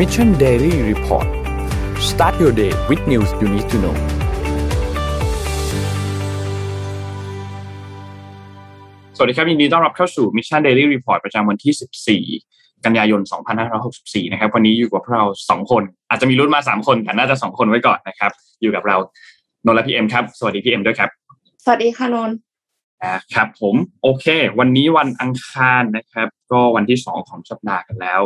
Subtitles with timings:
[0.00, 1.28] Mission Daily Report
[2.10, 3.96] start your day with news you need to know
[9.16, 13.20] สวัสดีครับ ยินดีต้อนรับเข้าสู่ Mission Daily Report ประจำวันที่ 14 กันยายน
[13.76, 18.32] 2564 นะครับ วันนี้อยู่กับเรา 2 คน อาจจะมีรุ่นมา 3 คน แต่น่าจะ 2 คนไว้ก่อนนะครับ
[18.62, 18.96] อยู่กับเรา
[19.64, 21.10] นนท์และพี่เอ็มครับ สวัสดีพี่เอ็มด้วยครับ
[21.64, 22.36] สวัสดีค่ะนนท์
[23.04, 24.26] นะครับผม โอเค
[24.58, 28.22] วันนี้วันอังคารนะครับ ก็วันที่ 2 ของสัปดาห์กันแล้ว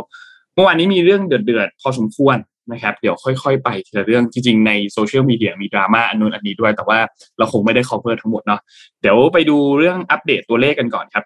[0.55, 2.37] เมื่อวานนี้มีเรื่องเดือดๆพอสมควร
[2.71, 6.99] นะครับ เดี๋ยวค่อยๆ ไปทีละเรื่องจริงๆในโซเชียลมีเดียมีดราม่าอันนู้นอันนี้ด้วย แต่ว่า
[7.37, 8.61] เราคงไม่ได้ cover ทั้งหมดเนาะ
[9.01, 11.23] เดี๋ยวไปดูเรื่องอัปเดตตัวเลขกันก่อนครับ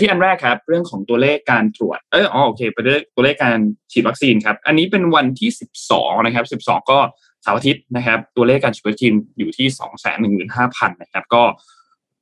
[0.00, 3.58] ที่อันแรกครับเรื่องของตัวเลขการตรวจเอออ๋อโอเคไปเรื่องตัวเลขการ
[3.92, 5.50] ฉีดวัคซีนครับ อันนี้เป็นวันที่
[5.88, 6.98] 12 นะครับ 12 ก็
[7.42, 9.66] เสาร์อาทิตย์นะครับ ตัวเลขการฉีดวัคซีนอยู่ที่
[10.14, 11.42] 215,000นะครับ ก็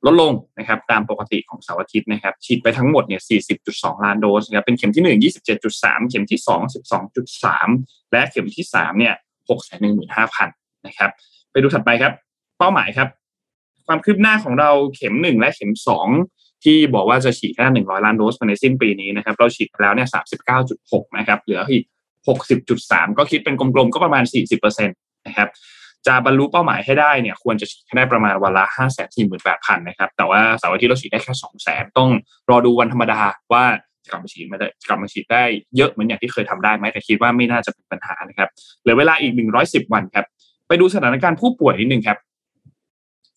[0.05, 3.21] ลดลงนะครับตามปกติของเสาร์อาทิตย์นะครับฉีดไปทั้งหมดเนี่ย
[3.63, 5.23] 40.2 ล้านโดสนะครับเป็นเข็มที่ 1
[5.63, 6.61] 27.3 เข็มที่ 2
[7.23, 9.13] 12.3 และเข็มที่3เนี่ย
[9.75, 10.47] 615,000
[10.87, 11.09] นะครับ
[11.51, 12.13] ไปดูถัดไปครับ
[12.59, 13.07] เป้าหมายครับ
[13.87, 15.71] ความคืบหน้าของเราเข็ม 1 และเข็ม
[16.19, 20.07] 2 ที่บอกว่าจะฉีดแค่100 ล้านโดสภายในสิ้นปีนี้นะครับเราฉีดไปแล้วเนี่ย
[20.63, 21.83] 39.6 นะครับเหลืออีก
[22.47, 24.23] 60.3 ก็คิดเป็นกลมๆก็ประมาณ
[24.55, 25.49] 40%นะครับ
[26.07, 32.09] จะบรรลุเป้าหมายให้ได้เนี่ยควรจะฉีดได้ประมาณวันละ5 4 8 0 0 0นะครับแต่ว่าเสาร์อาทิตย์เราฉีดได้แค่2 0 0 0 0 0ต้อง
[32.49, 33.19] รอดูวันธรรมดา
[33.53, 33.63] ว่า
[34.03, 35.43] จะกลับมาฉีดไม่ได้กลับมาฉีดได้
[35.77, 38.49] เยอะเหมือนอย่างที่เคยทำได้ไหมแต่คิดว่าไม่น่าจะเป็นปัญหานะครับ
[38.81, 39.33] เหลือเวลาอีก
[39.63, 40.25] 110วันครับ
[40.67, 42.17] ไปดูสถานการณ์ผู้ป่วยนิดนึงครับ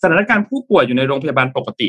[0.03, 1.87] สถานการณ์ผู้ป่วยอยู่ในโรงพยาบาลปกติ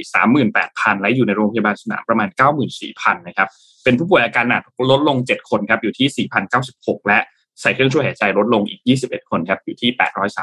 [0.50, 2.30] 38,000 และอยู่ในโรงพยาบาลสนามประมาณ
[2.78, 3.48] 94,000 นะครับ
[3.84, 7.20] เป็นผู้ป่วยอาการหนักลดลง 7 คนครับ อยู่ที่ 4,096 และ
[7.62, 9.90] ใส่เครื่องช่วยหายใจลดลงอีก 21 คนครับอยู่ที่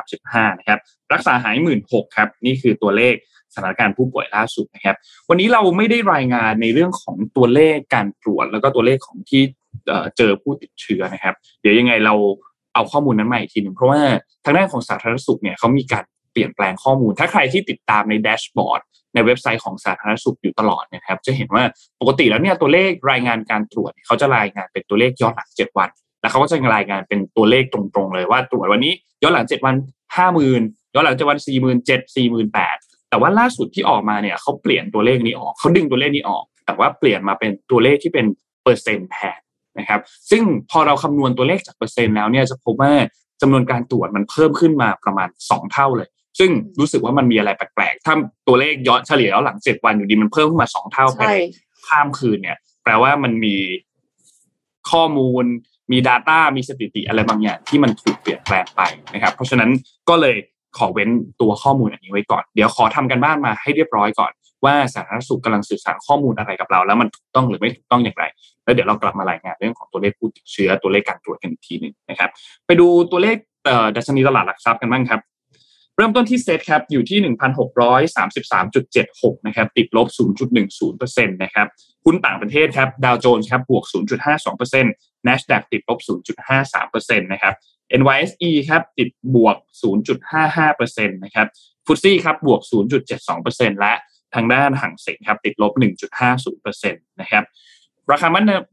[0.03, 0.79] 835 นะครับ
[1.13, 3.15] รักษาหาย 1 6 0 0ครับนี่คือตัวเลข
[3.55, 4.97] สถานการณ์ผู้ป่วยล่าสุดนะครับ
[5.29, 9.43] วันนี้เราไม่ได้รายงานในเรื่องของตัวเลขการตรวจ แล้วก็ตัวเลขของที่
[10.17, 12.15] เจอผู้ติดเชื้อนะครับ เดี๋ยวยังไงเรา
[12.75, 14.01] เอาข้อมูลนั้นมาอีกทีหนึ่งเพราะว่า
[14.45, 18.81] ทางด้านของสาธารณสุขเนี่ยเขามีการเปลี่ยนแปลงข้อมูล ถ้าใครที่ติดตามในแดชบอร์ด
[19.15, 21.63] ในเว็บไซต์ของสาธารณสุขอยู่ตลอดนะครับ จะเห็นว่า
[22.01, 25.91] ปกติแล้วเนี่ยตัวเลขรายงานการตรวจเขาจะรายงานเป็นตัวเลขย้อนหลัง 7 วัน
[26.21, 29.75] แล้วเขาก็จะรายงานเป็นตัวเลขตรงๆเลยว่าตรวจวันนี้ย้อนหลัง7วัน
[30.35, 31.85] 50,000ย้อนหลัง7วัน47,000
[32.17, 38.27] 48,000แต่ว่าล่าสุดที่ออกมาเนี่ยเขาเปลี่ยนตัวเลขนี้ออกเขาดึงตัวเลขนี้ออก แต่ว่าเปลี่ยนมาเป็นตัวเลขที่เป็น
[38.63, 39.41] เปอร์เซ็นต์แทน
[39.79, 40.01] นะครับ
[40.31, 42.93] ซึ่งพอเราคำนวณตัวเลขจากเปอร์เซ็นต์แล้วเนี่ยจะพบว่า
[43.41, 46.51] จำนวนการตรวจมันเพิ่มขึ้นมาประมาณ 2 เท่าเลย ซึ่ง
[46.81, 48.15] รู้สึกว่ามันมีอะไรแปลกๆถ้า
[48.47, 51.35] ตัวเลขย้อนเฉลี่ยแล้วหลังเจ็ดวันอยู่ดีมันเพิ่มขึ้นมาสองเท่าภายใน
[51.89, 53.57] ข้ามคืนเนี่ย แปลว่ามันมี
[54.91, 55.45] ข้อมูล
[55.93, 58.83] มี Data มีสถิติอะไรบางอย่างที่มันถูกเปลี่ยนแปลงไป
[59.15, 59.71] นะครับ เพราะฉะนั้น
[60.09, 60.37] ก็เลย
[60.79, 61.11] ขอเว้น
[61.41, 64.33] ตัวข้อมูลอันนี้ไว้ก่อน เดี๋ยวขอทำกันบ้านมาให้เรียบร้อยก่อน
[64.65, 68.25] ว่าสาธารณสุขกำลังสื่อสารข้อมูลอะไรกับเรา แล้วมันถูกต้องหรือไม่ถูกต้องอย่างไร
[68.65, 72.31] แล้วเดี๋ยวเรากลับมารายงานเรื่องของตัวเลขผู้ติดเชื้อตัวเลขการตรวจกันอีกทีหนึ่งนะครับ
[72.67, 73.37] ไปดูตัวเลข
[73.97, 75.21] ดัชนีตลาดหลักทรัพย์กันบ้างครับ
[75.97, 80.07] เริ่มต้นที่เซตครับอยู่ที่ 1,633.76 นะครับติดลบ
[80.69, 81.67] 0.10%นะครับ
[82.05, 83.85] หุ้นต่างประเทศครับดาวโจนส์ครับบวก
[84.55, 85.99] 0.52% NASDAQ ติดลบ
[86.65, 87.55] 0.53%นะครับ
[88.01, 89.57] NYSE ครับติดบวก
[90.33, 91.47] 0.55%นะครับ
[91.87, 92.61] ฟุตซี่ครับบวก
[93.21, 93.95] 0.72%และ
[94.35, 95.73] ทางด้านห่างเสงครับติดลบ
[96.27, 97.45] 1.50%นะครับ
[98.13, 98.27] ราคา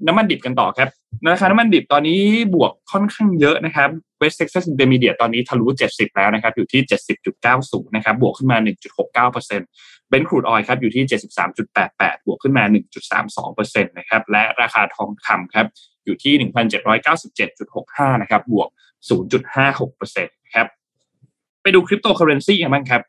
[0.08, 0.90] น้ำมันดิบกันต่อครับ
[1.32, 2.20] ราคาน้ำมันดิบตอนนี้
[2.56, 3.90] บวกค่อนข้างเยอะนะครับ
[4.22, 6.82] West Texas Intermediate ตอนนี้ทะลุ 70 แล้วนะครับ อยู่ที่
[7.40, 8.58] 70.90 นะครับ บวกขึ้นมา
[9.14, 11.04] 1.69% Brent crude oil ครับ อยู่ที่
[11.66, 12.64] 73.88 บวกขึ้นมา
[13.28, 15.68] 1.32%นะครับ และราคาทองคำครับ
[16.06, 16.34] อยู่ที่
[17.30, 18.70] 1,797.65 นะครับ บวก
[19.42, 20.68] 0.56%ครับ
[21.62, 23.02] ไปดูคริปโตเคอเรนซีกันบ้างครับ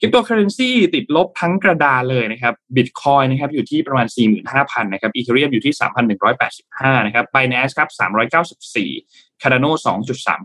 [0.00, 4.06] คริปโตเคอเรนซีติดลบทั้งกระดาเลยนะครับบิตคอยน์นะครับอยู่ที่ประมาณ
[4.50, 5.74] 45,000นะครับ Ethereum อยู่ที่
[6.38, 7.88] 3,185นะครับ Binance ครับ
[8.64, 9.70] 394 Cardano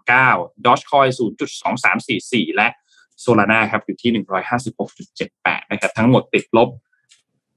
[0.02, 1.10] 2.39 Dogecoin
[1.80, 2.68] 0.2344 และ
[3.24, 4.12] Solana ครับอยู่ที่
[4.92, 6.70] 156.78นะครับทั้งหมดติดลบ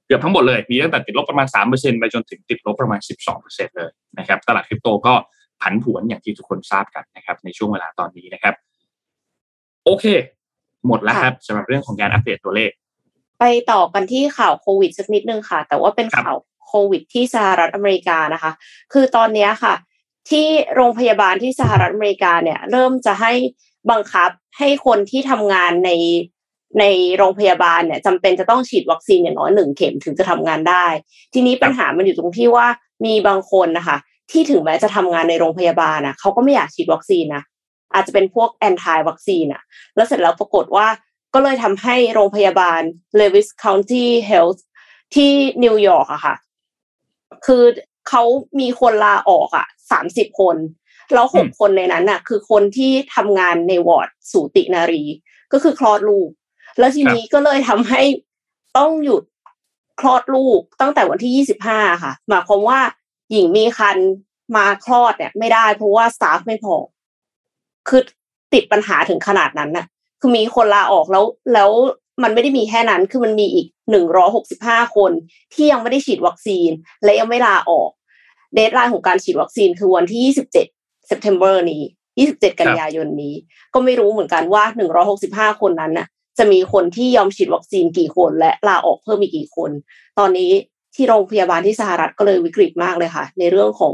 [0.06, 3.00] เกือบทั้งหมดเลย มีตั้งแต่ติดลบประมาณ 3%ไปจนถึงติดลบประมาณ
[3.38, 5.14] 12%เลยนะครับตลาดคริปโตก็
[5.62, 8.54] ผันผวนอย่างที่ทุกคนทราบกันนะครับในช่วงเวลาตอนนี้นะครับ
[9.84, 10.06] โอเค
[10.87, 12.71] หมดแล้วครับสำหรับเรื่องของการอัปเดตตัวเลข
[13.41, 16.37] ไปต่อกันที่ข่าวโควิดสักนิดนึงค่ะ แต่ว่าเป็นข่าว
[16.67, 18.53] โควิดที่สหรัฐอเมริกานะคะ
[18.93, 19.75] คือตอนนี้ค่ะ
[20.31, 23.33] ที่โรงพยาบาลที่สหรัฐอเมริกาเนี่ย เริ่มจะให้
[23.91, 25.91] บังคับให้คนที่ทำงานใน
[26.81, 26.85] ใน
[27.17, 30.87] โรงพยาบาลเนี่ยจำเป็นจะต้องฉีดวัคซีนอย่างน้อยหนึ่งเข็มถึงจะทำงานได้
[31.35, 32.67] ทีนี้ปัญหามันอยู่ตรงที่ว่า
[33.05, 33.97] มีบางคนนะคะ
[34.31, 37.43] ที่ถึงแม้จะทำงานในโรงพยาบาลนะเขาก็ไม่อยากฉีดวัคซีนนะ
[37.96, 39.62] อาจจะเป็นพวกแอนตี้วัคซีนอะ
[39.96, 40.88] แล้วเสร็จแล้วปรากฏว่า
[41.34, 42.81] ก็เลยทำให้โรงพยาบาล
[43.19, 44.60] Lewis County Health
[45.14, 45.32] ที่
[45.64, 46.34] นิวยอร์กอะค่ะ
[47.46, 47.64] คือ
[48.08, 48.22] เขา
[48.60, 50.56] มีคนลาออกอะสามสิบคน
[51.14, 55.04] แล้วหกคนในนั้นน่ะคือคนที่ทำงานในวอร์ดสูตินารี
[55.52, 56.28] ก็คือคลอดลูก
[56.78, 58.02] แล้วทีนี้ก็เลยทำให้
[58.78, 59.22] ต้องหยุด
[60.00, 62.81] คลอดลูกตั้งแต่วันที่ยี่สิบห้าค่ะ หมายความว่า
[63.31, 63.99] หญิงมีคัน
[64.56, 66.75] มาคลอดเนี่ยไม่ได้เพราะว่าสตาฟไม่พอ
[67.88, 68.00] คือ
[68.55, 69.87] ติดปัญหาถึงขนาดนั้นน่ะ
[70.21, 71.25] คือมีคนลาออกแล้ว
[71.55, 71.71] แล้ว
[72.23, 75.12] มันไม่ได้มีแค่นั้น คือมันมีอีกหนึ่งร้อยหกสิบห้าคน
[75.55, 76.71] ที่ยังไม่ได้ฉีดวัคซีน
[77.05, 77.91] และยังไม่ลาออก
[78.55, 80.67] deadline ของการฉีดวัคซีนคือวันที่ยี่สิบเจ็ด
[81.06, 81.83] September นี้
[82.19, 83.35] ยี่สิบเจ็ดกันยายนนี้
[83.75, 86.06] ก็ไม่รู้เหมือนกันว่าหนึ่งร้อยหกสิบห้าคนนั้นน่ะ
[86.38, 89.71] จะมีคนที่ยอมฉีดวัคซีนกี่คน และลาออกเพิ่มอีกกี่คน
[90.19, 90.50] ตอนนี้
[90.94, 93.93] ที่โรงพยาบาลที่สหรัฐก็เลยวิกฤตมากเลยค่ะ ในเรื่องของ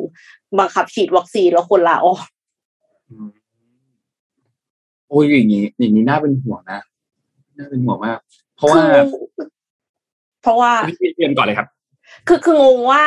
[0.58, 2.24] บังคับฉีดวัคซีนแล้วคนลาออก
[5.12, 6.80] โอ้ยอย่างนี้อย่างนี้น่าเป็นห่วงนะ
[7.58, 8.18] น่าเป็นห่วงมาก
[8.56, 8.82] เพราะว่า
[10.42, 11.68] เพราะว่าพี่เรียนก่อนเลยครับ
[12.28, 13.04] คือคืองงว่า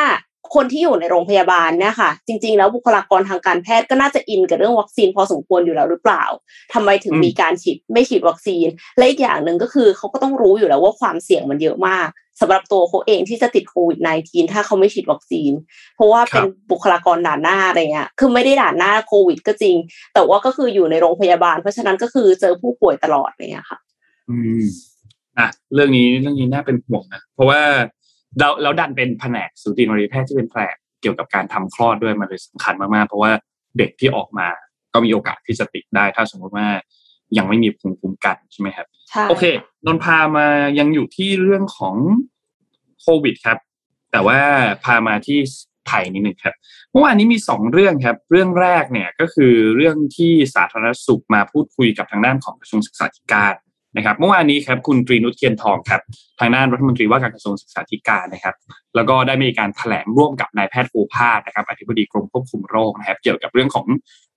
[0.56, 6.24] คนที่อยู่ในโรงพยาบาลเนี่ยค่ะ จริง ๆ แล้วบุคลากรทางการแพทย์ก็น่าจะอินกับเรื่องวัคซีนพอสมควรอยู่แล้วหรือเปล่า
[6.74, 12.10] ทำไมถึงอืมมีการฉีดไม่ฉีดวัคซีน และอีกอย่างหนึ่งก็คือเขาก็ต้องรู้อยู่แล้วว่าความเสี่ยงมันเยอะมาก
[12.42, 15.52] สำหรับตัวเขาเองที่จะติดโควิด -19 ถ้าเขาไม่ฉีดวัคซีน
[15.96, 19.76] เพราะว่าเป็นบุคลากรด่านหน้าอะไรเงี้ยคือไม่ได้ด่านหน้าโควิด ก็จริง
[20.14, 23.80] แต่ว่าก็คืออยู่ในโรงพยาบาล เพราะฉะนั้นก็คือเจอผู้ป่วยตลอดอะไรเลยค่ะ
[24.30, 24.64] อืม
[25.38, 27.62] อะเรื่องนี้เรื่องนี้น่าเป็นห่วงนะเพราะว่า
[28.40, 33.32] เราเราดันเป็นแผนกสูตินรีแพทย์ที่เป็นแผนกเกี่ยวกับการทำคลอดด้วยมันเลยสำคัญมากๆ เพราะว่า
[33.78, 34.48] เด็กที่ออกมา
[34.94, 36.68] ก็มีโอกาสที่จะติดได้ ถ้าสมมติว่า
[37.38, 39.44] ยังไม่มีภูมิคุ้มกันใช่ไหมครับใช่โอเค
[39.86, 40.48] นนท์พามา
[40.80, 41.96] ยังอยู่ที่เรื่องของ
[43.02, 43.58] โควิดครับ
[44.12, 44.40] แต่ว่า
[44.84, 45.40] พามาที่
[45.88, 46.56] ไทยนิดหนึ่งครับ
[46.92, 53.54] เมื่อวานนี้มีสองเรื่องครับ เรื่องแรกเนี่ยก็คือเรื่องที่สาธารณสุขมาพูดคุยกับทางด้านของกระทรวงศึกษาธิการ
[53.96, 56.02] นะครับเมื่อวานนี้ครับคุณตรีนุชเทียนทองครับ
[56.40, 58.56] ทางด้านรัฐมนตรีว่าการกระทรวงศึกษาธิการนะครับ
[58.96, 63.86] แล้วก็ได้มีการแถลงร่วมกับนายแพทย์โอภาสนะครับอธิบดีกรมควบคุมโรคนะครับ เกี่ยวกับเรื่องของ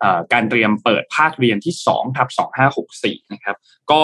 [0.02, 2.28] อการเตรียมเปิดภาคเรียนที่2ทับ
[2.81, 3.56] 2564นะครับ
[3.90, 4.02] ก็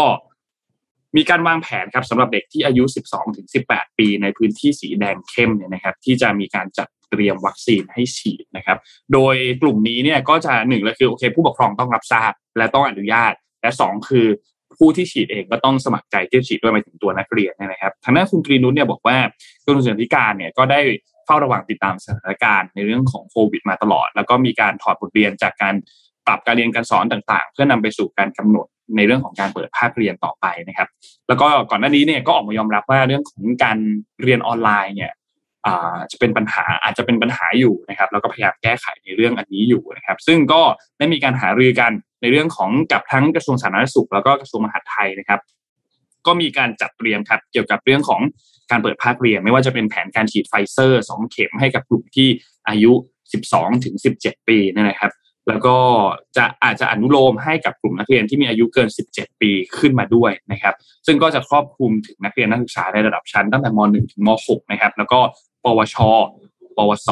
[1.17, 8.79] มีการวางแผนครับสำหรับเด็กที่อายุ 12ถึง18 ปีในพื้นที่สีแดงเข้มเนี่ยนะครับที่จะมีการจัดเตรียมวัคซีนให้ฉีดนะครับ
[9.13, 14.27] โดยกลุ่มนี้เนี่ยก็จะหนึ่งเลยคือโอเค ผู้ปกครองต้องรับทราบและต้องอนุญาต และสองคือ
[14.79, 19.17] ผู้ที่ฉีดเองก็ต้องสมัครใจที่จะฉีดด้วยหมาถึงตัวนักเรียนนะครับทางด้านคุณตรีนุชเนี่ยบอกว่า
[19.65, 20.81] กระทรวงศึกษาธิการเนี่ยก็ได้
[21.27, 25.75] เฝ้าระวังติดตามสถานการณ์ในเรื่องของโควิดมาตลอด แล้วก็มีการถอดบทเรียนจากการ
[26.27, 28.67] ปรับการเรียนการสอนต่างๆ เพื่อนำไปสู่การกำหนด
[28.97, 30.89] ในเรื่องของการเปิดภาคเรียนต่อไปนะครับ
[31.29, 33.79] แล้วก็ก่อนหน้านี้เนี่ยก็ออกมายอมรับว่าเรื่องของการ
[34.23, 35.13] เรียนออนไลน์เนี่ย
[36.13, 40.63] จะเป็นปัญหาอาจจะเป็นปัญหาอยู่นะครับ แล้วก็พยายามแก้ไขในเรื่องอันนี้อยู่นะครับ ซึ่งก็
[40.99, 41.93] ได้มีการหารือกัน
[42.25, 45.41] ในเรื่องของกับทั้งกระทรวงสาธารณสุข แล้วก็กระทรวงมหาดไทยนะครับ
[46.27, 48.21] ก็มีการจัดเตรียมครับ เกี่ยวกับเรื่องของ
[48.71, 52.29] การเปิดภาคเรียน ไม่ว่าจะเป็นแผนการฉีดไฟเซอร์สองเข็มให้กับกลุ่มที่
[52.69, 52.93] อายุ
[53.39, 55.13] 12 ถึง 17 ปีนยนะครับ
[55.49, 55.77] แล้วก็
[56.37, 60.75] จะอาจจะอนุโลมให้กับกลุ่มนักเรียนที่มีอายุเกิน 17 ปีขึ้นมาด้วยนะครับ
[61.07, 65.21] ซึ่งก็จะครอบคลุมถึงนักเรียนนักศึกษาในระดับชั้นตั้งแต่ม .1 ถึงม .6 นะครับ แล้วก็
[65.65, 65.97] ปวช
[66.77, 67.09] ปวส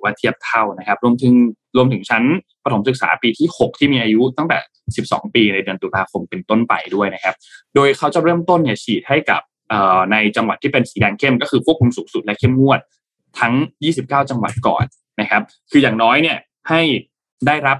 [0.00, 1.34] รือว่าเทียบเท่านะครับ รวมถึง
[1.76, 2.22] รวมถึงชั้น
[2.64, 4.58] ประถมศึกษาปีที่ 6 ที่มีอายุตั้งแต่
[4.96, 7.34] 12 ปีในเดือนตุลาคมเป็นต้นไปด้วยนะครับ
[7.74, 9.40] โดยเขาจะเริ่มต้นเนี่ยฉีดให้กับ
[10.12, 12.80] ในจังหวัดที่เป็นสีแดงเข้ม ก็คือควบคุมสูงสุดและเข้มงวด
[13.40, 13.54] ทั้ง
[13.92, 14.84] 29 จังหวัดก่อน
[15.20, 16.80] นะครับ คืออย่างน้อยเนี่ยให้
[17.46, 17.78] ได้รับ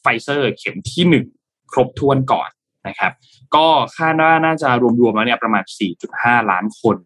[0.00, 2.48] ไฟเซอร์เข็มที่ 1 ครบถ้วนก่อน
[2.88, 3.12] นะครับ
[3.54, 4.68] ก็คาดว่าน่าจะ
[5.00, 5.64] รวมๆแล้วเนี่ยประมาณ
[6.06, 6.96] 4.5 ล้านคน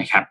[0.00, 0.24] นะครับ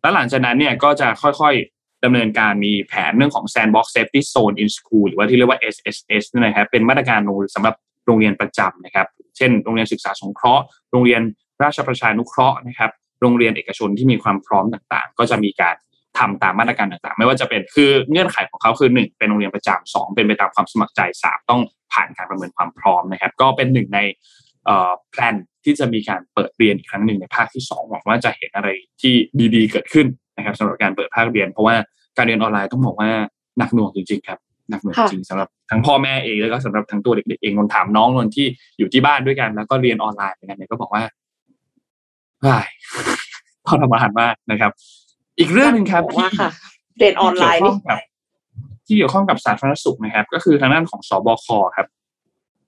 [0.00, 1.54] แล้วหลังจากนั้นเนี่ยก็จะค่อย
[2.04, 7.20] ดำเนินการมีแผนเรื่องของ Sandbox Safety Zone in School หรือว่าที่เรียกว่า SSS นะครับ เป็นมาตรการ
[7.54, 7.74] สำหรับ
[8.06, 11.22] โรงเรียนประจำนะครับ เช่น โรงเรียนศึกษาสงเคราะห์ โรงเรียน
[11.62, 12.90] ราชประชานุเคราะห์นะครับ
[13.20, 15.76] โรงเรียนเอกชนที่มีความพร้อมต่างๆ ก็จะมีการ
[16.18, 21.60] ทำตามมาตรการต่างๆ ไม่ว่าจะเป็นคือเงื่อนไขของเขาคือหนึ่งเป็นโรงเรียนประจำสองเป็นไปตามความสมัครใจสามต้อง
[21.92, 24.00] ผ่านการประเมินความพร้อมนะครับ ก็เป็นหนึ่งใน
[25.10, 28.68] แพลนที่จะมีการเปิดเรียนอีกครั้งหนึ่งในภาคที่สองหวังว่าจะเห็นอะไร
[29.00, 29.14] ที่
[29.54, 30.06] ดีๆ เกิดขึ้น
[30.40, 31.74] นะครับสำหรับการเปิดภาคเรียน เพราะว่า
[32.16, 33.10] การเรียนออนไลน์ต้องบอกว่า
[33.58, 34.38] หนักหน่วงจริงๆครับ
[34.70, 38.46] หนักหน่วงจริงสำหรับทั้งพ่อแม่เองแล้วก็สำหรับทั้งตัวเด็กๆเองนนถามน้องนนที่
[38.78, 41.02] อยู่ที่บ้านด้วยกันแล้วก็เรียนออนไลน์เหมือนกันเนี่ยก็บอกว่า
[42.46, 42.66] ว้าย
[43.68, 44.72] ทรมานมากนะครับ
[45.38, 46.50] อีกเรื่องหนึ่งครับว่าค่ะ
[46.98, 47.74] เรียนออนไลน์นี่
[48.86, 51.86] ที่เกี่ยวข้องกับสาธารณสุขนะครับ ก็คือทางด้านของสบคครับ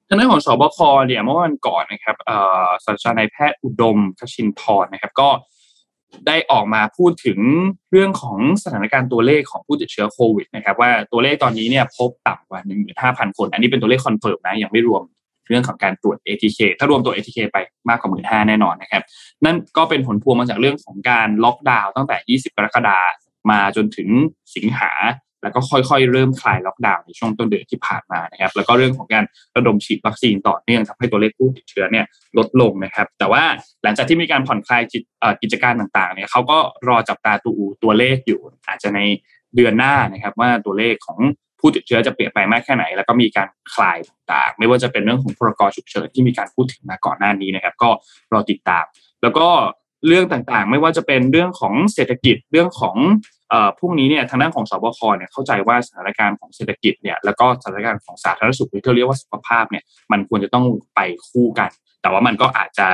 [0.09, 5.29] ทางด้านของสบคเนี่ยเมื่อวันก่อนนะครับเอ่อศาสตราจารย์นายแพทย์อุดมคชินทรนะครับ ก็
[6.27, 7.39] ได้ออกมาพูดถึง
[7.93, 12.61] เรื่องของสถานการณ์ตัวเลขของผู้ติดเชื้อโควิดนะครับว่าตัวเลขตอนนี้เนี่ยพบต่ำกว่า
[12.99, 15.03] 15,000 คน อันนี้เป็นตัวเลข confirm นะยังไม่รวม
[15.49, 19.03] เรื่องของการตรวจ ATK ถ้ารวมตัว ATK ไปมากกว่า 15,000แน่นอนนะครับ
[19.45, 24.09] นั่นก็เป็นผลพวงมาจากเรื่องของการล็อกดาวน์ตั้งแต่ 20 กรกฎาคมมาจนถึง
[24.57, 24.91] สิงหา
[25.43, 29.25] แล้วก็ค่อยๆ เริ่มคลายล็อกดาวน์ในช่วงต้นเดือนที่ผ่านมานะครับ แล้วก็เรื่องของการ
[29.57, 32.07] ระดมฉีดวัคซีนต่อเนื่องทำให้ตัวเลขผู้ติดเชื้อเนี่ย
[32.39, 33.43] ลดลงนะครับ แต่ว่า
[33.83, 34.83] หลังจากที่มีการผ่อนคลาย
[35.43, 36.59] กิจการต่างๆเนี่ยเขาก็
[36.89, 39.01] รอจับตาตัวตัวเลขอยู่ อาจจะใน
[39.57, 41.19] เดือนหน้านะครับว่าตัวเลขของ
[41.61, 47.91] ผู้ติดเชื้อจะเปลี่ยนไปมากแค่ไหน แล้วก็มีการคลายต่างๆ ไม่ว่าจะเป็นเรื่องของพรกฉุกเฉินที่มีการพูดถึงมาก่อนหน้านี้นะครับ ก็
[48.33, 48.85] รอติดตาม
[49.23, 49.49] แล้วก็
[50.07, 52.97] เรื่องต่างๆ ไม่ว่าจะเป็นเรื่องของเศรษฐกิจเรื่องของ
[53.53, 61.71] อพวกนี้เนี่ยทางด้านของสบคเนี่ยเข้าใจว่าสถานการณ์ของเศรษฐกิจเนี่ยแล้วก็สถานการณ์ของสาธารณสุขที่เรียกว่าสุขภาพเนี่ยมันควรจะต้องไปคู่กัน
[62.03, 62.87] แต่ว่ามันก็อาจจะ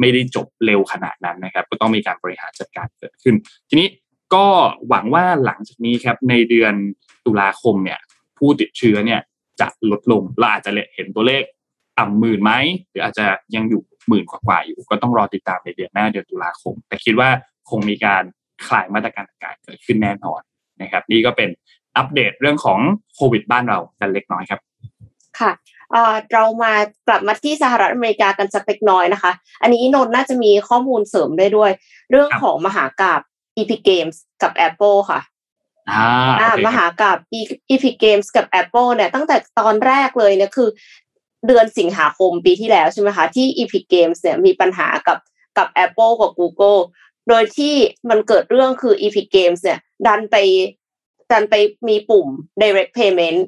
[0.00, 3.34] ไม่ได้จบเร็วขนาดนั้นนะครับ ก็ต้องมีการบริหารจัดการเกิดขึ้น
[3.68, 3.88] ทีนี้
[4.34, 4.46] ก็
[4.88, 6.74] หวังว่าหลังจากนี้ครับในเดือน
[7.26, 7.98] ตุลาคมเนี่ย
[8.38, 9.20] ผู้ติดเชื้อเนี่ย
[9.60, 11.42] จะลดลงเราอาจจะเห็นตัวเลข
[11.98, 12.52] ต่ำหมื่นไหม
[12.90, 17.28] หรืออาจจะยังอยู่ หมื่นกว่าๆอยู่ ก็ต้องรอติดตามในเดือนหน้าเดือนตุลาคม แต่คิดว่า
[17.70, 18.22] คงมีการ
[18.66, 20.40] คลายมาตรการต่างๆเกิดขึ้นแน่นอน
[20.82, 21.48] นะครับ นี่ก็เป็น
[21.96, 22.78] อัปเดตเรื่องของ
[23.14, 24.60] โควิดบ้านเรากันเล็กน้อยครับ
[25.40, 25.52] ค่ะ
[26.32, 26.72] เรามา
[27.08, 29.32] กลับมาที่สหรัฐอเมริกากันสักเล็กน้อยนะคะ
[29.62, 31.70] อันนี้นนน่าจะมีข้อมูลเสริมได้ด้วย
[32.10, 33.20] เรื่องของมหากราบ
[33.58, 35.20] Epic Games กับ Apple ค่ะ
[35.90, 37.18] อ่ามหากราบ
[37.70, 40.68] Epic Games กับ Apple เนี่ยตั้งแต่ตอนแรกเลยเนี่ยคือ
[41.46, 45.18] เดือนสิงหาคมปีที่แล้วใช่ไหมคะ ที่ Epic Games เนี่ยมีปัญหากับ
[45.56, 46.80] กับ Apple กับ Google
[47.28, 47.74] โดยที่
[48.10, 50.36] มันเกิดเรื่องคือ Epic Games เนี่ย ดันไป
[51.32, 51.54] ดันไป
[51.88, 52.28] มีปุ่ม
[52.62, 53.38] direct payment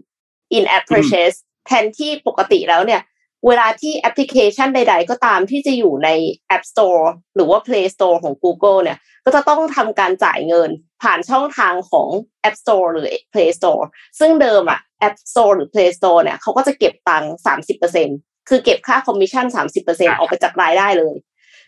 [0.57, 3.02] in app purchase แทนที่ปกติแล้วเนี่ย
[3.47, 6.09] เวลาที่แอปพลิเคชันใด ๆ ก็ตามที่จะอยู่ใน
[6.57, 7.04] App Store
[7.35, 10.71] หรือว่า Play Store ของ Google เนี่ย ก็จะต้องทำการจ่ายเงิน
[11.02, 12.08] ผ่านช่องทางของ
[12.48, 13.84] App Store หรือ Play Store
[14.18, 18.08] ซึ่งเดิมอะ App Store หรือ Play Store เนี่ยเขาก็จะเก็บตังค์สามสิบเปอร์เซ็นต์
[18.48, 21.14] คือเก็บค่าคอมมิชชั่นสามสิบเปอร์เซ็นต์ออกไปจากรายได้เลย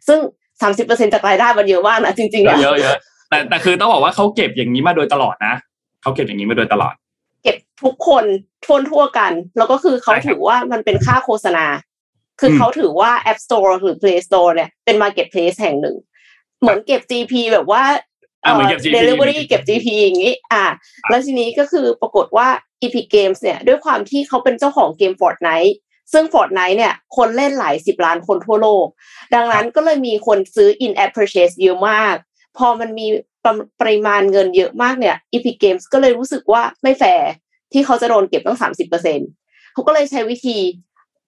[0.09, 0.19] ซึ่ง
[0.63, 2.99] สามสิบเปอร์เซ็นจากรายได้มันเยอะมากนะจริงๆเยอะเยอะ
[3.31, 5.55] แต่แต่คือต้องบอกว่าเขาเก็บอย่างนี้มาโดยตลอดนะ
[6.03, 6.95] เขาเก็บอย่างนี้มาโดยตลอด
[7.43, 8.25] เก็บทุกคน
[8.65, 11.67] ทั่วทั่วกัน แล้วก็คือเขาถือว่ามันเป็นค่าโฆษณา
[12.41, 15.97] คือเขาถือว่า App Store หรือ Play Store เนี่ยเป็น Marketplace แห่งหนึ่ง
[16.61, 17.83] เหมือนเก็บ GP แบบว่า
[18.43, 18.59] เอ่อ
[18.95, 20.65] เดลิเวอรี่เก็บ GP อย่างนี้ อ่า
[21.09, 22.49] แล้วทีนี้ก็คือปรากฏว่า
[22.83, 25.75] Epic Games เนี่ย ด้วยความที่เขาเป็นเจ้าของเกม Fortnite
[26.13, 28.87] ซึ่ง Fortnite เนี่ย คนเล่นหลายสิบล้านคนทั่วโลก
[29.35, 32.15] ดังนั้นก็เลยมีคนซื้อ in app purchase เยอะมาก
[32.59, 33.07] พอมันมี
[33.81, 37.31] ปริมาณเงินเยอะมากเนี่ย Epic Games ก็เลยรู้สึกว่าไม่แฟร์
[37.73, 39.19] ที่เขาจะโดนเก็บตั้งสามสิบเปอร์เซ็น
[39.73, 40.59] เขาก็เลยใช้วิธี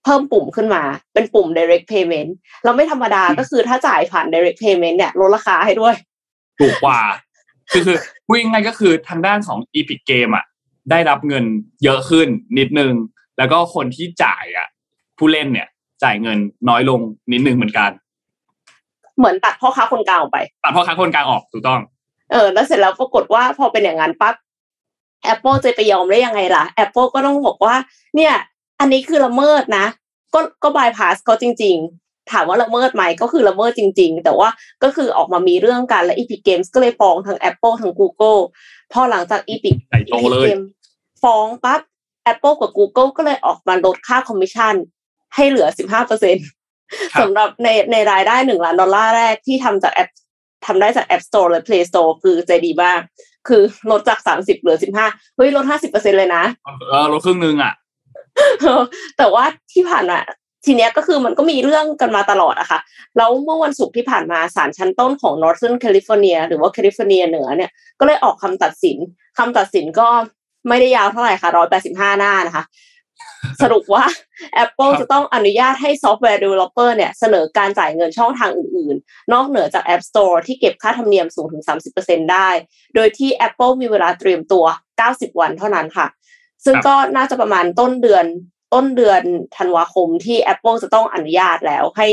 [0.05, 0.83] เพิ่มปุ่มขึ้นมา
[1.15, 2.31] เป็นปุ่ม direct payment
[2.65, 5.95] เราไม่ธรรมดาก็คือถ้าจ่ายผ่าน direct payment เนี่ยลดราคาให้ด้วย
[6.59, 7.01] ถูกกว่า
[7.71, 10.45] คือคือพูดง่ายก็คือทางด้านของ Epic Game อะ
[10.91, 11.45] ได้รับเงิน
[11.85, 12.29] เยอะขึ้น
[12.59, 12.93] นิดนึง
[13.39, 14.67] แล้วก็คนที่จ่ายอะ
[15.19, 15.69] ผู้เล่นเนี่ย
[16.03, 17.01] จ่ายเงินน้อยลง
[17.33, 17.91] นิดนึงเหมือนกัน
[19.19, 21.81] เหมือนตัดพ่อค้าคนกลางออกไป ตัดพ่อค้าคนกลางออกถูกต้อง
[22.33, 24.35] เออ แล้วเสร็จแล้วปรากฏว่าพอเป็นอย่างนั้นปั๊บ
[25.33, 27.77] Apple จะไปยอมได้ยังไงล่ะ Apple ก็ต้องบอกว่า
[28.17, 28.35] เนี่ย
[28.81, 29.87] อันนี้คือละเมิดนะ
[30.35, 31.77] ก็ก็บายพาสเขาจริง
[32.31, 34.49] ถามว่าละเมิดไหมก็คือละเมิดจริง ๆ แต่ว่า
[34.83, 38.41] ก็คือออกมามีเรื่องกันและ Epic Games ก็เลยฟ้องทั้ง Apple ทั้ง Google
[38.93, 39.77] พอหลังจาก Epic
[40.45, 40.65] Games
[41.23, 41.81] ฟ้องปั๊บ
[42.33, 44.75] Apple กับ Google ก็เลยออกมาลดค่าคอมมิชชั่น
[45.35, 46.37] ให้เหลือ 15เปอร์เซ็นต์
[47.21, 50.11] สำหรับในในรายได้หนึ่งล้านดอลลาร์แรกที่ทำจากแอป
[50.67, 53.01] ทำได้จาก App Store และ Play Store คือใจดีมาก
[53.49, 56.45] คือลดจากสามสิบเหลือสิบห้าเฮ้ยลดห้าสิบเปอร์เซ็นต์เลยนะ
[56.89, 57.73] เออลดครึ่งนึงอะ
[59.19, 60.19] แต่ว่าที่ผ่านมา
[60.65, 62.81] ทีเนี้ยก็คือมันก็มีเรื่องกันมาตลอดอะค่ะ
[63.17, 68.97] แล้วเมื่อวันศุกร์ที่ผ่านมาศาลชั้นต้นของ Northern California หรือว่าแคลิฟอร์เนียเหนือเนี่ย ก็เลยออกคำตัดสิน
[69.39, 70.09] คำตัดสินก็
[70.69, 72.65] ไม่ได้ยาวเท่าไหร่ค่ะร้อยแปดสิบห้าหน้านะคะ
[73.63, 74.05] สรุปว่า
[74.65, 81.63] Apple จะต้องอนุญาตให้ซอฟต์แวร์ developer เนี่ยเสนอการจ่ายเงินช่องทางอื่น ๆ นอกเหนือจาก App Store ที่เก็บค่าธรรมเนียมสูงถึง
[81.97, 82.49] 30%ได้
[82.95, 84.65] โดยที่ Apple มีเวลาเตรียมตัว
[85.03, 86.07] 90 วันเท่านั้นค่ะ
[86.65, 88.25] ซึ่งก็น่าจะประมาณต้นเดือน
[88.73, 89.23] ต้นเดือน
[89.57, 92.09] ธันวาคมที่ Apple จะต้องอนุญาตแล้วให้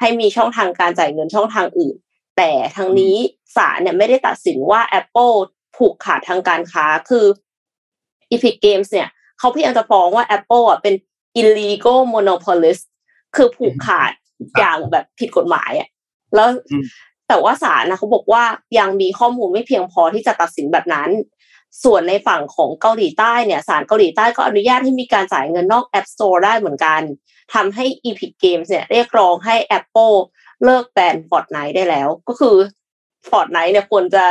[0.00, 1.96] ให้มีช่องทางการจ่ายเงินช่องทางอื่น
[2.36, 3.16] แต่ทางนี้
[3.56, 5.36] ศาลเนี่ยไม่ได้ตัดสินว่า Apple
[5.76, 7.26] ผูกขาดทางการค้าคือ
[8.32, 10.94] Epic Games เนี่ยเขาพยายามจะฟ้องว่า Apple อะเป็น
[11.40, 12.84] illegal monopolist
[13.36, 14.12] คือผูกขาด
[14.58, 15.88] อย่างแบบผิดกฎหมายอะ
[16.34, 16.48] แล้ว
[17.28, 18.44] แต่ว่าศาลนะเขาบอกว่า
[18.78, 21.10] ยังมีข้อมูลไม่เพียงพอที่จะตัดสินแบบนั้น
[21.84, 27.00] ส่วนในฝั่งของเกาหลีใต้เนี่ยศาลเกาหลีใต้ก็อนุญาตให้มีการจ่ายเงินนอก App Store ได้เหมือนกัน
[27.54, 30.16] ทำให้ Epic Games เนี่ยเรียกร้องให้ Apple
[30.64, 32.56] เลิกแบน Fortnite ได้แล้ว ก็คือ
[33.30, 34.24] Fortnite เนี่ยควรจะ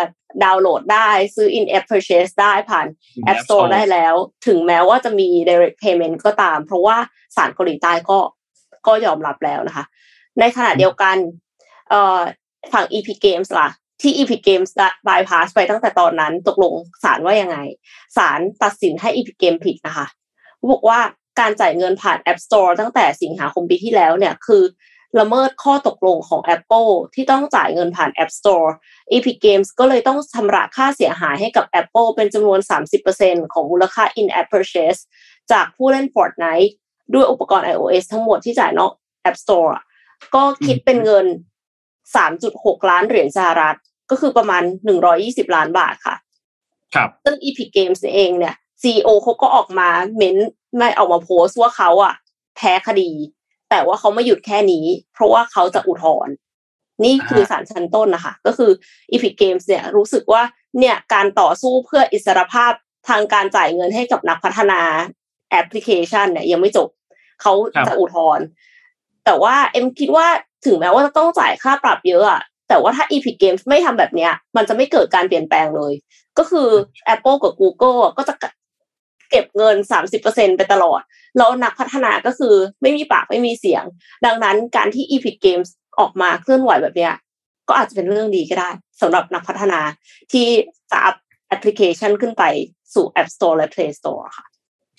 [0.44, 2.88] ดาวน์โหลดได้ซื้อ in app purchase ได้ผ่าน
[3.32, 4.14] App Store ได้แล้ว
[4.48, 6.98] ถึงแม้ว่าจะมี direct payment ก็ตาม เพราะว่า
[7.36, 8.20] ศาลเกาหลีใต้ก็
[8.88, 9.86] ก็ยอมรับแล้วนะคะ
[10.40, 11.16] ในขณะเดียวกัน
[11.90, 12.20] เอ่อ
[12.74, 13.70] ฝั่ง Epic Games ล่ะ
[14.02, 14.72] ที่ Epic Games
[15.08, 16.74] บายพาสไปตั้งแต่ตอนนั้นตกลง
[17.04, 17.58] ศาลว่ายังไง
[18.18, 20.08] ศาลตัดสินให้ Epic Games ผิดนะคะ
[20.72, 21.00] บอกว่า
[21.40, 24.64] การจ่ายเงินผ่าน App Store ตั้งแต่สิงหาคมปีที่แล้วเนี่ยคือ
[25.20, 28.70] ละเมิดข้อตกลงของ Apple ที่ต้องจ่ายเงินผ่าน App Store
[29.14, 32.60] Epic Games ก็เลยต้องชำระค่าเสียหายให้กับ Apple เป็นจำนวน
[33.06, 35.00] 30%ของมูลค่า in-app purchase
[35.52, 36.72] จากผู้เล่น Fortnite
[37.14, 38.92] ด้วยอุปกรณ์ iOS ทั้งหมดที่จ่ายนอก
[39.30, 39.72] App Store
[40.36, 41.26] ก็คิดเป็นเงิน
[42.16, 43.78] 3.6 ล้านเหรียญสหรัฐ
[44.10, 44.64] ก็คือประมาณ
[45.10, 46.16] 120 ล้านบาทค่ะ
[46.96, 50.38] ครับซึ่ง Epic Games เองเนี่ย CEO เขาก็ออกมาเม้น
[50.78, 52.14] ไม่ออกมาโพสต์ว่าเขาอะ
[52.56, 53.12] แพ้คดี
[53.70, 56.34] แต่ว่าเขาไม่หยุดแค่นี้ เพราะว่าเขาจะอุทธรณ์
[57.04, 58.72] นี่คือศาลชั้นต้นนะคะ ก็คือ
[59.12, 60.44] Epic Games เนี่ยรู้สึกว่า
[60.80, 62.72] เนี่ยการต่อสู้เพื่ออิสรภาพ
[63.10, 64.82] ทางการจ่ายเงินให้กับนักพัฒนา
[65.52, 66.90] แอปพลิเคชันเนี่ยยังไม่จบ
[67.42, 67.54] เขา
[67.88, 68.46] จะอุทธรณ์
[69.26, 70.28] แต่ว่าเอ็มคิดว่า
[70.68, 75.94] ถึงแม้ว่าจะต้องจ่ายค่าปรับเยอะอะแต่ว่าถ้า Epic Games ไม่ทำแบบเนี้ย มันจะไม่เกิดการเปลี่ยนแปลงเลย
[76.38, 76.68] ก็คือ
[77.14, 78.34] Apple กับ Google ก็จะ
[79.32, 79.76] เก็บเงิน
[80.18, 81.02] 30%ไปตลอด
[81.38, 83.84] แล้วนักพัฒนาก็คือไม่มีปากไม่มีเสียง
[84.26, 85.70] ดังนั้นการที่ Epic Games
[86.00, 87.14] ออกมาเคลื่อนไหวแบบเนี้ย
[87.70, 88.70] ก็อาจจะเป็นเรื่องดีก็ได้
[89.02, 89.80] สำหรับนักพัฒนา
[90.32, 90.48] ที่
[90.92, 91.16] จะอัพ
[91.48, 92.44] แอปพลิเคชันขึ้นไป
[92.94, 94.46] สู่ App Store และ Play Store ค่ะ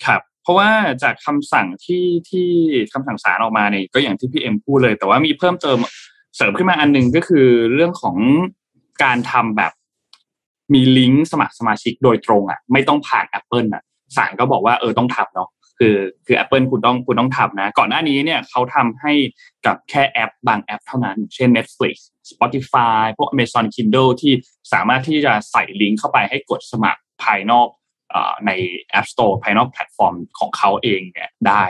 [0.05, 0.69] ครับ เพราะว่า
[1.03, 2.47] จากคำสั่งที่ที่
[2.93, 5.77] คำสั่งศาลออกมาเนี่ยก็อย่างที่พี่เอ็มพูดเลย แต่ว่ามีเพิ่มเติม
[6.35, 8.17] เสริมขึ้นมาอันหนึ่งก็คือเรื่องของ
[9.03, 9.71] การทำแบบ
[10.73, 13.83] มีลิงก์สมัครสมาชิกโดยตรงอะ ไม่ต้องผ่าน Apple อะ
[14.15, 19.13] ศาลก็บอกว่าเออต้องทำเนาะคือคือ Apple คุณต้องคุณต้องทำนะ ก่อนหน้านี้เนี่ยเขาทำให้
[19.65, 21.95] กับแค่แอป บางแอปเท่านั้น เช่น Netflix
[22.31, 24.33] Spotify พวก Amazon Kindle ที่
[24.73, 27.67] สามารถที่จะใส่ลิงก์เข้าไปให้กดสมัครภายนอก
[28.45, 28.51] ใน
[28.99, 31.63] App Store ภายนอกแพลตฟอร์มของเขาเองเนี่ยได้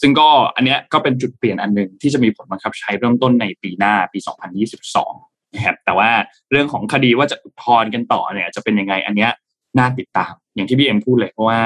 [0.00, 4.18] ซึ่งก็อันเนี้ยก็เป็นจุดเปลี่ยนอันหนึ่งที่จะมีผลบังคับใช้เริ่มต้นในปีหน้าปี
[4.86, 6.10] 2022นะครับแต่ว่า
[6.50, 9.30] เรื่องของคดีว่าจะอุทธรณ์กันต่อเนี่ยจะเป็นยังไงอันเนี้ย
[9.78, 11.60] น่าติดตาม อย่างที่พี่เอ็มพูดเลยเพราะว่า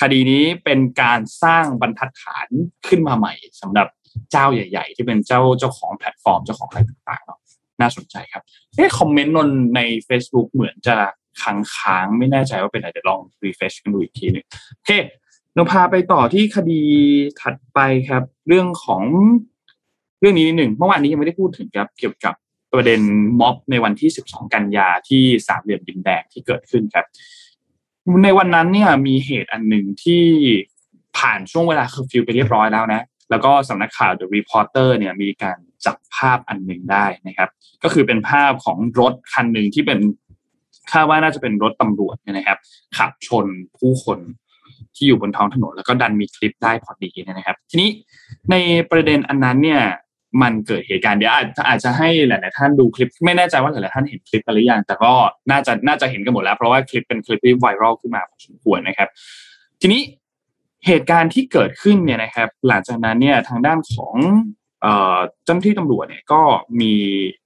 [0.00, 2.48] คดีนี้เป็นการสร้างบรรทัดฐาน
[2.88, 3.88] ขึ้นมาใหม่สำหรับ
[4.30, 7.40] เจ้าใหญ่ ๆ ที่เป็นเจ้าเจ้าของแพลตฟอร์มเจ้าของอะไรต่างๆเนาะ
[7.80, 8.42] น่าสนใจครับ
[8.76, 10.96] เอ๊ะคอมเมนต์นนใน Facebook เหมือนจะ
[11.42, 14.44] ค้างค้างไม่แน่ใจว่าเป็นอะไรเดี๋ยวลอง refresh กันดูอีกทีหนึง
[14.76, 14.90] โอเค
[15.54, 16.82] เราพาไปต่อที่คดี
[17.40, 19.02] ถัดไปครับ เรื่องของ
[20.20, 22.34] เรื่องนี้นิดหนึ่งเมื่อวานนี้ยังไม่ได้พูดถึงครับ เกี่ยวกับ
[22.72, 23.00] ประเด็น
[23.40, 27.06] ม็อบในวันที่ 12 กันยาที่สามเหลี่ยมดินแดงที่เกิดขึ้นครับ
[28.24, 30.24] ในวันนั้นเนี่ยมีเหตุอันหนึ่งที่
[31.18, 37.48] ผ่านช่วงเวลาเคอร์ฟิวไปเรียบร้อยแล้วนะ แล้วก็สำนักข่าว The Reporter เนี่ยมีการจับภาพอันหนึ่งได้นะครับ
[37.82, 39.98] ก็คือเป็นภาพของรถคันหนึ่งที่เป็น
[40.92, 42.58] คาดว่าน่าจะเป็นรถตำรวจเนี่ยนะครับ
[42.96, 43.46] ขับชน
[43.78, 44.18] ผู้คน
[44.96, 47.90] ที่อยู่บนท้องถนน แล้วก็ดันมีคลิปได้พอดีนะครับ ทีนี้
[48.50, 48.56] ใน
[48.90, 49.82] ประเด็นอันนั้นเนี่ย
[50.42, 55.12] มันเกิดเหตุการณ์เดี๋ยวอาจอาจจะให้หลาย ๆ ท่านดูคลิป ไม่แน่ใจว่าหลาย ๆ ท่านเห็นคลิปกันหรือยังแต่ก็
[55.50, 59.08] น่าจะน่าจะเห็นกันหมดแล้ว เพราะว่าคลิปเป็นคลิปที่ไวรัลขึ้นมาพอสมควรนะครับ
[59.80, 60.02] ทีนี้
[60.86, 64.14] เหตุการณ์ที่เกิดขึ้นเนี่ยนะครับ หลังจากนั้นเนี่ยทางด้านของ
[65.44, 66.42] เจ้าหน้าที่ตำรวจเนี่ยก็
[66.80, 66.94] มี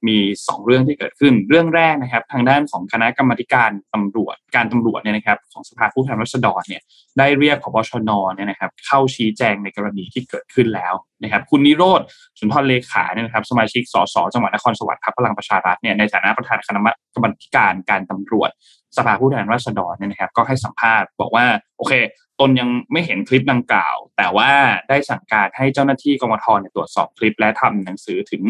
[0.09, 0.17] มี
[0.49, 6.83] สองเรื่องที่เกิดขึ้น เรื่องแรกนะครับ ทางด้านของคณะกรรมการตำรวจการตำรวจเนี่ยนะครับ ของสภาผู้แทนราษฎรเนี่ย
[7.19, 12.01] ได้เรียกพบชนเนี่ยนะครับ เข้าชี้แจงในกรณีที่เกิดขึ้นแล้วนะครับ คุณนิโรธ
[12.39, 16.81] สุนทรเลขาเนี่ยนะครับ สมาชิกสสจังหวัดนครสวรรค์พรรคพลังประชารัฐเนี่ยในฐานะประธานคณะ
[17.15, 18.51] กรรมการการตำรวจ
[18.97, 21.45] สภาผู้แทนราษฎรเนี่ยนะครับ ก็ให้สัมภาษณ์บอกว่า
[21.79, 21.93] โอเค
[22.41, 24.51] ตนยังไม่เห็นคลิปดังกล่าว แต่ว่า
[24.89, 28.43] ได้สั่งการให้เจ้าหน้าที่กรมทเนี่ยตรวจสอบคลิป และทำหนังสือถึง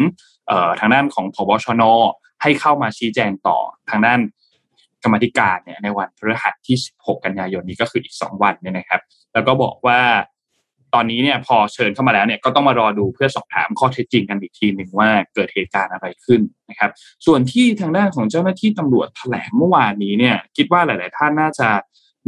[0.79, 1.83] ทางด้านของพบชน
[2.41, 3.57] ให้เข้ามาชี้แจงต่อ
[3.89, 4.19] ทางด้าน
[5.03, 9.01] กรรมธิการเนี่ยในวันพฤหัสที่ 16 กันยายนนี้ก็คืออีก 2 วันเนี่ยนะครับ
[9.33, 9.99] แล้วก็บอกว่า
[10.93, 16.91] ตอนนี้เนี่ยพอเชิญเข้ามาแล้วเนี่ยก็ต้องมารอดูเพื่อสอบถามข้อเท็จจริงกันอีกทีหนึ่งว่าเกิดเหตุการณ์อะไรขึ้นนะครับ
[17.25, 21.69] ส่วนที่ทางด้านของเจ้าหน้าที่ตำรวจแถลงเมื่อวานนี้เนี่ยคิดว่าหลาย ๆ ท่านน่าจะ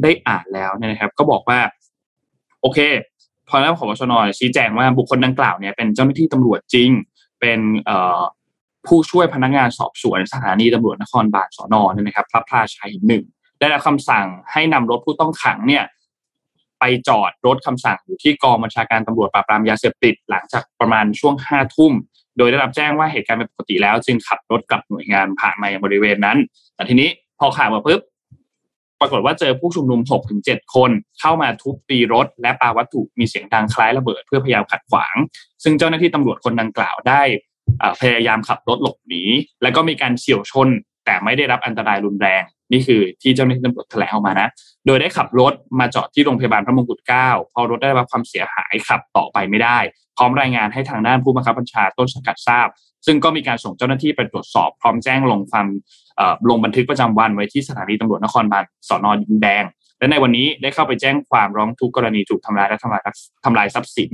[0.03, 1.59] ได้อ่านแล้วนะครับ ก็บอกว่า
[2.61, 2.79] โอเค
[3.49, 6.89] พอแล้วขอชนชี้แจงว่าบุคคลดังกล่าวเนี่ยเป็นเจ้าหน้าที่ตำรวจจริง
[7.41, 7.59] เป็น
[8.87, 13.23] ผู้ช่วยพนักงานสอบสวนสถานีตำรวจนครบาลสอนอเนี่ยนะครับพระพลาชัยหนึ่ง
[13.59, 15.83] ได้รับคำสั่งให้นำรถผู้ต้องขังเนี่ย
[16.79, 21.93] ไปจอดรถคำสั่งอยู่ที่กองบัญชาการตำรวจปราบปรามยาเสพติดหลังจากประมาณช่วงห้าทุ่ม
[22.37, 26.37] โดยได้รับแจ้งว่าเหตุการณ์เป็นปกติแล้ว จึงขับรถกลับหน่วยงานผ่านมายังบริเวณนั้น
[26.75, 28.01] แต่ทีนี้พอข่าวมาปุ๊บ
[29.01, 35.15] ปรากฏว่าเจอผู้ชุมนุม6ถึง7คน เข้ามาทุบตีรถ และปาวัตถุมีเสียงดังคล้ายระเบิดเพื่อพยายามขัดขวาง
[35.63, 37.21] ซึ่งเจ้าหน้าที่ตำรวจคนดังกล่าวได้
[38.01, 39.23] พยายามขับรถหลบหนี
[39.61, 40.67] แล้วก็มีการเฉียวชน
[41.05, 44.47] แต่ไม่ได้รับอันตรายรุนแรง นี่คือที่เจ้าหน้าที่ตำรวจแถลงออกมานะ
[44.85, 49.79] โดยได้ขับรถมาจอดที่โรงพยาบาลพระมงกุฎเกล้าพอรถได้รับความเสียหายขับต่อไปไม่ได้
[50.17, 52.67] พร้อมรายงานให้ทางด้านผู้บังคับบัญชาต้นสังกัดทราบ
[53.05, 55.67] ซึ่งก็มีการส่งเจ้าหน้าที่ไปตรวจสอบพร้อมแจ้งลงความ
[56.49, 59.63] ลงบันทึกประจำวันไว้ที่สถานีตำรวจนครบาลสอนอดินแดง
[59.99, 63.01] และในวันนี้ได้เข้าไปแจ้งความร้องทุกกรณีถูกทำลายและทำลาย
[63.45, 64.11] ทำลายทรัพย์สิน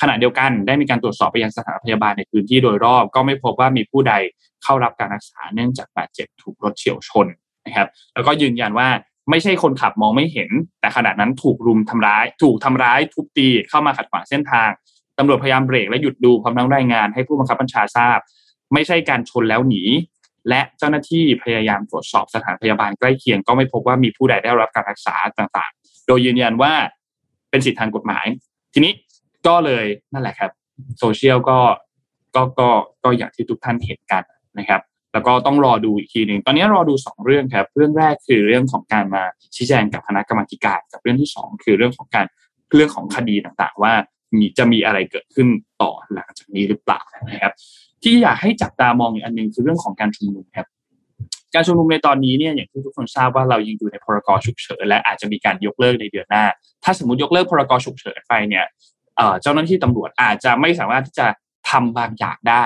[0.00, 4.14] ขณะเดียวกันได้มีการตรวจสอบไปยังสถานพยาบาลในพื้นที่โดยรอบ ก็ไม่พบว่ามีผู้ใด
[4.62, 7.26] เข้ารับการรักษาเนื่องจากบาดเจ็บถูกรถเฉียวชน
[7.66, 8.88] นะครับ แล้วก็ยืนยันว่า
[9.30, 14.70] ไม่ใช่คนขับมองไม่เห็น แต่ขณะนั้นถูกรุมทำร้าย ถูกทำร้ายทุบตีเข้ามาขัดขวางเส้นทาง
[15.18, 18.18] ตำรวจพยายามเบรกและหยุดดูพร้อมทั้งรายงานให้ผู้บังคับบัญชาทราบ
[18.74, 19.82] ไม่ใช่การชนแล้วหนี
[20.48, 26.72] และเจ้าหน้าที่พยายามตรวจสอบสถานพยาบาลใกล้เคียงก็ไม่พบว่ามีผู้ใดได้รับการรักษาต่างๆ โดยยืนยันว่า
[27.50, 28.26] เป็นสิทธิทางกฎหมาย
[28.74, 28.92] ทีนี้
[29.46, 30.50] ก็เลยนั่นแหละครับ
[30.98, 31.58] โซเชียลก็
[32.34, 32.68] ก็ก็
[33.04, 34.22] ก็อย่างที่ทุกท่านเห็นกัน
[34.58, 34.80] นะครับ
[35.12, 39.22] แล้วก็ต้องรอดูอีกทีหนึ่งตอนนี้รอดูสองเรื่องครับ เรื่องแรกคือเรื่องของการมา
[39.56, 42.26] ชี้แจงกับคณะกรรมการกับเรื่องที่สองคือเรื่องของการ
[42.70, 43.94] เรื่องของคดีต่างๆ ว่า
[44.34, 45.48] มีจะมีอะไรเกิดขึ้น
[45.82, 47.52] ต่อหลังจากนี้หรือเปล่านะครับ
[48.02, 50.66] ที่อยากให้จับตามองอีกอันหนึ่งคือเรื่องของการชุมนุมครับ
[51.54, 56.44] การชุมนุมในตอนนี้เนี่ยอย่างที่ทุกคนทราบว่าเรายังอยู่ในพรกฉุกเฉินและอาจจะมีการยกเลิกในเดือนหน้า
[56.84, 58.64] ถ้าสมมติยกเลิกพรกฉุกเฉินไปเนี่ย
[59.42, 61.26] เจ้าหน้าที่ตำรวจอาจจะไม่สามารถที่จะ
[61.70, 62.64] ทำบางอย่างได้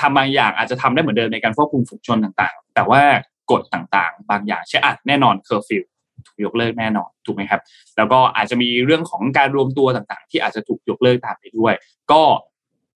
[0.00, 3.02] ทำบางอย่างอาจจะทำได้เหมือนเดิมในการควบคุมฝูงชนต่างๆ แต่ว่า
[3.50, 5.84] กฎต่างๆ บางอย่างเช่นอะแน่นอนเคอร์ฟิว
[6.26, 7.60] ถูกยกเลิกแน่นอนถูกไหมครับ
[7.96, 11.74] แล้วก็อาจจะมีเรื่องของการรวมตัวต่างๆ ที่อาจจะถูกยกเลิกตามไปด้วย
[12.12, 12.22] ก็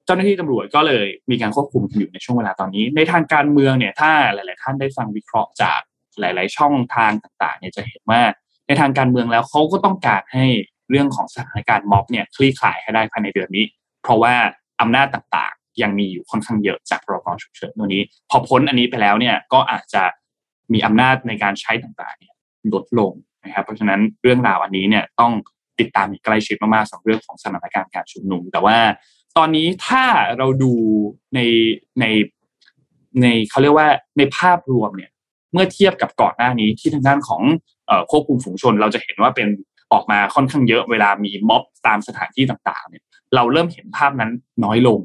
[0.06, 5.80] เจ้าหน้าที่ตำรวจก็เลยมีการควบคุมอยู่ในช่วงเวลาตอนนี้ ในทางการเมืองเนี่ยถ้าหลาย ๆ ท่านได้ฟังวิเคราะห์จาก
[6.20, 8.20] หลาย ๆ ช่องทางต่าง ๆ เนี่ยจะเห็นว่า
[8.66, 10.46] ในทางการเมืองแล้วเขาก็ต้องการให้
[10.90, 13.64] เรื่องของสถานการณ์ม็อบเนี่ยคลี่คลายให้ได้ภายในเดือนนี้
[14.02, 14.35] เพราะว่า
[14.80, 20.02] อำนาจต่างๆ ยังมีอยู่ค่อนข้างเยอะจากพรกฉุกเฉินตัวนี้ พอพ้นอันนี้ไปแล้วเนี่ยก็อาจจะ
[20.72, 22.32] มีอำนาจในการใช้ต่างๆเนี่ย
[22.75, 23.12] ลดลง
[23.44, 25.33] นะครับเพราะฉะนั้นเรื่องราวอันนี้เนี่ยต้อง
[25.81, 28.79] ติดตามใกล้ชิดมากๆสำหรับเรื่องของสถานการณ์การชุมนุม แต่ว่า
[29.37, 30.05] ตอนนี้ถ้า
[30.38, 30.72] เราดู
[31.35, 31.40] ใน
[32.01, 32.05] ใน
[33.22, 35.11] ในเขาเรียกว่าในภาพรวมเนี่ย
[35.53, 37.42] เมื่อเทียบกับก่อนหน้านี้ที่ทางด้านของ
[38.11, 39.48] ควบคุมฝูงชน เราจะเห็นว่าเป็น
[39.92, 44.31] ออกมาค่อนข้างเยอะเวลามีม็อบตามสถานที่ต่างๆเนี่ยเราเริ่มเห็นภาพนั้น
[44.64, 44.98] น้อยลง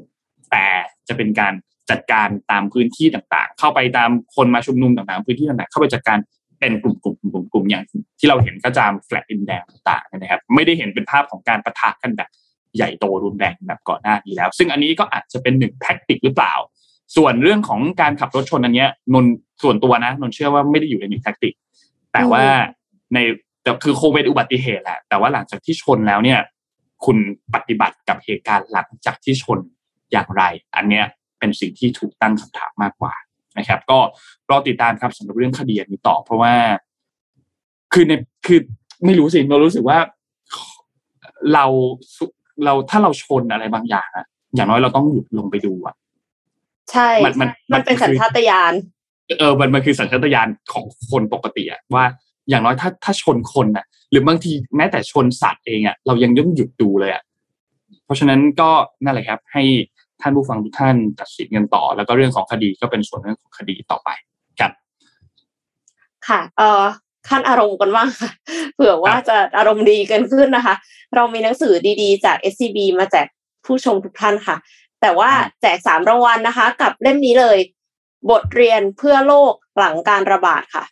[0.50, 0.66] แต่
[1.08, 1.52] จะเป็นการ
[1.90, 6.18] จัดการตามพื้นที่ต่างๆ เข้าไปตามคนมาชุมนุมต่างๆ พื้นที่ต่างๆ เข้าไปจัดการ
[6.60, 7.27] เป็นกลุ่มก
[7.58, 7.84] ลุ่มอย่าง
[8.18, 12.30] ที่เราเห็นก็ตามแฟลตดินแดงต่างๆนะครับ ไม่ได้เห็นเป็นภาพของการปะทะกันแบบ
[12.76, 16.54] ใหญ่โตรุนแรงแบบก่อนหน้านี้แล้ว ซึ่งอันนี้ก็อาจจะเป็นหนึ่ง tactic หรือเปล่า
[17.16, 19.26] ส่วนเรื่องของการขับรถชนอันเนี้ยนน
[19.62, 21.54] ส่วนตัวนะนนเชื่อว่าไม่ได้อยู่ในหนึ่ง tactic
[22.12, 22.44] แต่ว่า
[23.14, 23.18] ใน
[23.62, 26.40] แต่คือโควิดอุบัติเหตุแหละแต่ว่าหลังจากที่ชนแล้วเนี่ย
[27.04, 27.16] คุณ
[27.54, 29.58] ปฏิบัติกับเหตุการณ์หลังจากที่ชน
[30.12, 30.42] อย่างไร
[30.76, 31.06] อันเนี้ย
[31.38, 33.14] เป็นสิ่งที่ถูกตั้งคำถามมากกว่า
[33.58, 33.98] นะครับ ก็
[34.50, 36.54] รอติดตามครับสำหรับเรื่องคดีนี้ต่อ เพราะว่า
[37.92, 38.12] คือใน
[38.46, 38.58] คือ
[39.04, 39.98] ไม่รู้สิเรารู้สึกว่า
[41.52, 41.64] เรา
[42.64, 45.94] เราถ้าเราชนอะไรบางอย่างอะอย่างน้อยเราต้องหยุดลงไปดูอะ
[46.92, 48.72] ใช่มันมันมันเป็นสัญชาตญาณ
[49.38, 52.04] เออมันมันคือสัญชาตญาณของคนปกติอะว่า
[52.48, 57.22] อย่างน้อยถ้าถ้าชนคนอะหรือบางทีแม้แต่ชนสัตว์เองอะเรายังต้องหยุดดูเลยอะ
[58.04, 58.70] เพราะฉะนั้นก็
[59.04, 59.62] นั่นแหละครับ ให้
[60.20, 64.08] ท่านผู้ฟังทุกท่านตัดสินกันต่อ แล้วก็เรื่องของคดีก็เป็นส่วนเรื่องของคดีต่อไป
[64.60, 64.72] ครับ
[66.28, 66.84] ค่ะเอ่อ
[67.28, 68.30] ขั้นอารมณ์กันบ้างค่ะ
[68.74, 70.74] เผื่อว่าจะอารมณ์ดีกันขึ้นนะคะ
[71.14, 73.26] เรามีหนังสือดีๆจาก SCB มาแจก
[73.66, 74.56] ผู้ชมทุกท่านค่ะ
[75.00, 75.30] แต่ว่า
[75.62, 77.58] แจกสามรางวัลนะคะ กับเล่มนี้เลย
[78.30, 80.84] บทเรียนเพื่อโลกหลังการระบาดค่ะ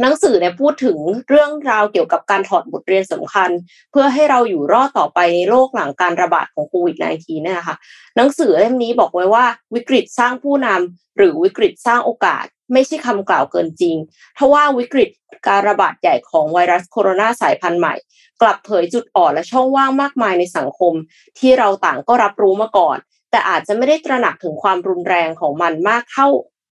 [0.00, 3.50] หนังสือเนี่ยพูดถึงเรื่องราวเกี่ยวกับการถอดบทเรียนสำคัญ
[3.90, 7.76] เพื่อให้เราอยู่รอดต่อไปในโลกหลังการระบาดของโควิด -19 นี่ะคะ
[8.16, 13.96] หนังสือเล่มนี้บอกไว้ว่าวิกฤตสร้างผู้นำหรือวิกฤตสร้างโอกาส ไม่ใช่คำกล่าวเกินจริง
[14.38, 15.10] ทว่าวิกฤต
[15.48, 17.94] การระบาดใหญ่ของไวรัสโคโรนาสายพันธุ์ใหม่
[18.42, 20.94] กลับเผยจุดอ่อนและช่องว่างมากมายในสังคม
[21.38, 22.96] ที่เราต่างก็รับรู้มาก่อน
[23.30, 26.28] แต่อาจจะไม่ได้ตระหนักถึงความรุนแรงของมันมากเท่า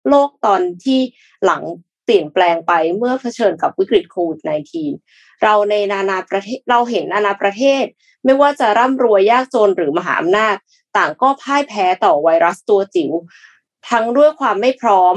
[0.08, 1.00] โลกตอนที่
[1.44, 1.62] หลัง
[2.04, 4.40] เปลี่ยนแปลงไปเมื่อเผชิญกับวิกฤตโควิด
[4.90, 7.84] -19 เราในนานาประเทศเราเห็นนานาประเทศ
[8.24, 10.56] ไม่ว่าจะร่ำรวยยากจนหรือมหาอำนาจ
[10.96, 13.12] ต่างก็พ่ายแพ้ต่อไวรัสตัวจิ๋ว
[13.90, 15.16] ทั้งด้วยความไม่พร้อม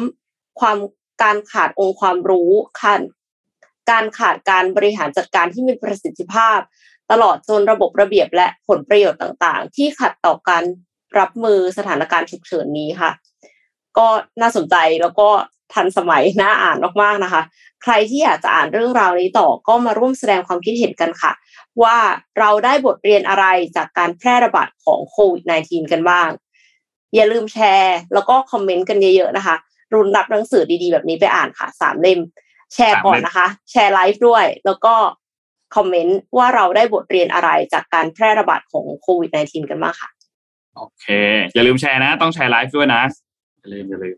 [0.59, 0.77] ความ
[1.23, 3.01] การขาดองค์ความรู้การ
[3.91, 6.59] การขาดการบริหารจัดการที่มีประสิทธิภาพ
[7.11, 10.63] ตลอดจนระบบระเบียบและผลประโยชน์ต่างๆ ที่ขัดต่อการ
[11.19, 13.11] รับมือสถานการณ์ฉุกเฉินนี้ค่ะ
[13.97, 14.07] ก็
[14.41, 15.29] น่าสนใจแล้วก็
[15.73, 17.41] ทันสมัยน่าอ่านมากๆนะคะ
[17.83, 21.31] ใครที่อยากจะอ่านเรื่องราวนี้ต่อก็มาร่วมแสดงความคิดเห็นกันค่ะ
[21.83, 21.97] ว่า
[22.39, 26.29] เราได้บทเรียนอะไรจากการแพร่ระบาดของโควิด -19 กันบ้าง
[27.15, 29.55] อย่าลืมแชร์ แล้วก็คอมเมนต์กันเยอะๆนะคะ
[29.95, 32.19] รุนรับหนังสือดีๆ แบบนี้ไปอ่านค่ะสามเล่ม
[32.73, 34.93] แชร์ก่อนนะคะ แชร์ไลฟ์ด้วย แล้วก็
[35.75, 40.09] คอมเมนต์ว่าเราได้บทเรียนอะไรจากการแพร่ระบาดของโควิด -19 กันบ้างค่ะ
[40.77, 41.05] โอเค
[41.53, 43.01] อย่าลืมแชร์นะ ต้องแชร์ไลฟ์ด้วยนะ
[43.59, 44.17] อย่าลืมอย่าลืม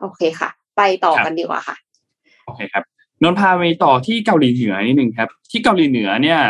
[0.00, 1.76] โอเคค่ะ ไปต่อกันดีกว่าค่ะ
[2.46, 2.84] โอเคครับ
[3.22, 6.40] นนพาไปต่อที่เกาหลีเหนือนิดนึงครับ ที่เกาหลีเหนือเนี่ย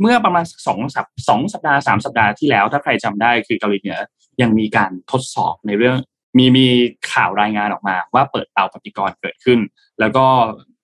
[0.00, 3.98] เมื่อประมาณสองสัปสองสัปดาห์สามสัปดาห์ที่แล้ว ถ้าใครจำได้คือเกาหลีเหนือ
[4.42, 5.96] ยังมีการทดสอบในเรื่อง
[6.38, 6.66] มีมี
[7.12, 9.58] ข่าวรายงานออกมาว่าเปิดเตาปฏิกรณ์เกิดขึ้น
[10.00, 10.24] แล้วก็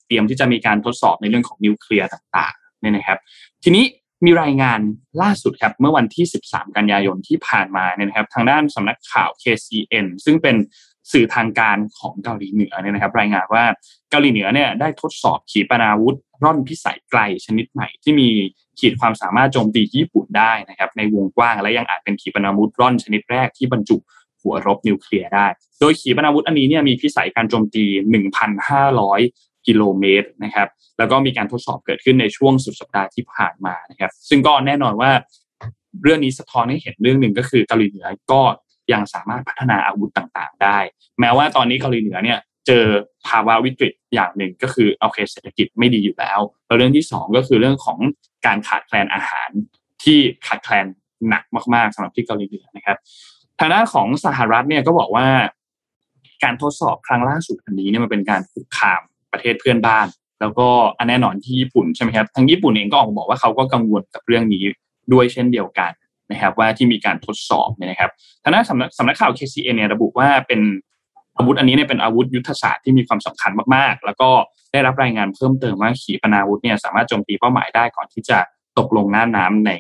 [0.07, 3.19] เตรียมที่จะมีการทดสอบในเรื่องของนิวเคลียร์ต่างๆเนี่ยนะครับ
[3.63, 3.85] ทีนี้
[4.25, 4.81] มีรายงาน
[5.23, 10.57] ล่าสุดครับเมื่อวันที่ 13 กันยายนที่ผ่านมาเนี่ยนะครับ ทางด้านสำนักข่าว KCN ซึ่งเป็น
[11.13, 13.65] สื่อทางการของเกาหลีเหนือเนี่ยนะครับ รายงานว่า
[14.11, 18.29] เกาหลีเหนือเนี่ยได้ทดสอบขีปนาวุธร่อนพิสัยไกลชนิดใหม่ที่มี
[18.81, 23.97] ขีดความสามารถโจมตีญี่ปุ่นได้นะครับในวงกว้างและยังอาจเป็นขีปนาวุธร่อนชนิดแรกที่บรรจุ
[24.43, 25.47] หัวรบนิวเคลียร์ได้
[25.81, 27.85] โดยขีปนาวุธอันนี้เนี่ยมีพิสัยการโจมตี
[28.57, 35.11] 1,500 กิโลเมตรนะครับ แล้วก็มีการทดสอบเกิดขึ้นในช่วงสุดสัปดาห์ที่ผ่านมานะครับ ซึ่งก็แน่นอนว่า
[36.03, 38.41] เรื่องนี้สะท้อนให้เห็นเรื่องหนึ่งก็คือเกาหลีเหนือก็
[38.93, 40.79] ยังสามารถพัฒนาอาวุธต่างๆ ได้
[41.21, 42.85] แม้ว่าตอนนี้เกาหลีเหนือเนี่ย เจอ
[43.29, 47.99] ภาวะวิกฤตอย่างหนึ่งก็คือโอเคเศรษฐกิจไม่ดีอยู่แล้วแล้วเรื่องที่สองก็คือเรื่องของ
[48.47, 49.49] การขาดแคลนอาหาร
[50.03, 50.87] ที่ขาดแคลน
[51.29, 51.45] หนัก
[51.75, 52.97] มาก ๆสำหรับที่เกาหลีเหนือนะครับ
[53.61, 55.27] ทางด้านของสหรัฐเนี่ยก็บอกว่า
[56.45, 59.01] การทดสอบครั้งล่าสุดอันนี้เนี่ยมันเป็นการคุกคาม
[59.33, 60.07] ประเทศเพื่อนบ้าน
[60.41, 60.69] แล้วก็
[60.99, 64.63] อันแน่นอนที่ญี่ปุ่นใช่ไหมครับทางญี่ปุ่นเองก็ออกมาบอกว่าเขาก็กังวลกับเรื่องนี้
[65.13, 65.93] ด้วยเช่นเดียวกัน
[66.33, 68.11] นะครับว่าที่มีการทดสอบเนี่ยนะครับ
[68.43, 70.61] ทางด้านสำนักสำนักข่าว KCN เนี่ยระบุว่าเป็น
[71.37, 74.31] อาวุธอันนี้เนี่ยเป็นอาวุธยุทธศาสตร์ที่มีความสำคัญมากๆ แล้วก็
[74.73, 78.39] ได้รับรายงานเพิ่มเติมว่าขีปนาวุธเนี่ยสามารถโจมตีเป้าหมายได้ก่อนที่จะ
[78.79, 79.71] ตกลงหน้าน้ำใน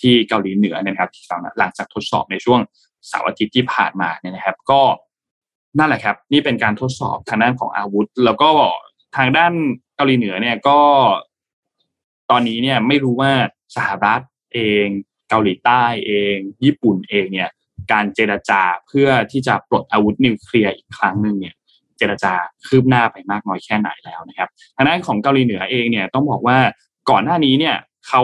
[0.00, 1.24] ที่เกาหลีเหนือนะครับที่
[1.58, 2.60] หลังจากทดสอบในช่วง
[3.08, 4.80] เสาร์อาทิตย์ที่ผ่านมาเนี่ยนะครับ ก็
[5.78, 8.50] นั่นแหละครับ นี่เป็นการทดสอบทางด้านของอาวุธ แล้วก็
[9.16, 9.52] ทางด้าน
[9.96, 10.80] เกาหลีเหนือเนี่ยก็
[12.30, 13.32] ตอนนี้เนี่ยไม่รู้ว่า
[13.76, 14.20] สหรัฐ
[14.54, 14.86] เอง
[15.30, 17.50] เกาหลีใต้เอง ญี่ปุ่นเองเนี่ย
[17.92, 21.54] การเจรจาเพื่อที่จะปลดอาวุธนิวเคลียร์อีกครั้งหนึ่งเนี่ย
[21.98, 22.32] เจรจา
[22.66, 26.58] คืบหน้าไปมากน้อยแค่ไหนแล้วนะครับทางด้านของเกาหลีเหนือเองเนี่ยต้องบอกว่า
[27.10, 27.76] ก่อนหน้านี้เนี่ย
[28.08, 28.22] เขา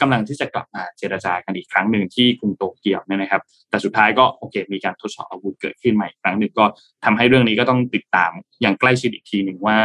[0.00, 6.64] กำลังที่จะกลับมาเจรจากันอีกครั้งหนึ่งที่กรุงโตเกียวเนี่ยนะครับ แต่สุดท้ายก็โอเค มีการทดสอบอาวุธเกิดขึ้นใหม่ครั้งหนึ่งก็
[7.04, 9.78] ทำให้เรื่องนี้ก็ต้องติดตามอย่างใกล้ชิดอีกทีหนึ่งว่า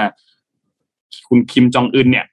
[1.30, 2.26] คุณคิมจองอึนเนี่ย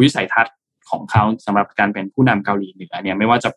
[0.00, 0.54] วิสัยทัศน์
[0.90, 3.50] ของเขาสำหรับการเป็นผู้นำเกาหลีเหนือเนี่ยไม่ว่าจะ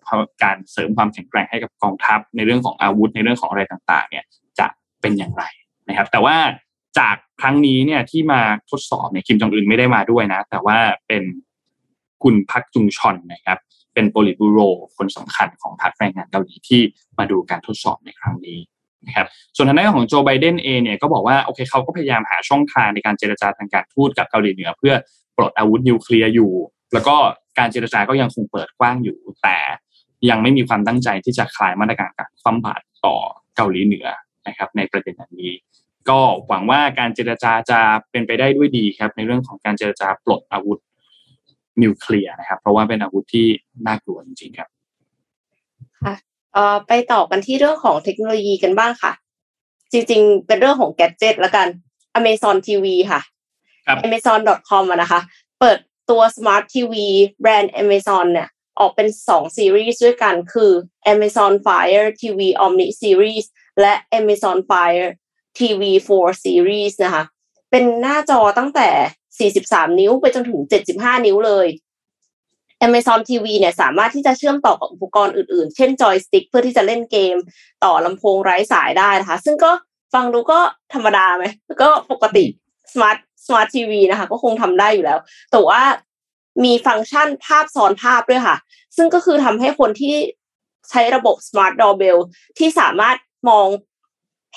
[0.43, 4.23] การเสริมความแข็งแกร่งให้กับกองทัพ ในเรื่องของอาวุธในเรื่องของอะไรต่างๆ เนี่ย
[4.59, 4.67] จะ
[5.01, 5.43] เป็นอย่างไร
[5.87, 6.35] นะครับ แต่ว่า
[6.99, 11.23] จากครั้งนี้เนี่ยที่มาทดสอบเนี่ยคิมจองอึนไม่ได้มาด้วยนะ แต่ว่าเป็น
[12.23, 13.57] คุณพักจุงชอนนะครับ
[13.93, 14.59] เป็นโปลิบูโร
[14.97, 16.81] คนสำคัญของพรรคแรงงานเกาหลีที่
[17.17, 18.59] มาดูการทดสอบในครั้งนี้
[19.07, 24.93] นะครับส่วนทางด้านของโจไบเดนเองเนี่ยก็บอกว่าโอเคเขาก็พยายามหาช่องทางในการเจรจาทางการทูตกับเกาหลีเหนือ เพื่อ
[25.37, 26.51] ปลดอาวุธนิวเคลียร์อยู่
[26.93, 27.15] แล้วก็
[27.59, 29.57] การเจรจาก็ยังคงเปิดกว้างอยู่ แต่
[30.29, 33.15] ยังไม่มีความตั้งใจที่จะคลายมาตรการการคว่ำบาตรต่อ
[33.55, 34.07] เกาหลีเหนือ
[34.47, 35.51] นะครับ ในประเด็นนี้
[36.09, 37.79] ก็หวังว่าการเจรจาจะ
[38.11, 40.79] เป็นไปได้ด้วยดีครับ ในเรื่องของการเจรจาปลดอาวุธ
[41.81, 43.47] นิวเคลียร์นะครับ เพราะว่าเป็นอาวุธที่
[43.87, 44.69] น่ากลัวจริงๆครับ
[46.05, 46.15] ค่ะ
[46.53, 49.11] เอ่อไปต่อกันที่เรื่องของเทคโนโลยีกันบ้างค่ะ
[49.91, 51.67] จริงๆ เป็นเรื่องของแกจ e t แล้วกัน
[52.19, 53.21] Amazon TV ค่ะ
[53.87, 55.19] ครับ Amazon.com อะนะคะ
[55.59, 55.77] เปิด
[56.09, 56.93] ตัว Smart TV
[57.41, 60.71] แบรนด์ Amazon เนี่ยออกเป็นสองซีรีส์ด้วยกันคือ
[61.13, 63.45] Amazon Fire TV Omni Series
[63.81, 65.09] และ Amazon Fire
[65.57, 65.81] TV
[66.19, 67.23] 4 Series นะคะ
[67.71, 70.59] เป็นหน้าจอตั้งแต่ 43 นิ้วไปจนถึง
[70.93, 71.67] 75 นิ้วเลย
[72.87, 77.35] Amazon TV เนี่ยสามารถที่จะเชื่อมต่อกับอุปกรณ์อื่นๆ เช่นจอยสติ๊กเพื่อที่จะเล่นเกม
[77.83, 79.71] ต่อลำโพงไร้สายได้นะคะ ซึ่งก็
[80.13, 80.59] ฟังดูก็
[80.93, 81.45] ธรรมดาไหม
[81.81, 82.45] ก็ปกติ
[82.93, 83.17] Smart
[83.47, 85.19] Smart TV นะคะ ก็คงทำได้อยู่แล้ว
[85.51, 85.81] แต่ว่า
[86.63, 88.57] มีฟังก์ชันภาพซ้อนภาพด้วยค่ะ
[88.97, 90.15] ซึ่งก็คือทำให้คนที่
[90.89, 92.19] ใช้ระบบ Smart Doorbell
[92.57, 93.15] ที่สามารถ
[93.49, 93.67] มอง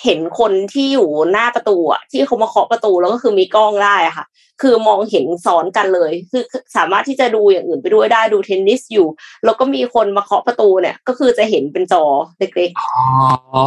[0.05, 4.27] เห็นคนที่อยู่หน้าประตูอะที่เขามาเคาะประตูแล้วก็คือมีกล้องได้อะค่ะ
[4.63, 6.43] คือมองเห็นซ้อนกันเลย คือ
[6.77, 9.09] สามารถที่จะดูอย่างอื่นไปด้วยได้ดูเทนนิสอยู่
[9.45, 12.05] แล้วก็มีคนมาเคาะประตูเนี่ย ก็คือจะเห็นเป็นจอ
[12.39, 13.67] เล็กอ๋อ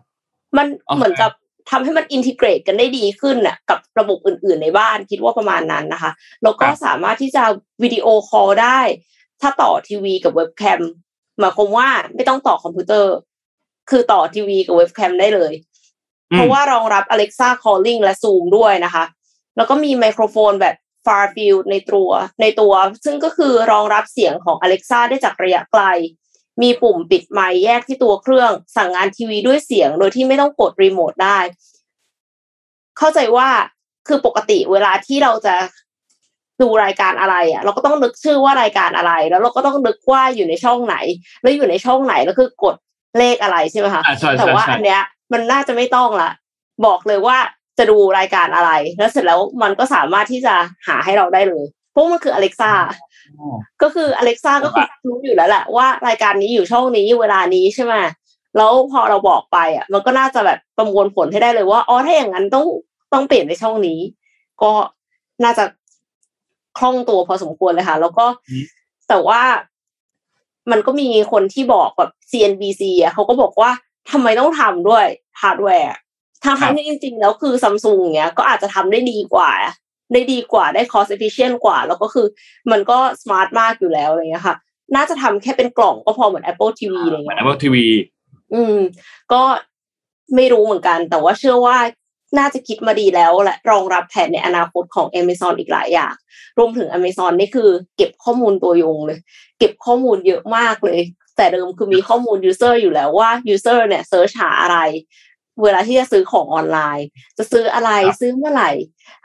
[0.00, 1.30] ๆมันโอเคเหมือนกับ
[1.70, 7.44] ทำให้มัน integrate กันได้ดีขึ้นน่ะกับระบบอื่น ๆในบ้านคิดว่าประมาณนั้นนะคะแล้วก็สามารถที่จะ
[7.82, 8.80] video call ได้
[9.40, 10.82] ถ้าต่อทีวีกับเว็บแคม
[11.38, 13.14] หมายความว่าไม่ต้องต่อคอมพิวเตอร์
[13.90, 15.52] คือต่อทีวีกับเว็บแคมได้เลย
[16.32, 19.04] เพราะว่ารองรับ Alexa Calling และ Zoom ด้วยนะคะ
[19.56, 20.76] แล้วก็มีไมโครโฟนแบบ
[21.06, 22.72] Far Field ในตัวในตัว
[23.04, 25.82] ซึ่งก็คือรองรับเสียงของ Alexa ได้จากระยะไกล
[26.62, 31.38] มีปุ่มปิดไมค์แยกที่ตัวเครื่อง สั่งงานทีวีด้วยเสียงโดยที่ไม่ต้องกดรีโมทได้
[32.98, 33.48] เข้าใจว่า
[34.08, 35.54] คือปกติเวลาที่เราจะ
[36.62, 40.96] ดูรายการอะไรอะ เราก็ต้องนึกชื่อว่ารายการอะไร แล้วเราก็ต้องนึกว่าอยู่ในช่องไหน
[41.42, 42.74] แล้วอยู่ในช่องไหนแล้วคือกด
[43.18, 46.30] เลขอะไรใช่ไหมคะอ่าใช่ใช่แต่ว่าใช่อันเนี้ยมันน่าจะไม่ต้องละ
[46.86, 47.38] บอกเลยว่า
[47.78, 50.54] จะดูรายการอะไร แล้วเสร็จแล้วมันก็สามารถที่จะ
[50.88, 52.50] หาให้เราได้เลย เพราะมันคืออเล็
[53.36, 57.94] กซ่าอ๋อก็คืออเล็กซ่าก็คือรู้อยู่แล้วแหละว่ารายการนี้อยู่ช่องนี้เวลานี้ใช่ไหม
[58.56, 62.66] แล้วพอเราบอกไปอะ มันก็น่าจะแบบประมวลผลให้ได้เลยว่าอ๋อถ้าอย่างนั้นต้อง
[63.12, 63.98] ต้องเปลี่ยนในช่องนี้
[64.62, 64.72] ก็
[65.44, 65.64] น่าจะ
[66.78, 68.26] คล่องตัวพอสมควรเลยค่ะ แล้วก็
[69.08, 69.42] แต่ว่า
[70.70, 73.70] มันก็มีคนที่บอกแบบ CNBC อะเขาก็บอกว่า
[74.10, 75.06] ทำไมต้องทำด้วย
[75.40, 75.94] ฮาร์ดแวร์
[76.44, 79.50] ทางทางที่จริง ๆ แล้วคือซัมซุงเนี้ยก็อาจจะทำได้ดีกว่า
[80.12, 82.26] ได้ดีกว่าได้ cost efficient กว่า แล้วก็คือ
[82.70, 84.56] มันก็ smart มากอยู่แล้วอะไรเงี้ยค่ะ
[84.96, 87.76] น่าจะทำแค่เป็นกล่องก็พอเหมือน Apple TV อะไรเหมือนเงี้ย Apple TV
[88.54, 88.76] อืม
[89.32, 89.42] ก็
[90.36, 91.76] ไม่รู้เหมือนกัน แต่ว่าเชื่อว่า
[92.38, 96.14] น่าจะคิดมาดีแล้ว และรองรับแผนในอนาคตของ Amazon อีกหลายอย่าง
[96.58, 99.18] รวมถึง Amazon นี่คือ เก็บข้อมูลตัวยงเลย
[99.58, 101.00] เก็บข้อมูลเยอะมากเลย
[101.36, 104.78] แต่เดิมคือมีข้อมูล user อยู่แล้วว่า user เนี่ยเซิร์ชหาอะไร
[105.62, 107.06] เวลาที่จะซื้อของออนไลน์
[107.38, 108.70] จะซื้ออะไรครับซื้อเมื่อไหร่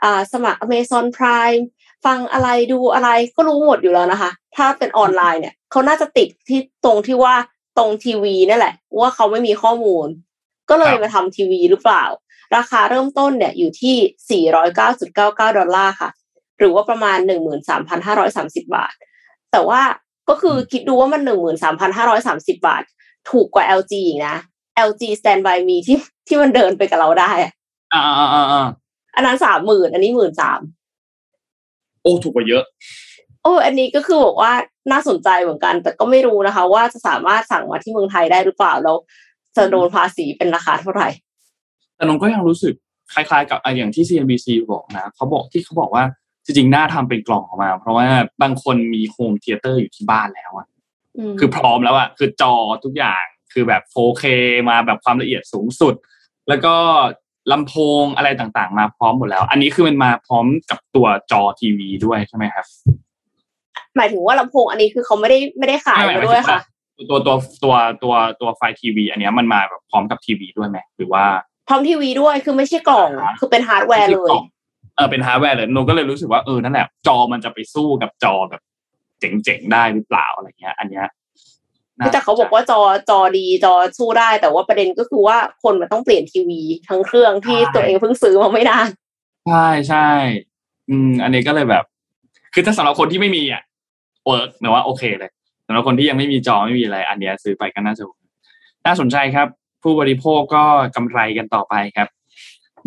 [0.02, 1.62] อ่า สมัคร Amazon Prime
[2.04, 7.34] ฟังอะไรดูอะไรก็รู้หมดอยู่แล้วนะคะ ถ้าเป็นออนไลน์เนี่ยเขาน่าจะติดที่ตรงที่ว่า
[7.78, 10.06] ตรงทีวีนั่นแหละ ว่าเขาไม่มีข้อมูล
[10.70, 12.04] ก็เลยมาทำทีวีหรือเปล่า
[12.56, 16.10] ราคาเริ่มต้นเนี่ยอยู่ที่ 409.99 ดอลลาร์ค่ะ
[16.58, 17.18] หรือว่าประมาณ
[17.96, 18.92] 13,530 บาท
[19.52, 19.80] แต่ว่า
[20.28, 21.22] ก็คือคิดดูว่ามัน
[21.88, 22.82] 13,530 บาท
[23.30, 24.36] ถูกกว่า LG อีกนะ
[24.88, 27.52] LG Stand by Me ที่ที่มันเดินไปกับเราได้อะ
[27.94, 28.66] อ่าอ่าอ่าอ่า
[29.14, 30.60] อันนั้นสามหมื่นอันนี้หมื่นสาม
[32.02, 32.64] โอ้ถูกกว่าเยอะ
[33.42, 34.52] โอ้อันนี้ก็คือบอกว่า
[34.92, 38.96] น่าสนใจเหมือนกัน แต่ก็ไม่รู้นะคะ ว่าจะสามารถสั่งมาที่เมืองไทยได้หรือเปล่าแล้ว
[39.56, 41.08] จะโดนภาษีเป็นราคาเท่าไหร่
[41.96, 42.74] แต่นนท์ก็ยังรู้สึก
[43.12, 46.04] คล้ายๆ กับอะอย่างที่ CNBC บอกนะเขาบอกที่เขาบอกว่า
[46.44, 48.06] จริงๆน่าทำเป็นกล่องออกมา เพราะว่า
[48.42, 50.66] บางคนมี home theater อยู่ที่บ้านแล้วอะ
[51.32, 52.54] มคือพร้อมแล้วอะคือจอ
[52.84, 54.24] ทุกอย่าง คือแบบ 4K
[54.68, 55.94] มาแบบความละเอียดสูงสุด
[56.48, 56.74] แล้วก็
[57.52, 62.66] ลำโพงอะไรต่างๆ มาพร้อมหมดแล้ว อันนี้คือมันมาพร้อมกับตัวจอทีวีด้วยใช่ไหมครับ
[63.96, 66.60] หมายถึงว่าลำโพงอันนี้คือเขาไม่ได้ไม่ได้ขายมาด้วยค่ะ
[67.10, 67.34] ตัวตัว
[67.64, 71.24] ตัวตัวตัว Fire TV อันเนี้ยมันมาแบบพร้อมกับทีวีด้วยไหมหรือว่า
[71.68, 74.30] พร้อมทีวีด้วยคือไม่ใช่กล่องอ่าคือเป็นฮาร์ดแวร์เลย
[74.96, 78.62] เออเป็นฮาร์ดแวร์เลยนนท์ก็เลยรู้สึกว่าเออนั่นแหละจอมันจะไปสู้กับจอแบบ
[79.20, 81.08] เจ๋งๆได้หรือเปล่าอะไรเงี้ย อันเนี้ยน่
[82.12, 88.88] แต่เขาบอกว่าจอจอดีจอสู้ได้ แต่ว่าประเด็นก็คือว่าคนมันต้องเปลี่ยนทีวีทั้งเครื่องที่ตัวเองเพิ่งซื้อมาไม่นาน
[89.46, 90.08] ใช่ใช่
[90.90, 91.84] อืม อันนี้ก็เลยแบบ
[92.54, 93.62] คือถ้าสำหรับคนที่ไม่มีอะ
[94.26, 95.30] work นะว่าโอเคเลย
[95.66, 98.04] สำหรับคนที่ยังไม่มีจอไม่มีอะไร อันเนี้ยซื้อไปก็น่าจะ
[98.86, 99.48] น่าสนใจครับ
[99.82, 100.64] ผู้บริโภคก็
[100.96, 102.08] กำไรกันต่อไปครับ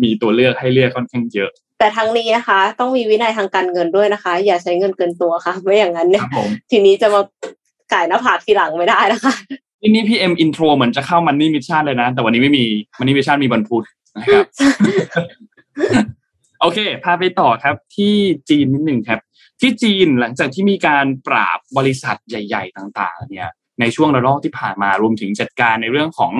[0.02, 7.22] มีตัวเลือกให้เลือกค่อนข้างเยอะ แต่ทั้งนี้นะคะ ต้องมีวินัยทางการเงินด้วยนะคะ อย่าใช้เงินเกินตัวค่ะ ไม่อย่างนั้นคเนี่ยรับผมทีนี้จะมา
[7.90, 9.34] ก่ายหน้าผากทีหลังไม่ได้นะคะ
[9.80, 12.64] นี่นี่พี่เอ็ม intro เหมือนจะเข้า Money Mission เลยนะ แต่วันนี้ไม่มี
[12.98, 13.84] Money Mission มีวันพุธ
[14.16, 14.44] นะครับ
[16.60, 18.14] โอเค พาไปต่อครับ ที่
[18.48, 19.20] จีนนิดหนึ่งครับ
[19.60, 26.32] ที่จีนหลังจากที่มีการปราบบริษัทใหญ่ ๆ ต่าง ๆ เนี่ย ในช่วงระลอกที่ผ่านมารวมถึงจัดการในเรื่องของ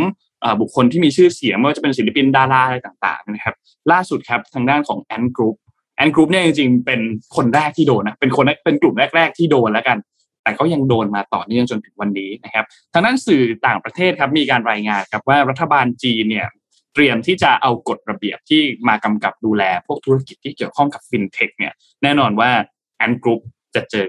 [0.43, 3.55] อบุคคลที่มีชื่อเสียงไม่ว่าจะเป็นศิลปินดาราอะไรต่าง ๆ นะครับ
[3.93, 5.57] ล่าสุดครับทางด้านของ Ant Group
[5.97, 7.01] Ant Group เนี่ยจริงๆเป็น
[7.37, 9.99] คนแรกที่โดนนะเป็นคนเป็นกลุ่มแรก ๆ ที่โดนแล้วกัน
[10.47, 16.49] แต่ก็ยังโดนมาต่อเนื่องจนถึงวันนี้นะครับทางด้านสื่อต่างประเทศครับมีการรายงานครับว่ารัฐบาลจีนเนี่ย
[16.95, 22.51] เตรียมที่จะเอากฎระเบียบที่มากำกับดูแล พวกธุรกิจที่เกี่ยวข้องกับฟินเทคเนี่ยแน่นอนว่า
[22.99, 23.41] Ant Group
[23.75, 24.09] จะเจอ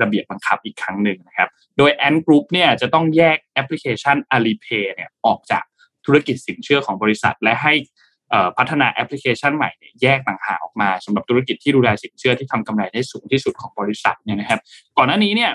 [0.00, 5.64] ระเบียบบังคับอีกครั้งหนึ่งนะครับ โดย Ant Group เนี่ยจะต้องแยกแอปพลิเคชัน Alipay เนี่ยออกจาก
[6.06, 7.74] ธุรกิจสินเชื่อของบริษัท และให้
[8.58, 9.70] พัฒนาแอปพลิเคชันใหม่
[10.02, 14.60] แยกต่างหากออกมาสำหรับธุรกิจที่ดูแลสินเชื่อที่ทำกำไรได้สูงที่สุดของบริษัทเนี่ยนะครับ
[14.96, 15.50] ก่อนหน้านี้เนี่ย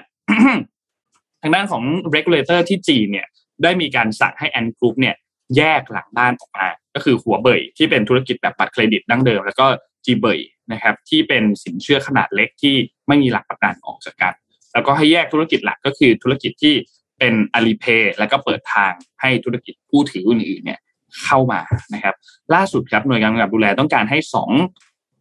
[1.41, 1.83] ทางด้านของ
[2.15, 3.27] regulator ที่จีนเนี่ย
[3.63, 5.15] ได้มีการสั่งให้ Ant Group เนี่ย
[5.57, 9.67] แยกหลังบ้านออกมา ก็คือ Huabei ที่เป็นธุรกิจแบบบัตรเครดิตดั้งเดิม แล้วก็
[10.05, 10.39] Jiebei
[10.71, 12.75] นะครับ ที่เป็นสินเชื่อขนาดเล็กที่
[13.07, 14.33] ไม่มีหลักประกันออกจากกัน
[14.73, 16.73] แล้วก็ให้แยกธุรกิจหลักก็คือธุรกิจที่
[17.19, 20.79] เป็น Alipay แล้วก็เปิดทางให้ธุรกิจผู้ถืออื่นๆเนี่ย
[21.23, 21.61] เข้ามา
[21.93, 22.15] นะครับ
[22.53, 24.51] ล่าสุดครับหน่วยงานกำกับดูแลต้องการให้สอง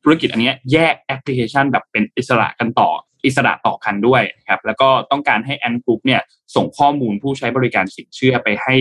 [0.02, 2.90] ธุรกิจอันเนี้ยแยกแอปพลิเคชันแบบเป็นอิสระกันต่อ
[3.24, 6.22] อิสระต่อกันด้วยนะครับแล้วก็ต้องการให้ Ant Group เนี่ย
[6.54, 8.74] ส่งข้อมูลผู้ใช้บริการสินเชื่อไปให้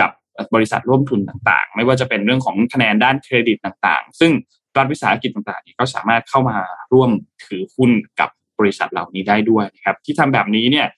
[0.00, 0.10] กับ
[0.54, 4.32] บริษัทร่วมทุนต่างๆ ไม่ว่าจะเป็นเรื่องของคะแนนด้านเครดิตต่างๆ ซึ่ง
[4.76, 6.56] รัฐวิสาหกิจต่างๆก็สามารถเข้ามา
[6.92, 7.10] ร่วม
[7.44, 10.88] ถือหุ้นกับบริษัทเหล่านี้ได้ด้วยนะครับที่ทำแบบนี้เนี่ย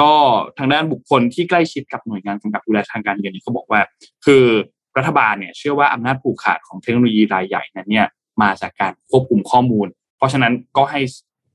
[0.00, 0.12] ก็
[0.58, 3.80] ทางด้านบุคคลที่ใกล้ชิดกับหน่วยงานกำกับดูแลทางการเงินเนี่เขาบอกว่า
[4.26, 4.44] คือ
[4.96, 8.06] รัฐบาลเนี่ยเชื่อว่าอำนาจผูกขาดของเทคโนโลยีรายใหญ่นั้นเนี่ย
[8.42, 11.00] มาจากการควบคุมข้อมูล เพราะฉะนั้นก็ให้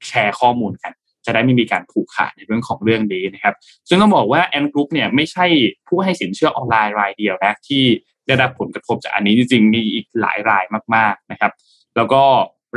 [0.08, 0.94] แชร์ข้อมูลกัน
[1.26, 3.56] จะได้ไม่มีการผูกขาดในเรื่องของเรื่องนี้นะครับ
[3.88, 5.46] ซึ่งต้องบอกว่าแอนกรุ๊ปเนี่ยไม่ใช่
[5.88, 7.84] ผู้ให้สินเชื่อออนไลน์รายเดียวนะที่
[8.28, 10.64] ได้รับผลกระทบจากอันนี้จริงๆมีอีกหลายราย
[10.96, 11.52] มาก ๆนะครับ
[11.96, 12.24] แล้วก็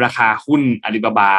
[0.04, 1.32] ราคาหุ้นอาลีบาบา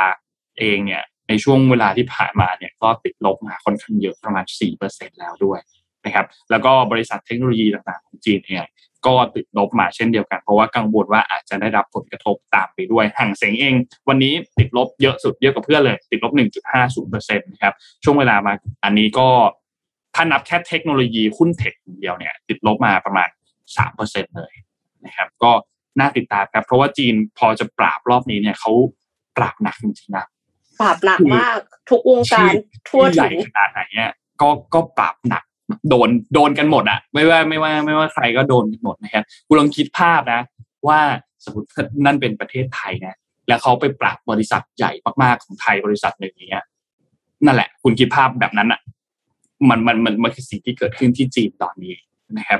[0.59, 4.45] เองเนี่ยในช่วงเวลาที่ผ่านมาเนี่ยก็ติดลบมาค่อนข้างเยอะประมาณ
[4.81, 5.59] 4%แล้วด้วย
[6.05, 8.67] นะครับ แล้วก็บริษัทเทคโนโลยีต่างๆของจีนเอง
[9.05, 13.73] ก็ติดลบมาเช่นเดียวกัน เพราะว่ากังวลว่าอาจจะได้รับผลกระทบตามไปด้วยห่างเสียงเอง
[14.09, 16.33] วันนี้ติดลบเยอะสุดเยอะกว่าเพื่อนเลย ติดลบ
[16.83, 17.73] 1.50%นะครับ
[18.03, 19.27] ช่วงเวลามาอันนี้ก็
[20.15, 23.29] ถ้านับแค่เทคโนโลยีหุ้นเทคเดียวเนี่ย ติดลบมาประมาณ
[23.83, 24.53] 3%เลย
[25.05, 25.51] นะครับก็
[25.99, 28.71] น่าติดตามครับ เพราะว่าจีนพอจะปราบรอบนี้เนี่ยเขา
[29.37, 30.25] ปราบหนักจริงๆนะ
[30.79, 32.51] ปราบหนักมากทุกวงการ
[32.89, 35.43] ทั่วใหถึญ่งขนาดไหนเนี่ยก็ก็ปราบหนัก
[35.89, 40.41] โดนโดนกันหมดอะไม่ว่าไม่ว่าไม่ว่าใครก็โดนกันหมดนะครับกูลองคิดภาพนะ
[40.87, 40.99] ว่า
[41.45, 41.67] สมมติ
[42.05, 43.15] นั่นเป็นประเทศไทยนะ
[43.47, 44.91] แล้วเขาไปปราบบริษัทใหญ่
[45.23, 46.65] มากๆของไทยบริษัทหนึ่งอย่างเงี้ย
[47.45, 48.79] นั่นแหละ คุณคิดภาพแบบนั้นอะ
[49.69, 51.93] มันมันมันมันคือสิ่งที่เกิดขึ้นที่จีนตอนนี้
[52.37, 52.59] นะครับ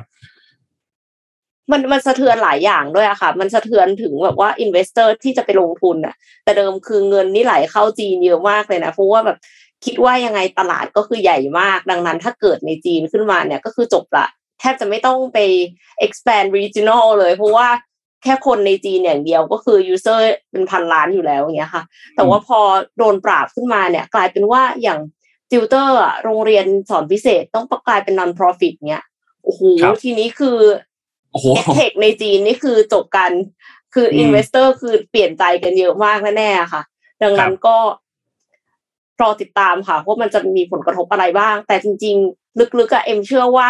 [1.72, 9.38] มันมันสะเทือนหลายอย่างด้วยอะค่ะ มันสะเทือนถึงแบบว่า investor ที่จะไปลงทุนอะแต่เดิมคือเงินนี่ไหลเข้าจีนเยอะมากเลยนะเพราะว่าแบบ
[9.86, 14.28] คิดว่ายังไงตลาดก็คือใหญ่มาก ดังนั้นถ้าเกิดในจีนขึ้นมาเนี่ยก็คือจบละ
[14.60, 15.40] แทบจะไม่ต้องไป
[16.06, 17.68] expand regional เลยเพราะว่า
[18.24, 20.22] แค่คนในจีนอย่างเดียวก็คือ user
[20.52, 21.84] เป็นพันล้านอยู่แล้วอย่างเงี้ยค่ะ
[22.16, 22.60] แต่ว่าพอ
[22.98, 25.00] โดนปราบขึ้นมาเนี่ย กลายเป็นว่าอย่าง
[25.52, 29.04] ติวเตอร์อะโรงเรียนสอนพิเศษต้องประกลายเป็น non profit เนี้ย
[29.44, 30.58] โอ้โหครับทีนี้คือ
[31.32, 33.32] โอ้โห tech ในจีนนี่คือจบกัน
[33.94, 36.82] คือ investor คือเปลี่ยนใจกันเยอะมากแน่ๆค่ะ
[37.24, 37.78] ดังนั้นก็
[39.22, 43.70] รอติดตามค่ะว่ามันจะมีผลกระทบอะไรบ้าง แต่จริง ๆ ลึกๆอะเอ็มเชื่อว่า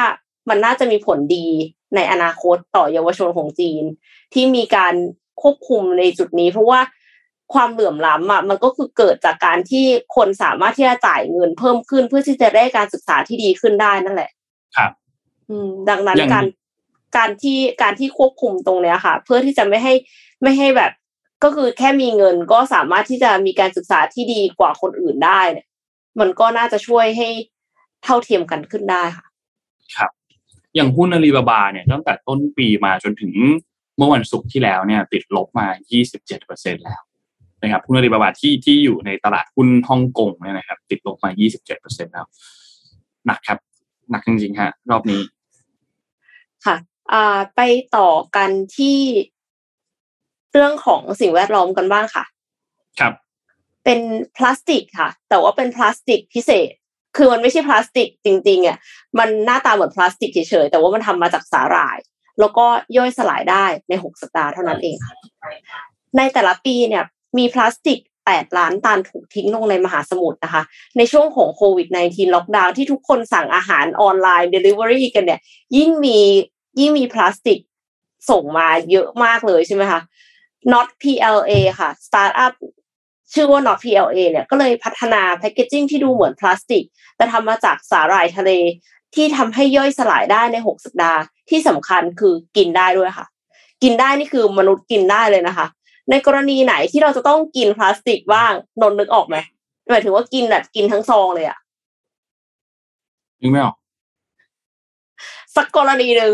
[0.49, 1.47] มันน่าจะมีผลดี
[1.95, 3.83] ในอนาคตต่อเยาวชนของจีน
[4.33, 4.93] ที่มีการ
[5.41, 6.79] ควบคุมในจุดนี้ เพราะว่า
[7.53, 9.85] ความเหลื่อมล้ำอะมันก็คือเกิดจากการที่
[10.15, 14.29] คนสามารถที่จะจ่ายเงินเพิ่มขึ้น เพื่อที่จะได้การศึกษาที่ดีขึ้นได้นั่นแหละ
[14.77, 14.91] ครับ
[15.49, 16.45] อืม ดังนั้นอย่างการ
[17.17, 19.93] การที่การที่ควบคุมตรงเนี้ยค่ะ เพื่อที่จะไม่ให้
[20.41, 20.91] ไม่ให้แบบ
[21.43, 25.67] ก็คือแค่มีเงินก็สามารถที่จะมีการศึกษาที่ดีกว่าคนอื่นได้เนี่ย
[26.19, 27.29] มันก็น่าจะช่วยให้
[28.03, 29.25] เท่าเทียมกันขึ้นได้ค่ะ
[29.95, 30.11] ครับ
[30.75, 33.33] อย่างหุ้นอาลีบาบาเนี่ยตั้งแต่ต้นปีมาจนถึง
[33.97, 35.67] เมื่อวันศุกร์ที่แล้วเนี่ย ติดลบมา
[36.25, 37.01] 27%แล้ว
[37.61, 41.29] นะครับหุ้นอาลีบาบาที่ที่อยู่ในตลาดหุ้นฮ่องกงเนี่ยนะครับ ติดลบมา
[41.71, 42.25] 27%แล้ว
[43.25, 43.59] หนักครับ
[44.11, 45.21] หนักจริงๆฮะรอบนี้
[46.65, 46.75] ค่ะ
[47.11, 47.61] อ่าไป
[47.97, 48.97] ต่อกันที่
[50.53, 52.23] เรื่องของสิ่งแวดล้อมกันบ้างค่ะ
[52.99, 53.13] ครับ
[53.83, 53.99] เป็น
[54.37, 56.71] พลาสติกค่ะ แต่ว่าเป็นพลาสติกพิเศษ
[57.17, 58.77] คือมันไม่ใช่พลาสติกจริงๆอะ
[59.19, 61.97] มันหน้าตาเหมือนพลาสติกเฉยๆแต่ว่ามันทำมาจากสาหร่าย
[62.39, 62.65] แล้วก็
[62.97, 65.15] ย่อยสลายได้ในหกสัปดาห์เท่านั้นเองค่ะ
[66.17, 67.03] ในแต่ละปีเนี่ย
[67.37, 70.63] มีพลาสติก8ล้านตันถูกทิ้งลงในมหาสมุทรนะคะ
[70.97, 75.39] ในช่วงของโควิด -19 ล็อกดาวน์ที่ทุกคนสั่งอาหารออนไลน์ Delivery กันเนี่ย
[75.77, 76.19] ยิ่งมี
[76.79, 77.59] ยิ่งมีพลาสติก
[78.29, 80.01] ส่งมาเยอะมากเลยใช่ไหมคะ
[80.73, 82.53] Not PLA ค่ะสตาร์ทอัพ
[83.33, 86.83] ชื่อว่า Not PLA เนี่ยก็เลยพัฒนา packaging ที่ดูเหมือนพลาสติก
[87.17, 88.51] แต่ทำมาจากสาหร่ายทะเล
[89.15, 93.27] ที่ทำให้ย่อยสลายได้ใน 6 สัปดาห์ ที่สำคัญคือกินได้ด้วยค่ะ
[93.83, 95.67] กินได้นี่คือมนุษย์กินได้เลยนะคะ
[96.09, 98.51] ในกรณีไหนที่เราจะต้องกินพลาสติกบ้าง
[98.81, 99.37] นนท์นึกออกไหม
[99.89, 101.57] หมายถึงว่ากินแบบกินทั้งซองเลยอะ
[103.41, 103.75] นึกไม่ออก
[105.55, 106.33] สักกรณีหนึ่ง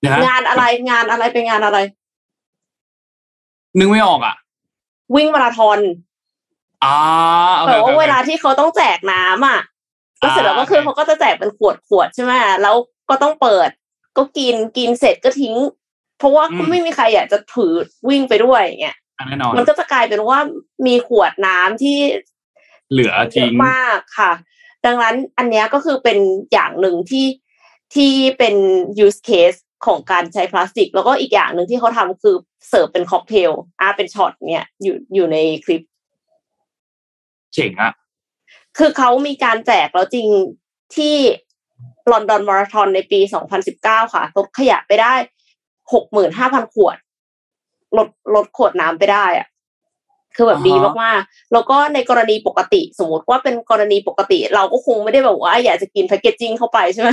[0.00, 1.78] เดี๋ยวนะงานอะไรงานอะไรเป็นงานอะไร
[3.78, 4.36] นึกไม่ออกอะ
[5.14, 5.78] วิ่งมาราธอน
[6.84, 6.96] อ่า
[7.58, 9.60] โอคแต่ว่าโอคเวลาที่เขาต้องแจกน้ำอะ
[10.18, 12.74] แล้วเสร็จแล้วก็คือโอเคเขาก็จะแจกเป็นขวดขวดๆใช่ไหมแล้ว
[13.10, 13.68] ก็ต้องเปิด
[14.16, 15.54] ก็กินกินเสร็จก็ทิ้ง
[16.18, 17.72] เพราะว่าก็ไม่มีใครอยากจะถือ
[18.08, 20.38] วิ่งไปด้วยอย่างเงี้ยอะแน่นอนมันก็จะกลายเป็นว่า
[20.86, 21.98] มีขวดน้ำที่
[22.92, 24.32] เหลือเยทิ้งอะมากค่ะ
[24.86, 26.18] ดังนั้นอันเนี้ยก็คือเป็น
[26.52, 27.26] อย่างหนึ่งที่
[27.94, 28.54] ที่เป็น
[29.04, 32.36] use case ของการใช้พลาสติก แล้วก็อีกอย่างหนึ่งที่เขาทำคือ
[32.68, 35.82] เสิร์ฟเป็นค็อกเทลอ่าเป็นช็อตเนี่ยอยู่อยู่ในคลิป
[37.54, 37.92] เจ๋งอะ
[38.78, 40.26] คือเขามีการแจกแล้วจริง
[40.96, 41.16] ที่
[42.12, 43.20] ลอนดอนมาราธอนในปี
[43.66, 45.14] 2019 ค่ะลดขยะไปได้
[45.94, 46.96] 65,000 ขวด
[47.96, 49.46] ลดลดขวดน้ำไปได้อะ
[50.36, 57.10] คือแบบดีมากๆแล้วก็ในกรณีปกติ สมมติว่าเป็นกรณีปกติ เราก็คงไม่ได้แบบว่าอยากจะกินแพคเกจจิ้งเข้าไปใช่ไหม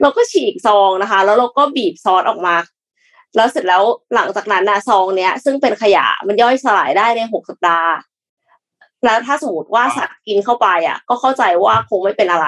[0.00, 2.56] เราก็ฉีกซองนะคะ แล้วเราก็บีบซอสออกมา
[3.36, 3.82] แล้วเสร็จแล้ว
[4.14, 7.92] หลังจากนั้นนะซองเนี้ย ซึ่งเป็นขยะมันย่อยสลายได้ในหกสัปดาห์
[9.04, 12.46] แล้วถ้าสมมติว่าสัตว์กินเข้าไปอะ ก็เข้าใจว่าคงไม่เป็นอะไร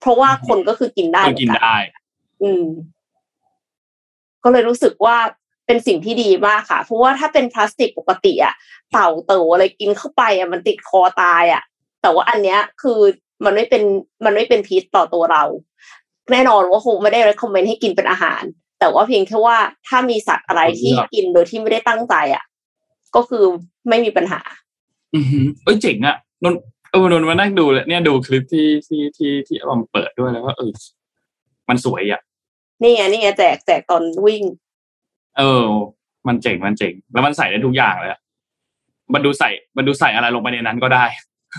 [0.00, 1.76] เพราะว่าคนก็คือกินได้ก็เหมือกินนกันได้
[2.42, 2.64] อืม
[4.44, 5.16] ก็เลยรู้สึกว่า
[5.70, 8.54] เป็นสิ่งที่ดีมากค่ะ เพราะว่าถ้าเป็นพลาสติกปกติอะ
[8.92, 11.62] เต่าเต่าอะไรกินเข้าไปอะมันติดคอตายอะ
[12.02, 13.00] แต่ว่าอันเนี้ยคือ
[13.44, 13.82] มันไม่เป็น
[14.24, 15.44] มันไม่เป็นพิษต่อตัวเรา
[16.32, 18.42] แน่นอนว่าคงไม่ได้ recommend ให้กินเป็นอาหาร
[18.80, 19.56] แต่ว่าเพียงแค่ว่า
[19.88, 22.44] ถ้ามีสัตว์อะไรที่กินโดยที่ไม่ได้ตั้งใจอะ
[23.16, 23.44] ก็คือ
[23.88, 24.40] ไม่มีปัญหา
[25.14, 26.54] อือหือเอ้ยเจ๋งอะนน
[26.92, 30.72] เออนนมานั่งดูเลยเนี่ยดูคลิปที่ที่ที่ที่ออมเปิดด้วยแล้วก็เออ
[31.68, 32.20] มันสวยอะ
[32.82, 34.42] นี่ไงนี่ไงแจกแจกตอนวิ่ง
[35.38, 35.64] เออ
[36.28, 38.20] มันเจ๋งมันเจ๋ง แล้วมันใส่ได้ทุกอย่างเลยอะ
[39.14, 41.04] มันดูใส่มันดูใส่อะไรลงไปในนั้นก็ได้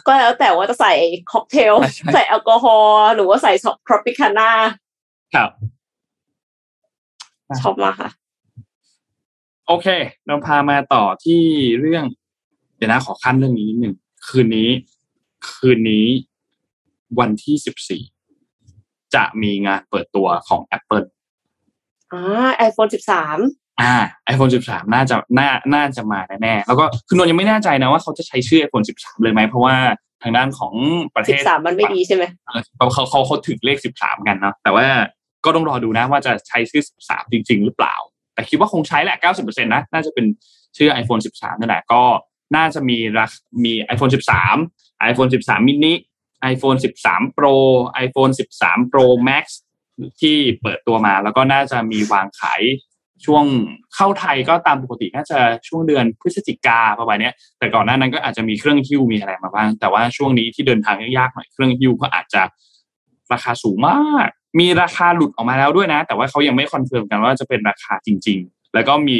[0.07, 0.93] ก็แล้วแต่ว่าจะใส่
[1.31, 4.49] ค็อกเทลใช่ใช่ใส่แอลกอฮอล์หรือว่าใส่ทรอปิคาน่า
[5.35, 5.49] ครับ
[7.61, 8.09] ชอบมากค่ะ
[9.67, 9.87] โอเค
[10.25, 11.41] เราพามาต่อที่
[11.79, 12.05] เรื่อง
[12.77, 13.95] เดี๋ยวนะขอคั่นเรื่องนี้นิดหนึ่ง
[14.27, 14.69] คืนนี้
[15.49, 16.07] คืนนี้
[17.19, 18.03] วันที่สิบสี่
[19.15, 21.07] จะมีงานเปิดตัวของ Apple
[22.11, 22.21] อ่า
[22.55, 23.37] ไอโฟนสิบสาม
[23.81, 23.93] อ่า
[24.33, 29.75] iPhone 13 น่าจะน่าน่าจะมาแน่ๆแล้วก็คือนนท์ยังไม่แน่ใจนะว่าเขาจะใช้ชื่อ iPhone 13 เลยไหมเพราะว่า
[30.23, 30.73] ทางด้านของ
[31.15, 34.85] ประเทสิบศสามมันไม่ดีใช่ไหมเออเขาเขาเขาเขาถึงเลข 13 กันเนาะแต่ว่า
[35.45, 37.95] ก็ต้องรอดูนะว่าจะใช้ชื่อ 13 จริง ๆ หรือเปล่า
[38.33, 40.25] แต่คิดว่าคงใช้แหละ 90%นะน่าจะเป็น
[40.77, 42.01] ชื่อ iPhone 13นั่นแหละก็
[42.55, 43.31] น่าจะมีรัก
[43.65, 44.11] มี iPhone
[44.55, 45.93] 13 iPhone 13 mini
[46.53, 47.55] iPhone 13 Pro
[48.05, 49.45] iPhone 13 Pro Max
[50.21, 52.61] ที่เปิดตัวมา แล้วก็น่าจะมีวางขาย
[53.25, 53.45] ช่วง
[53.95, 62.41] เข้าไทยก็ตามปกติน่าจะช่วงเดือนพฤศจิกาประมาณเนี้ยแต่ก่อนหน้านั้นก็อาจจะมีเครื่องหิ้วมีอะไรมาบ้าง แต่ว่าช่วงนี้ที่เดินทางยากๆหน่อยเครื่องหิ้วก็อาจจะ
[63.33, 69.19] ราคาสูงมาก มีราคาหลุดออกมาแล้วด้วยนะ แต่ว่าเขายังไม่ confirm กันว่าจะเป็นราคาจริง ๆ แล้วก็มี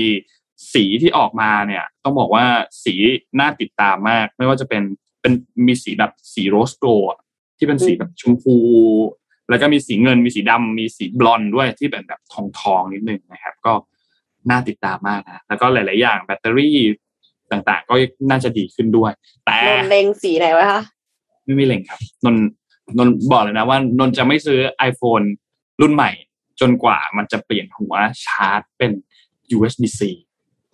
[0.74, 2.46] สีที่ออกมาเนี่ย ต้องบอกว่า
[2.84, 2.96] สี
[3.40, 4.84] น่าติดตามมาก ไม่ว่าจะเป็น
[5.22, 5.34] เป็น
[5.68, 7.20] มีสีแบบสีโรสโกอะ
[7.58, 8.56] ที่เป็นสีแบบชมพู
[9.50, 13.74] แล้วก็มีสีเงินมีสีดำมีสีบลอนด์ด้วยที่เป็นแบบทองทองนิดนึงนะครับ ก็
[14.50, 16.78] น่าติดตามมากนะแล้วก็หลาย ๆ อย่างแบตเตอรี่
[17.52, 17.96] ต่างๆ ก็
[18.30, 19.12] น่าจะดีขึ้นด้วย
[19.46, 20.82] แต่นนท์เลงสีไหนไว้คะ
[21.44, 22.36] ไม่มีเล็งครับนน
[22.98, 25.26] นนบอกเลยนะว่านนจะไม่ซื้อ iPhone
[25.82, 26.12] รุ่นใหม่
[26.62, 27.94] จนกว่ามันจะเปลี่ยนหัว
[28.26, 28.92] ชาร์จเป็น
[29.58, 30.02] USB-C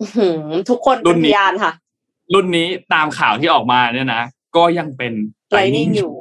[0.00, 0.40] อื้อหือ
[0.70, 1.72] ทุกคนรุ่เป็นนพนี้ยานค่ะ
[2.34, 4.22] รุ่นนี้ตามข่าวที่ออกมาเนี่ยนะ
[4.56, 5.12] ก็ยังเป็น
[5.56, 6.12] Lightning อยู่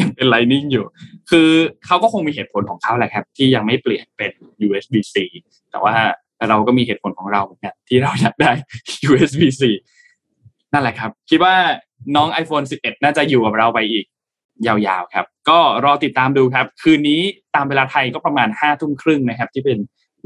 [0.00, 0.84] ยังเป็น Lightning อยู่
[1.30, 1.48] คือ
[1.86, 4.32] เขาก็คงมีเหตุผลของเขาแหละครับ ที่ยังไม่เปลี่ยนเป็น
[4.66, 5.16] USB-C
[5.70, 5.94] แต่ว่า
[6.40, 8.52] แต่เราก็มีเหตุผลของเราเหมือนกันที่เราอยากได้
[9.08, 9.62] USB-C
[10.72, 11.54] นั่นแหละครับ คิดว่า
[12.16, 14.06] น้อง iPhone 11 น่าจะอยู่กับเราไปอีก
[14.66, 17.20] ยาวๆครับ ก็รอติดตามดูครับ คืนนี้
[17.54, 19.78] ตามเวลาไทยก็ประมาณห้าทุ่มครึ่งนะครับ ที่เป็น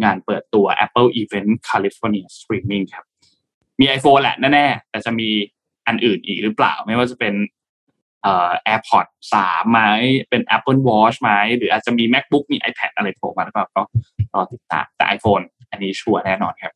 [0.02, 3.04] งานเปิดตัว Apple Event California Streaming ครับ
[3.80, 5.28] มี iPhone แหละแน่ๆแต่จะมี
[5.86, 7.34] อันอื่นอีกหรือเปล่า ไม่ว่าจะเป็น
[8.22, 9.12] เอ่อ AirPods
[9.42, 9.80] 3ไหม
[10.30, 13.82] เป็น Apple Watch ไหมหรืออาจจะมี MacBook มี iPad อะไรโผล่มาหรือเปล่าก็
[14.34, 15.44] รอติดตามแต่ iPhone
[15.74, 16.72] อันนี้ชัวร์แน่นอนครับ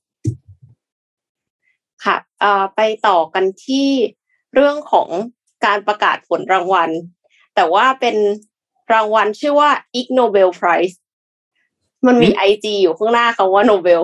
[2.05, 3.89] ค่ะเอ่อไปต่อกันที่
[4.55, 5.09] เรื่องของ
[5.67, 6.91] การประกาศผลรางวัล
[7.55, 8.17] แต่ว่าเป็น
[8.93, 10.97] รางวัลชื่อว่า Ig Nobel Prize
[12.07, 14.03] มันมี IG อยู่ข้างหน้าคำว่าโนเบล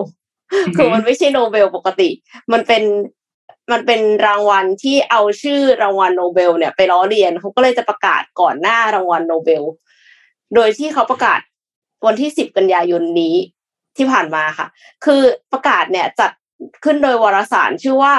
[0.75, 2.09] คือมันไม่ใช่โนเบลปกติ
[2.51, 2.83] มันเป็น
[3.71, 9.63] มันเป็นรางวัลที่เอาชื่อรางวัลโนเบลเนี่ยไปล้อเลียนเขาก็เลยจะประกาศก่อนหน้ารางวัลโนเบล
[10.55, 11.39] โดยที่เขาประกาศ
[12.05, 13.35] วันที่สิบกันยายนนี้
[13.97, 14.67] ที่ผ่านมาค่ะ
[15.05, 15.21] คือ
[15.51, 16.31] ประกาศเนี่ยจัด
[16.83, 18.13] ขึ้นโดยวารสารชื่อว่า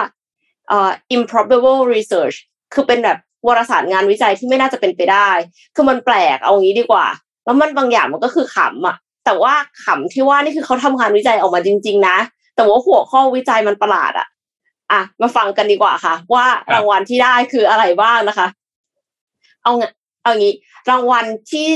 [0.68, 2.36] เอ่อ improbable research
[2.74, 5.28] คือเป็นแบบวารสารงานวิจัยที่ไม่น่าจะเป็นไปได้
[5.74, 7.06] คือมันแปลกเอางี้ดีกว่า
[7.44, 9.54] แล้วมันบางอย่างมันก็คือขำอะแต่ว่า
[9.84, 12.16] ขำที่ว่านี่คือเขาทำงานวิจัยออกมาจริง ๆ นะ
[12.56, 14.28] แต่ว่าหัวข้อวิจัยมันประหลาดอะ
[14.92, 18.46] อะ มาฟังกันดีกว่าค่ะ ว่ารางวัลที่ได้คืออะไรบ้างนะคะ
[19.62, 19.72] เอา
[20.22, 20.54] เอางี้
[20.90, 21.68] รางวัลที่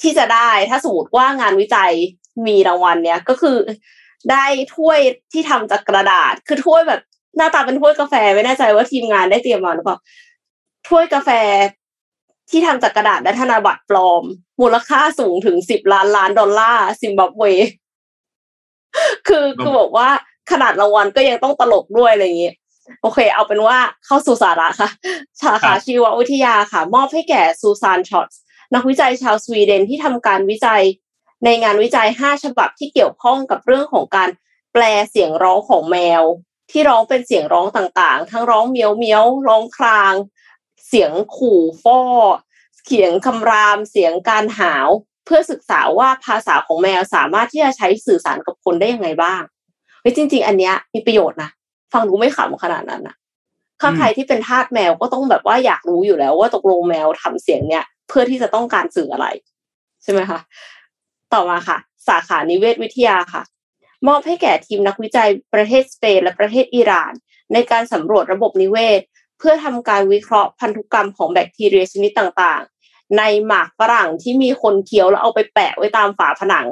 [0.00, 1.92] ที่จะได้ถ้าสมมติว่างานวิจัย
[2.46, 3.58] มีรางวัลเนี้ยก็คือ
[4.30, 4.98] ได้ถ้วย
[5.32, 7.00] ที่ทำจากกระดาษ คือถ้วยแบบ
[7.36, 9.98] หน้าตาเป็นถ้วยกาแฟไม่แน่ใจว่าทีมงานได้เตรียมมาหรือเปล่า
[10.88, 11.30] ถ้วยกาแฟ
[12.50, 14.22] ที่ทำจากกระดาษและธนบัตรปลอม
[14.60, 17.44] มูลค่าสูงถึงสิบล้านล้านดอลลาร์ซิมบับเว
[19.28, 20.08] คือคือบอกว่า
[20.50, 22.56] ขนาดรางวัลก็ยังต้องตลกด้วยอะไรอย่างเงี้ย
[23.02, 24.90] โอเค เอาเป็นว่าเข้าสู่สาระค่ะ
[25.42, 28.40] สาขาชีววิทยาค่ะ มอบให้แก่ซูซานช็อตส์
[28.74, 30.82] นักวิจัยชาวสวีเดนที่ทำการวิจัย
[31.44, 34.28] ในงานวิจัย 5 ฉบับที่เกี่ยวข้องกับเรื่องของการ
[34.72, 36.22] แปลเสียงร้องของแมว
[36.70, 40.14] ที่ร้องเป็นเสียงร้องต่างๆ ทั้งร้องเมียวเมียวร้องคราง
[40.88, 42.00] เสียงขู่ฟ้อ
[42.86, 44.88] เสียงคำราม เสียงการหาว
[45.24, 49.42] เพื่อศึกษาว่าภาษาของแมวสามารถที่จะใช้สื่อสารกับคนได้ยังไงบ้าง
[50.00, 51.50] เฮ้ยจริง ๆ อันเนี้ยมีประโยชน์นะ
[51.92, 53.16] ฟังดูไม่ขำขนาดนั้นนะ
[53.80, 59.26] ถ้าใครที่เป็นทาสแมวก็ต้องแบบว่าอยากรู้อยู่แล้วว่าตกลงแมวทำเสียงเนี้ยเพื่อที่จะต้องการสื่ออะไร
[60.02, 60.40] ใช่ไหมคะ
[61.34, 61.78] ต่อมาค่ะ
[62.08, 63.42] สาขานิเวศวิทยาค่ะ
[64.08, 67.12] มอบให้แก่ทีมนักวิจัยประเทศสเปนและประเทศอิหร่าน
[67.52, 69.00] ในการสำรวจระบบนิเวศ
[69.38, 76.68] เพื่อทำการวิเคราะห์พันธุกรรมของแบคทีเรียชนิดต่างๆ ในหมากฝรั่งที่มีคนเคี้ยวแล้วเอาไปแปะไว้ตามฝาผนัง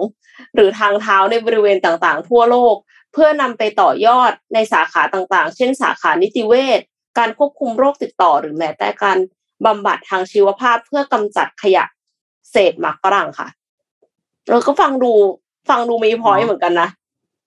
[0.54, 2.76] หรือทางเท้าในบริเวณต่างๆ ทั่วโลก
[3.12, 6.80] เพื่อนำไปต่อยอดในสาขาต่างๆ เช่น สาขานิติเวช
[7.18, 9.18] การควบคุมโรคติดต่อหรือแม้แต่การ
[9.66, 11.84] บำบัดทางชีวภาพเพื่อกำจัดขยะ
[12.50, 13.48] เศษหมากฝรั่งค่ะ
[14.50, 15.12] เราก็ฟังดู
[15.68, 16.88] ฟังดูมีพอยเหมือนกันนะ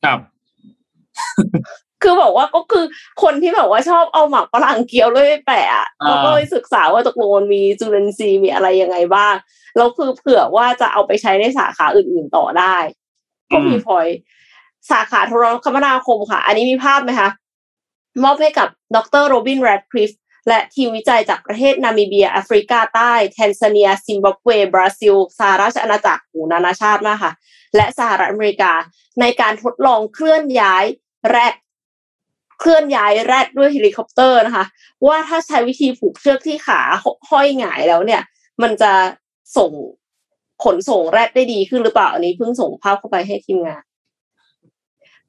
[0.05, 0.19] ครับ
[2.01, 2.85] คือบอกว่าก็คือ
[3.23, 9.35] คนที่แบบว่าชอบเอาหมากฝรั่งเกี๊ยวเลยไปแปะอะแล้วก็ไปศึกษาว่าตกลงมันมีจุลินทรีย์มีอะไรยังไงบ้าง
[9.77, 12.75] แล้วคือเผื่อว่าจะเอาไปใช้ในสาขาอื่นๆต่อได้
[13.51, 14.07] ก็มีพอย
[14.91, 17.29] สาขาโทรคมนาคมค่ะ อันนี้มีภาพไหมคะ
[18.23, 20.11] มอบให้กับดรโรบินแรดคลิฟ
[20.47, 27.33] และทีมวิจัยจากประเทศนามิเบีย แอฟริกาใต้ แทนซาเนีย ซิมบับเว บราซิล สหราชอาณาจักรหูนานาชาติมากค่ะ
[27.75, 28.71] และสหรัฐอเมริกา
[29.21, 30.83] ในการทดลองเคลื่อนย้าย
[31.29, 31.55] แรด
[32.59, 34.65] เคลื่อนย้ายแรดด้วยเฮลิคอปเตอร์นะคะ
[35.07, 36.81] ว่าถ้าใช้วิธีผูกเชือกที่ขา
[37.29, 38.21] ห้อยหงายแล้วเนี่ย
[38.61, 38.91] มันจะ
[39.57, 39.71] ส่ง
[40.63, 43.83] ขนส่งแรดได้ดีขึ้นหรือเปล่า อันนี้เพิ่งส่งภาพเข้าไปให้ทีมงาน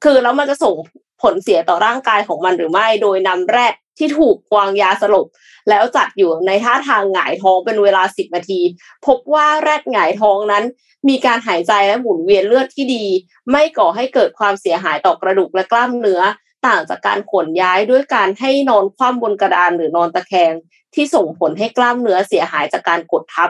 [0.03, 0.75] คือแล้วมันจะส่ง
[1.21, 5.27] ผลเสียต่อร่างกายของมันหรือไม่ โดยนำแรด ที่ถูกวางยาสลบ
[5.69, 8.59] แล้วจัดอยู่ในท่าทางหงายท้องเป็นเวลาสิบนาที
[9.05, 10.63] พบว่าแรดหงายท้องนั้น
[11.09, 13.05] มีการหายใจและหมุนเวียนเลือดที่ดี
[13.51, 16.21] ไม่ก่อให้เกิดความเสียหายต่อกระดูกและกล้ามเนื้อ
[16.67, 20.53] ต่างจากการขนย้ายด้วยการให้นอนคว่ำบนกระดานหรือนอนตะแคง
[20.93, 23.49] ที่ส่งผลให้กล้ามเนื้อเสียหายจากการกดทับ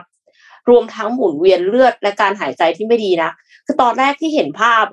[0.70, 3.32] รวมทั้งหมุนเวียนเลือดและการหายใจที่ไม่ดีนะ
[3.66, 4.86] คือตอนแรกที่เห็นภาพ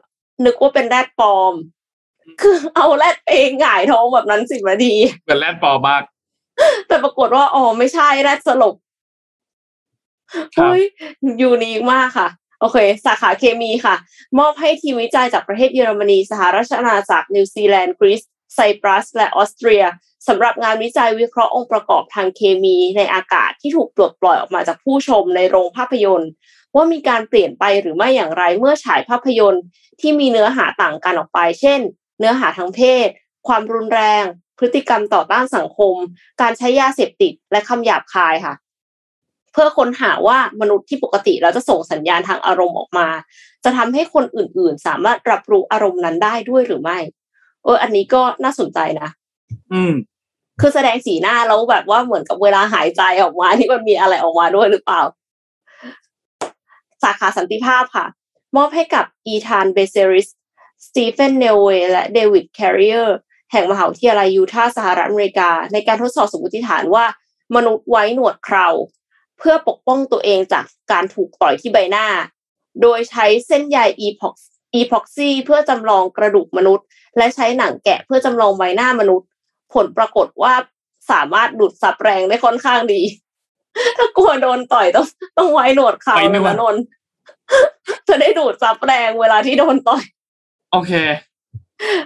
[0.45, 1.55] นึกว่าเป็นแรดปลอม
[2.43, 6.03] คือเอาแรดเองหงายท้องแบบนั้นสิบนาทีเหมือนแรดปอมาก
[6.89, 8.75] แต่ปรากฏว่าอ๋อไม่ใช่แรดสลบ
[10.57, 10.83] ครับเฮ้ย
[11.41, 12.29] ยูนิคมากค่ะ
[12.61, 13.95] โอเค สาขาเคมีค่ะ
[14.39, 18.23] มอบให้ทีมวิจัยจากประเทศเยอรมนี สหราชอาณาจักรนิวซีแลนด์กรีซ
[18.55, 19.85] ไซปรัส และออสเตรีย
[20.29, 26.31] สำหรับงานวิจัยวิเคราะห์องค์ประกอบทางเคมีในอากาศที่ถูกปลดปล่อยออกมาจากผู้ชมในโรงภาพยนตร์
[26.75, 29.63] ว่ามีการเปลี่ยนไปหรือไม่อย่างไรเมื่อฉายภาพยนตร์
[30.01, 31.81] ที่มีเนื้อหาต่างกันออกไป เช่น
[32.21, 33.09] เนื้อหาทางเพศ
[33.49, 34.25] ความรุนแรง
[34.59, 35.95] พฤติกรรมต่อต้านสังคม
[36.41, 38.55] การใช้ยาเสพติดและคำหยาบคายค่ะ
[39.53, 43.09] เพื่อค้นหาว่ามนุษย์ที่ปกติเราจะส่งสัญญาณทางอารมณ์ออกมา
[43.65, 46.99] จะทำให้คนอื่นๆ สามารถรับรู้อารมณ์นั้นได้ด้วยหรือไม่
[47.65, 49.09] เออ อันนี้ก็น่าสนใจนะ
[49.73, 49.93] อืม
[50.61, 55.03] คือแสดงสีหน้าแล้วแบบว่าเหมือนกับเวลาหายใจออกมาที่มันมีอะไรออกมาด้วยหรือเปล่า
[57.03, 58.07] สาขาสันติภาพค่ะ
[58.57, 60.29] มอบให้กับอีธานเบเซริส
[60.87, 63.17] สตีเฟนเนลเวและเดวิดแคริเออร์
[63.53, 67.05] แห่งมหาวิทยาลัยยูทาห์สหรัฐอเมริกา ในการทดสอบสมมติฐานว่า
[67.57, 68.69] มนุษย์ไว้หนวดเครา
[69.39, 72.07] เพื่อปกป้องตัวเองจากการถูกต่อยที่ใบหน้า
[72.83, 74.35] โดยใช้เส้นใยอีพ็อก
[74.75, 79.29] อีพ็อกซี่เพื่อจำลองกระดูกมนุษย์ และใช้หนังแกะเพื่อจำลองใบหน้ามนุษย์
[79.75, 80.55] ผลปรากฏว่า
[81.11, 83.01] สามารถดูดซับแรงได้ค่อนข้างดี
[83.99, 85.07] ถ้ากลัวโดนต่อยต้อง
[85.39, 86.83] ต้องไว้หนวดเขาไว้หนวดนะนนท์
[88.09, 90.03] จะได้ดูดซับแรงเวลาที่โดนต่อย
[90.73, 90.93] โอเค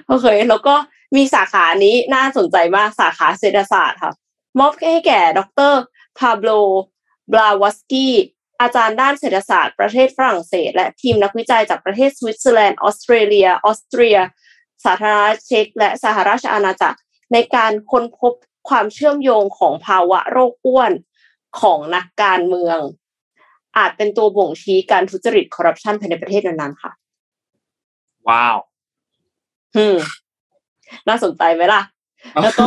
[0.07, 0.75] โอเค แล้วก็
[1.17, 4.13] มีสาขานี้น่าสนใจมากสาขาเศรษฐศาสตร์ค่ะ
[4.61, 5.41] มอบให้แก่ด
[5.71, 5.73] ร
[6.19, 6.51] พาโบล
[7.33, 8.15] บลาวสกี้
[8.61, 14.19] อาจารย์ด้านเศรษฐศาสตร์ประเทศฝรั่งเศส และทีมนักวิจัยจากประเทศสวิตเซอร์แลนด์ออสเตรเลีย ออสเตรีย
[14.85, 16.99] สาธารณรัฐเช็ก และสหราชอาณาจักร
[17.33, 18.33] ในการค้นพบ
[18.69, 20.93] ความเชื่อมโยงของภาวะโรคอ้วน
[21.61, 22.79] ของนักการเมือง
[23.79, 26.93] อาจเป็นตัวบ่งชี้การทุจริตคอร์รัปชันภายในประเทศนั้นๆค่ะ
[28.29, 28.57] ว้าว
[29.77, 29.97] อืม
[31.09, 31.83] น่าสนใจไหมล่ะ
[32.43, 32.67] แล้วก็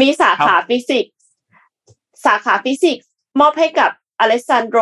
[0.00, 1.14] มีสาขาฟิสิกส์
[2.24, 3.06] สาขาฟิสิกส์
[3.40, 3.90] มอบให้กับ
[4.20, 4.78] อเลสซานโดร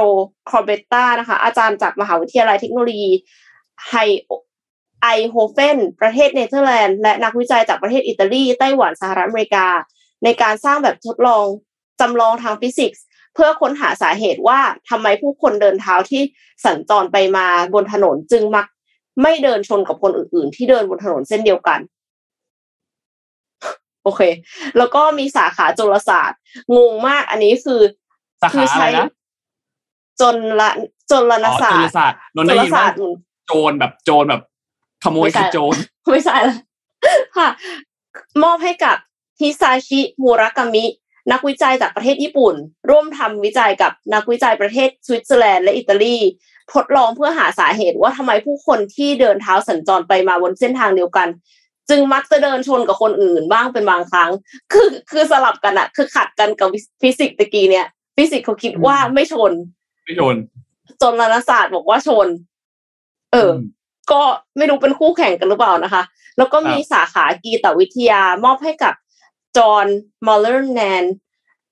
[0.50, 3.10] คอร์เบตตานะคะ อาจารย์จากมหาวิทยาลัยเทคโนโลยี
[3.88, 9.66] ไอนด์โฮเฟนประเทศเนเธอร์แลนด์และนักวิจัยจากประเทศอิตาลี ไต้หวันสหรัฐอเมริกา
[10.24, 11.44] ในการสร้างแบบทดลอง
[12.00, 13.04] จำลองทางฟิสิกส์
[13.34, 14.60] เพื่อค้นหาสาเหตุว่า
[14.90, 16.22] ทำไมผู้คนเดินเท้าที่
[16.64, 18.66] สัญจรไปมาบนถนนจึงมัก
[19.22, 21.80] ไม่เดินชนกับคนอื่น ๆ ที่เดินบนถนนเส้นเดียวกัน
[24.04, 24.20] โอเค
[24.78, 26.40] แล้วก็มีสาขาจุลศาสตร์
[26.76, 27.80] งงมาก อันนี้คือ
[28.42, 29.08] สาขาอะไรนะ
[30.20, 30.70] จนละ
[31.10, 32.98] จนละนอ๋อศาจุสลตร์ศาสตร์นนท์จุได้ลยินศาว่าสตร์
[33.46, 34.42] โจรแบบโจรแบบ
[35.04, 35.76] ขโมยไม่ใช่คือโจร
[36.10, 36.56] ไม่ใช่ละ
[37.36, 37.48] ค่ะ
[38.42, 38.96] มอบให้กับ
[39.40, 40.84] ฮิซาชิมูรากามิ
[41.32, 42.54] นักวิจัยจากประเทศญี่ปุ่น
[42.90, 46.16] ร่วมทำวิจัยกับนักวิจัยประเทศสวิตเซอร์แลนด์และอิตาลี
[46.72, 51.28] ทดลองเพื่อหาสาเหตุว่าทำไมผู้คนที่เดินเท้าสัญจรไปมาบนเส้นทางเดียวกัน
[51.90, 54.30] จึงมักจะเดินชนกับคนอื่นบ้างเป็นบางครั้ง
[54.72, 56.68] คือคือสลับกันอะคือขัดกันกับ
[57.00, 57.86] ฟิสิกส์ตะกี้เนี่ย
[58.16, 59.52] ฟิสิกส์เขาคิดว่าไม่ชน
[60.04, 60.36] ไม่โจร
[61.02, 62.28] จนรณศาสตร์บอกว่าชน
[63.32, 63.54] เอออ
[64.12, 64.22] ก็
[64.56, 66.02] ไม่รู้เป็นคู่แข่งกันหรือเปล่านะคะ
[66.38, 68.94] แล้วก็มีครับสาขากีตวิทยามอบให้กับ
[69.56, 69.86] จอห์น
[70.26, 71.04] มาเลอร์แนน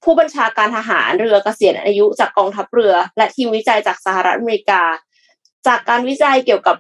[0.05, 4.83] ผู้บัญชาการทหารเรือเกษียณอายุจากกองทัพเรือ และทีมวิจัยจากสหรัฐอเมริกา
[5.67, 6.77] จากการวิจัยเกี่ยวกับ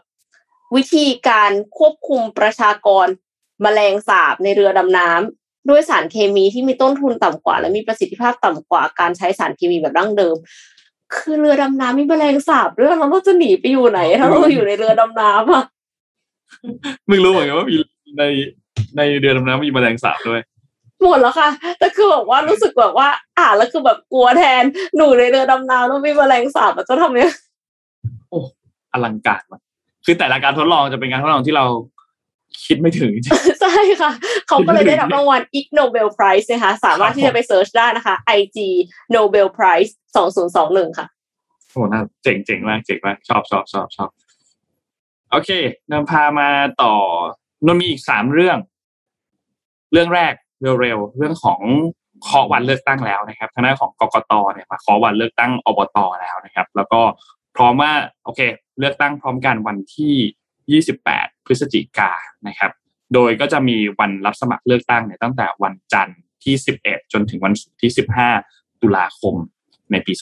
[0.76, 3.06] วิธีการควบคุมประชากร
[3.64, 10.36] มแมลงสาบในเรือดำน้ำด้วยสารเคมีที่มีต้นทุนต่ำกว่า และมีประสิทธิภาพต่ำกว่าการใช้สารเคมีแบบดั้งเดิม
[11.14, 15.64] คือเรือดำน้ำมีแมลงสาบด้วยเราจะหนีไปอยู่ไหน ถ้าเราอยู่ในเรือดำน้ำอะ
[17.08, 17.76] มึงรู้เหมือนกันว่ามี
[18.18, 18.22] ใน
[18.96, 20.40] ในเรือดำน้ำมีแมลงสาบด้วย
[21.02, 21.48] หมดแล้วค่ะ
[21.78, 24.62] แต่คือแบบว่ารู้สึกแบบว่า อ่านแล้วคือแบบกลัวแทน
[24.96, 27.24] หนูในเรือดำน้ำแล้วมีแมลงสาบแล้วจะทำยังไง
[28.30, 28.40] โอ้
[28.92, 29.60] อลังการมาก
[30.04, 31.66] คือแต่ละการทดลองจะเป็นการทดลองที่เรา
[32.66, 33.12] คิดไม่ถึง
[33.60, 34.10] ใช่ค่ะ
[34.48, 38.58] เขาก็เลยได้รับรางวัล Ig Nobel Prize นะคะ สามารถที่จะไปเซิร์ชได้นะคะ IG
[39.16, 39.90] Nobel Prize
[40.44, 41.06] 2021ค่ะ
[41.70, 44.10] โอ้น่าเจ๋งเจ๋งมากเจ๋งมากชอบชอบชอบชอบ
[45.30, 45.50] โอเค
[45.92, 46.48] นำพามา
[46.82, 46.92] ต่อ
[47.66, 48.58] นนมีอีกสามเรื่อง
[49.92, 50.32] เรื่องแรก
[50.80, 51.60] เร็วๆเรื่องของ
[52.22, 57.00] เคาะวันเลือกตั้งแล้วนะครับทางด้านของกกตเนี่ยมาเคาะวันเลือกตั้งอบตแล้วนะครับ แล้วก็
[57.56, 57.92] พร้อมว่า
[58.24, 58.40] โอเค
[58.78, 62.70] เลือกตั้งพร้อมกันวันที่ 28 พฤศจิกายนนะครับ
[63.14, 66.54] โดยก็จะมีวันรับสมัครเลือกตั้งเนี่ยตั้งแต่วันจันทร์ที่
[66.84, 67.90] 11 จนถึงวันศุกร์ที่
[68.36, 69.34] 15 ตุลาคม
[69.90, 70.12] ในปี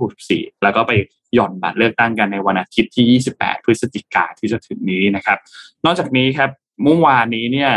[0.00, 0.92] 2564 แล้วก็ไป
[1.34, 5.38] หย่อนบัตรเลือกตั้งกันในวันอาทิตย์ที่ 28 พฤศจิกาที่จะถึงนี้นะครับ
[5.84, 6.50] นอกจากนี้ครับ
[6.82, 7.70] เมื่อวานนี้เนี่ย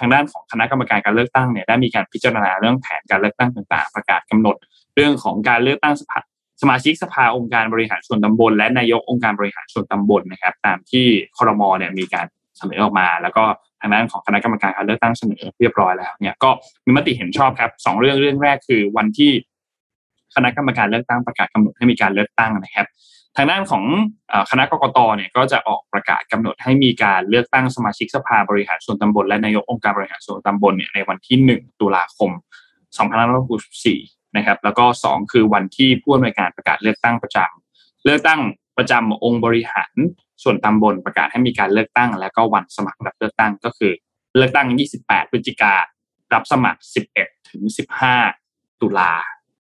[0.00, 4.56] ทางด้านของคณะกรรมการการเลือกตั้งเนี่ยได้มีการพิจารณาเรื่องแผนการเลือกตั้งต่างๆ ประกาศกำหนด
[4.94, 6.18] เรื่องของการเลือกตั้งสภา
[6.62, 12.26] สมาชิกสภาองค์การบริหารส่วนตำบล และนายกองค์การบริหารส่วนตำบลนะครับ ตามที่คอรมอเนี่ยมีการ
[12.58, 13.44] เสนอออกมา แล้วก็
[13.80, 16.50] ทางด้านของคณะกรรมการการเลือกตั้งเสนอเรียบร้อยแล้วเนี่ยก็
[16.86, 19.32] มีมติเห็นชอบครับสองเรื่องเรื่องแรกคือวันที่
[20.34, 22.86] คณะกรรมการเลือกตั้งประกาศกำหนดให้มีการเลือกตั้งนะครับ
[23.40, 23.84] ทางด้านของ
[24.50, 32.30] คณะกรกตเนี่ยก็จะออกประกาศกำหนดให้มีการเลือกตั้งสมาชิกสภาบริหารส่วนตำบลและนายกองค์การบริหารส่วนตำบลเนี่ยในวันที่ 1 ตุลาคม
[33.38, 38.40] 2564นะครับแล้วก็ 2 คือวันที่ผู้อำนวยการประกาศเลือกตั้งประจำเลือกตั้ง
[38.78, 39.94] ประจำองค์บริหาร
[40.42, 43.92] ส่วนตำบลประกาศให้มีการเลือกตั้ง แล้วก็วันสมัครรับเลือกตั้งก็คือ
[44.36, 44.66] เลือกตั้ง
[45.00, 45.74] 28 พฤศจิกา
[46.34, 46.80] รับสมัคร
[47.14, 47.62] 11 ถึง
[48.22, 49.12] 15 ตุลา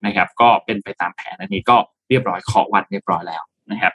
[0.07, 1.77] นะครับ ก็เป็นไปตามแผนอันนี้ก็
[2.09, 3.93] เรียบร้อยขอวันเรียบร้อยแล้ว นะครับ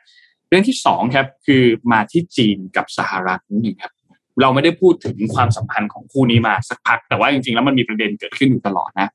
[0.50, 3.94] เรื่องที่สองครับคือมาที่จีนกับสหรัฐนิดนึงครับ
[4.42, 9.12] เราไม่ได้พูดถึงความสัมพันธ์ของคู่นี้มาสักพัก แต่ว่าจริงๆแล้วมันมีประเด็นเกิดขึ้นอยู่ตลอดนะ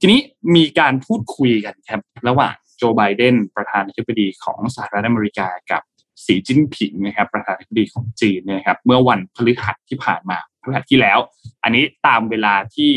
[0.00, 0.20] ทีนี้
[0.56, 5.82] มีการพูดคุยกันครับระหว่างโจไบเดนประธานาธิบดีของสหรัฐอเมริกากับ
[6.24, 11.18] สีจิ้นผิงนะครับประธานาธิบดีของจีนเนี่ยครับเมื่อวันพฤหัสที่ผ่านมาพฤหัสที่แล้ว
[11.62, 12.90] อันนี้ตามเวลาที่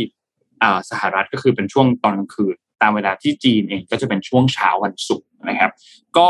[0.91, 5.71] สหรัฐก็คือเป็นช่วงตอนกลางคืน ตามเวลาที่จีนเองก็จะเป็นช่วงเช้าวันศุกร์นะครับ
[6.17, 6.29] ก็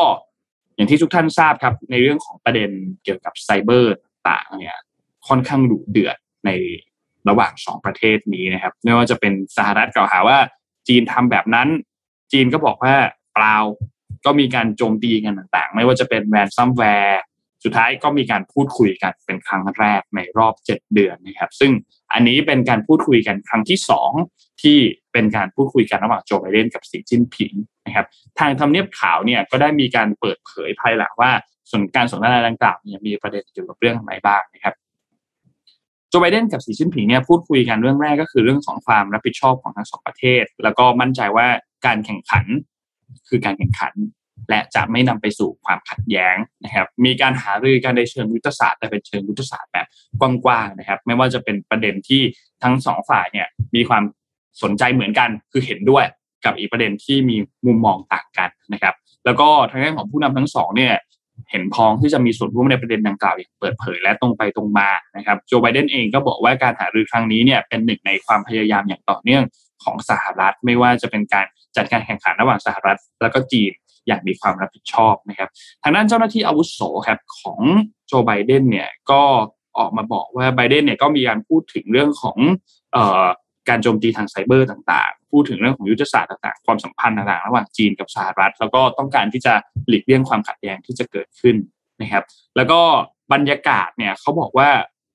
[0.75, 2.69] อย่างที่ทุกท่านทราบครับในเรื่องของประเด็น
[3.03, 3.95] เกี่ยวกับไซเบอร์
[4.29, 4.77] ต่างเนี่ย
[5.27, 6.49] ค่อนข้างดุเดือดใน
[7.29, 10.37] ระหว่างสองประเทศนี้นะครับ ไม่ว่าจะเป็นสหรัฐกล่าวหาว่า
[10.87, 11.67] จีนทำแบบนั้น
[12.31, 12.95] จีนก็บอกว่า
[13.33, 13.57] เปล่า
[14.25, 17.21] ก็มีการโจมตีกันต่างๆ ไม่ว่าจะเป็น ransomware
[17.63, 21.71] สุดท้ายก็มีการพูดคุยกันเป็นครั้งแรกในรอบเจ็ดเดือนนะครับ ซึ่ง
[22.13, 24.11] อันนี้เป็นการพูดคุยกันครั้งที่สอง
[24.61, 24.77] ที่
[25.13, 27.53] เป็นการพูดคุยกันระหว่างโจไบเดนกับสีจิ้นผิง
[27.85, 28.05] นะครับ
[28.39, 31.31] ทางทำเนียบขาวเนี่ยก็ได้มีการเปิดเผยภายหลังว่า
[31.69, 34.73] ส่วนการสนทนาดังกล่าวเนี่ยมีประเด็นเกี่ยวกับเรื่องอะไรบ้างนะครับ
[36.09, 41.47] โจไบเดนกับสีจิ้นผิงเนี่ยพูดคุยกันเรื่องแรกก็คือเรื่องของความรับผิดชอบของทั้งสองประเทศ แล้วก็มั่นใจว่า
[41.85, 42.45] การแข่งขัน
[43.27, 43.93] คือการแข่งขัน
[44.49, 49.87] และจะไม่นำไปสู่ความขัดแย้งนะครับ มีการหารือกันในเชิงยุทธศาสตร์แต่เป็นเชิงยุทธศาสตร์แบบ
[50.19, 52.21] กว้างๆนะครับ ไม่ว่าจะเป็นประเด็นที่
[52.63, 54.03] ทั้งสองฝ่ายเนี่ยมีความ
[54.61, 56.05] สนใจเหมือนกันคือเห็นด้วย
[56.45, 60.93] กับอีกประเด็นที่มีมุมมองต่างกันนะครับ แล้วก็ทางด้านของผู้นำทั้งสองเนี่ย
[61.51, 69.43] เห็นพ้องที่จะมีส่วนร่วมในประเด็นดังกล่าวอย่างเปิดเผยและตรงไปตรงมานะครับโจไบเดนเองก็บอกว่าการหารือครั้งนี้เนี่ยเป็นหนึ่งในความพยายามอย่างต่อเนื่อง
[69.83, 71.45] ของสหรัฐ ไม่ว่าจะเป็นการ
[71.77, 73.71] จัดการแข่งขันระหว่างสหรัฐ แล้วก็จีน
[74.07, 75.49] อย่างมีความรับผิดชอบนะครับ
[75.83, 77.59] ทางด้านเจ้าหน้าที่อาวุโสครับของ
[78.07, 79.21] โจไบเดนเนี่ยก็
[79.77, 82.37] ออกมาบอกว่าไบเดนเนี่ยก็มีการพูดถึงเรื่องของ
[82.95, 83.25] ออ
[83.69, 89.53] การโจมตีทางไซเบอร์ต่าง พูดถึงเรื่องของยุทธศาสตร์ต่างๆ ความสัมพันธ์ต่างๆ ระหว่างจีนกับสหรัฐ แล้วก็ต้องการที่จะ
[89.87, 91.55] หลีกเลี่ยงความขัดแย้งที่จะเกิดขึ้น
[92.01, 92.23] นะครับ
[92.55, 92.79] แล้วก็
[93.33, 94.69] บรรยากาศเนี่ยเขาบอกว่า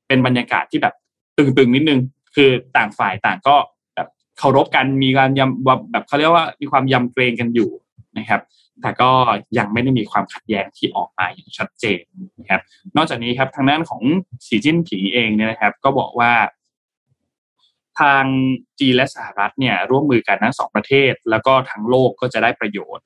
[0.09, 0.95] เป็นบรรยากาศที่แบบ
[1.37, 2.01] ตึงๆนิดนึง
[2.35, 3.57] คือต่างฝ่ายต่างก็
[3.95, 4.09] แบบ
[4.39, 7.71] เคารพกันมีการยำแบบเขาเรียกว่ามีความยำเกรงกันอยู่
[8.19, 8.41] นะครับ
[8.83, 9.11] แต่ก็
[9.59, 12.01] ยังไม่ได้มีความขัดแย้งที่ออกมาอย่างชัดเจน
[12.41, 12.61] นะครับ
[12.97, 14.03] นอกจากนี้ครับทางด้านของ
[14.47, 16.33] สีจิ้นผิงเองเนี่ยนะครับ ก็บอกว่า
[18.01, 18.25] ทาง
[18.81, 23.05] จีนและสหรัฐเนี่ยร่วมมือกันทั้งสองประเทศ แล้วก็ทั้งโลกก็จะได้ประโยชน์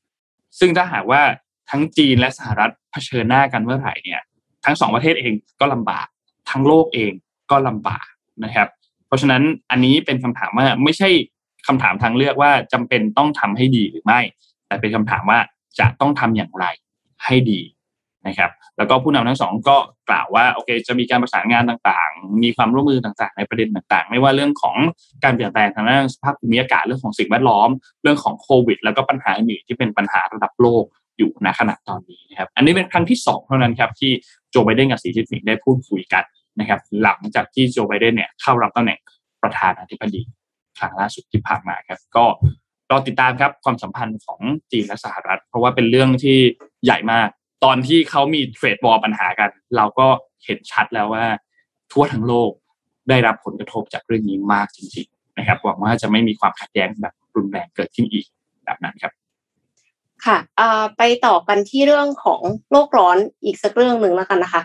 [0.58, 1.22] ซึ่งถ้าหากว่า
[1.70, 4.20] ทั้งจีนและสหรัฐเผชิญหน้ากันเมื่อไหร่เนี่ย
[4.64, 6.06] ทั้งสองประเทศเองก็ลำบาก
[6.50, 7.12] ทั้งโลกเอง
[7.50, 8.06] ก็ลำบาก
[8.44, 8.68] นะครับ
[9.06, 11.08] เพราะฉะนั้นอันนี้เป็นคำถามว่าไม่ใช่
[11.66, 14.20] คำถามทางเลือกว่าจำเป็นต้องทำให้ดีหรือไม่
[14.66, 15.38] แต่เป็นคำถามว่า
[15.78, 16.66] จะต้องทำอย่างไร
[17.24, 17.60] ให้ดี
[18.26, 19.76] นะครับแล้วก็ผู้นำทั้งสองก็
[20.08, 24.76] กล่าวว่าโอเคจะมีการประสานงานต่างๆ มีความร่วมมือต่างๆ ในประเด็นต่างๆ ไม่ว่าเรื่องของ
[25.24, 27.68] การเปลี่ยนแปลงทางด้านสภาพภูมิอากาศเรื่องของสิ่งแวดล้อม
[28.02, 30.84] เรื่องของโควิด แล้วก็ปัญหาอื่นที่เป็นปัญหาระดับโลก
[31.18, 34.12] อยู่ณขณะตอนนี้นะครับอันนี้เป็นครั้งที่สองเท่านั้นครับที่
[34.50, 36.24] โจไบเดนกับสีจิ้นผิงได้พูดคุยกัน
[36.60, 38.98] นะครับหลังจากที่โจไบเดนเนี่ยเข้ารับตำแหน่ง
[39.42, 40.22] ประธานาธิบดี
[40.78, 42.24] ครั้งล่าสุดที่ผ่านมาครับก็
[42.90, 44.40] รอติดตามครับความสัมพันธ์ของ
[44.72, 46.38] จีนและสหรัฐ เพราะว่าเป็นเรื่องที่
[46.84, 47.28] ใหญ่มาก
[47.64, 50.06] ตอนที่เขามีเทรดวอลปัญหากัน เราก็
[50.44, 51.24] เห็นชัดแล้วว่า
[51.92, 52.50] ทั่วทั้งโลก
[53.08, 58.26] ได้รับผลกระทบจากเรื่องนี้มากจริงๆนะครับหวังว่าจะไม่มีความขัดแย้งแบบรุนแรงเกิดขึ้นอีก
[58.64, 59.12] แบบนั้นครับ
[60.26, 60.38] ค่ะ
[60.98, 62.40] ไปต่อกันที่เรื่องของ
[62.70, 64.62] โลกร้อนอีกสักเรื่องหนึ่งแล้วกันนะคะ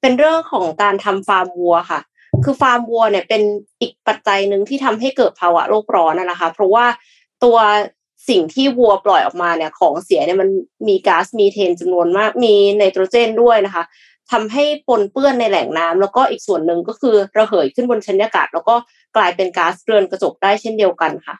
[0.00, 2.00] เป็นเรื่องของการทำฟาร์มวัวค่ะ
[2.44, 3.42] คือฟาร์มวัวเนี่ยเป็น
[3.80, 6.86] อีกปัจจัยหนึ่งที่ทำให้เกิดภาวะโลกร้อนนะคะ เพราะว่า
[7.44, 7.58] ตัว
[8.28, 10.48] สิ่งที่วัวปล่อยออกมาเนี่ยของเสียเนี่ยมัน
[10.88, 13.84] มีก๊าซมีเทนจำนวนมากมีไนโตรเจนด้วยนะคะ
[14.32, 18.74] ทำให้ปนเปื้อนในแหล่งน้ำแล้วก็อีกส่วนหนึ่งก็คือระเหยขึ้นบนชั้นอากาศ แล้วก็
[19.16, 21.36] กลายเป็นก๊าซเรือนกระจกได้เช่นเดียวกันค่ะ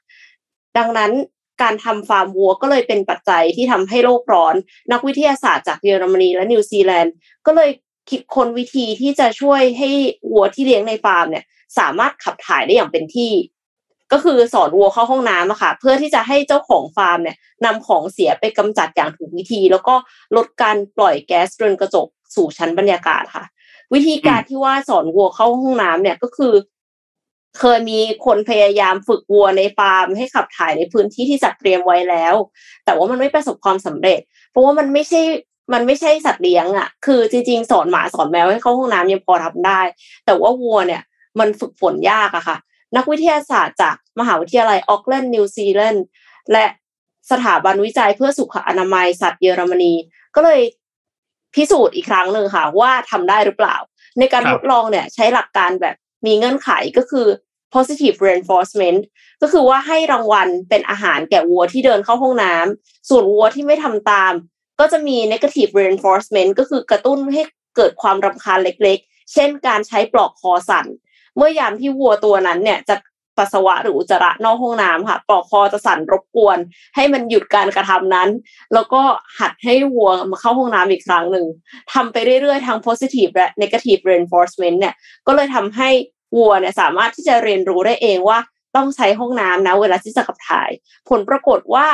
[0.78, 1.12] ดังนั้น
[1.62, 4.54] การทำฟาร์มวัวก็เลยเป็นปัจจัยที่ทำให้โลกร้อน
[4.92, 7.12] นักวิทยาศาสตร์จากเยอรมนีและนิวซีแลนด์
[7.46, 7.70] ก็เลย
[8.10, 9.90] คิดค้นวิธีที่จะช่วยให้
[10.32, 11.44] วัวที่เลี้ยงในฟาร์มเนี่ย
[11.78, 13.30] สามารถขับถ่ายได้อย่างเป็นที่
[14.12, 19.94] ก็คือสอนวัวเข้าห้องน้ำอะค่ะ เพื่อที่จะให้เจ้าของฟาร์มเนี่ยนำของเสียไปกำจัดอย่างถูกวิธี แล้วก็
[20.36, 23.44] ลดการปล่อยแก๊สเรือนกระจกสู่ชั้นบรรยากาศค่ะ
[23.94, 26.54] วิธีการที่ว่าสอนวัวเข้าห้องน้ำเนี่ยก็คือ
[27.58, 32.34] เคยมีคนพยายามฝึกวัวในฟาร์ม ให้ขับถ่ายในพื้นที่ที่จัดเตรียมไว้แล้ว
[32.84, 35.20] แต่ว่ามันไม่ประสบความสำเร็จ เพราะว่ามันไม่ใช่
[35.72, 39.80] มันไม่ใช่สัตว์เลี้ยงอะ คือจริงๆ สอนหมาสอนแมวให้เข้าห้องน้ำยังพอทำได้
[40.26, 41.02] แต่ว่าวัวเนี่ย
[41.40, 42.56] มันฝึกฝนยากอะค่ะ
[42.96, 46.04] นักวิทยาศาสตร์จากมหาวิทยาลัยโอ๊คแลนด์นิวซีแลนด์
[46.52, 46.66] และ
[47.30, 49.92] สถาบันวิจัยเพื่อสุขอนามัยสัตว์เยอรมนี
[50.34, 50.60] ก็เลย
[51.54, 53.76] พิสูจน์อีกครั้งหนึ่งค่ะ ว่าทำได้หรือเปล่า
[54.18, 57.26] ในการทดลองเนี่ยใช้หลักการแบบมีเงื่อนไขก็คือ
[57.74, 59.00] positive reinforcement
[59.42, 64.32] ก็คือว่าให้รางวัลเป็นอาหารแก่วัวที่เดินเข้าห้องน้ำส่วนวัวที่ไม่ทำตาม
[64.80, 67.42] ก็จะมี negative reinforcement ก็คือกระตุ้นให้
[67.76, 70.86] เกิดความรำคาญเล็กๆ เช่นการใช้ปลอกคอสั่น
[71.38, 72.96] เมื่อยามที่วัวตัวนั้นเนี่ยจะ
[73.38, 76.58] ปัสสาวะหรืออุจจาระนอกห้องน้ำค่ะปลอกคอจะสั่นรบกวน
[76.96, 78.28] ให้มันหยุดการกระทำนั้น
[78.74, 79.02] แล้วก็
[79.38, 81.46] หัดให้วัวมาเข้าห้องน้ำอีกครั้งหนึ่ง
[81.92, 84.94] ทำไปเรื่อยๆทั้ง positive และ negative reinforcement เนี่ย
[85.26, 85.88] ก็เลยทำให้
[86.36, 88.38] วัวเนี่ยสามารถที่จะเรียนรู้ได้เองว่า
[88.76, 90.70] ต้องใช้ห้องน้ำนะเวลาที่จะขับถ่าย
[91.08, 91.86] ผลปรากฏว่า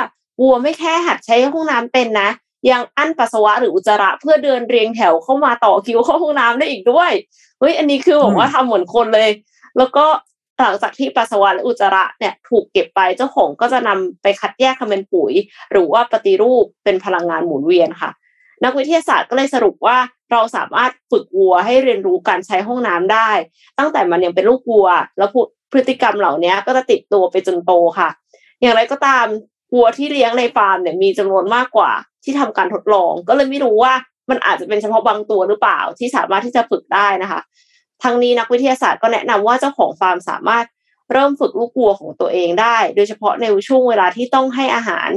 [0.42, 2.28] วัวไม่แค่หัดใช้ห้องน้ำเป็นนะ
[2.70, 7.12] ยังอั้นปัสสาวะหรืออุจจาระเพื่อเดินเรียงแถวเข้ามาต่อคิวเข้าห้องน้ำได้อีกด้วย
[7.60, 9.30] เฮ้ยอันนี้คือบอกว่าทำเหมือนคนเลย
[9.78, 10.06] แล้วก็
[10.60, 15.32] หลังจากที่ปัสสาวะและอุจจาระเนี่ยถูกเก็บไปเจ้าของก็จะนำไปคัดแยกทำเป็นปุ๋ย
[15.72, 18.10] หรือว่าปฏิรูปเป็นพลังงานหมุนเวียนค่ะ
[18.64, 19.98] นักวิทยาศาสตร์ก็เลยสรุปว่า
[20.32, 23.30] เราสามารถฝึกวัวให้เรียนรู้การใช้ห้องน้ำได้
[23.78, 24.88] ตั้งแต่มันยังเป็นลูกวัว
[25.18, 25.28] แล้ว
[25.72, 28.08] พฤติกรรมเหล่านี้ก็จะติดตัวไปจนโตค่ะ
[28.60, 29.26] อย่างไรก็ตาม
[29.74, 31.92] วัวที่เลี้ยงในฟาร์มเนี่ยมีจำนวนมากกว่า
[32.24, 33.92] ที่ทำการทดลอง ก็เลยไม่รู้ว่า
[34.30, 37.40] มันอาจจะเป็นเฉพาะบางตัวหรือเปล่าที่สามารถที่จะฝึกได้นะคะ
[38.02, 40.64] ทั้งนี้นักวิทยาศาสตร์ก็แนะนำว่าเจ้าของฟาร์มสามารถ
[41.12, 45.08] เริ่มฝึกลูกวัวของตัวเองได้ โดยเฉพาะในช่วงเวลาที่ต้องให้อาหาร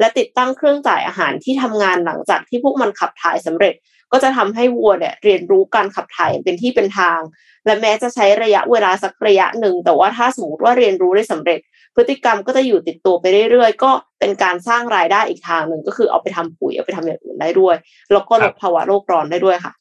[0.00, 3.74] และติดตั้งเครื่องจ่ายอาหารที่ทำงานหลังจากที่พวกมันขับถ่ายสำเร็จ
[4.12, 7.20] ก็จะทำให้วัวเนี่ยเรียนรู้การขับถ่ายเป็นที่เป็นทาง
[7.66, 11.60] และแม้จะใช้ระยะเวลาสักระยะหนึ่ง แต่ว่าถ้าสมมติว่าเรียนรู้ได้สำเร็จ
[11.96, 13.90] พฤติกรรมก็จะอยู่ติดตัวไปเรื่อยๆ ก็
[14.20, 17.76] เป็นการสร้างรายได้อีกทางหนึ่งก็คือเอาไปทำปุ๋ยเอาไปทำอย่างอื่นได้ด้วย
[18.12, 19.72] แล้วก็ลดภาวะโลกร้อนได้ด้วยค่ะ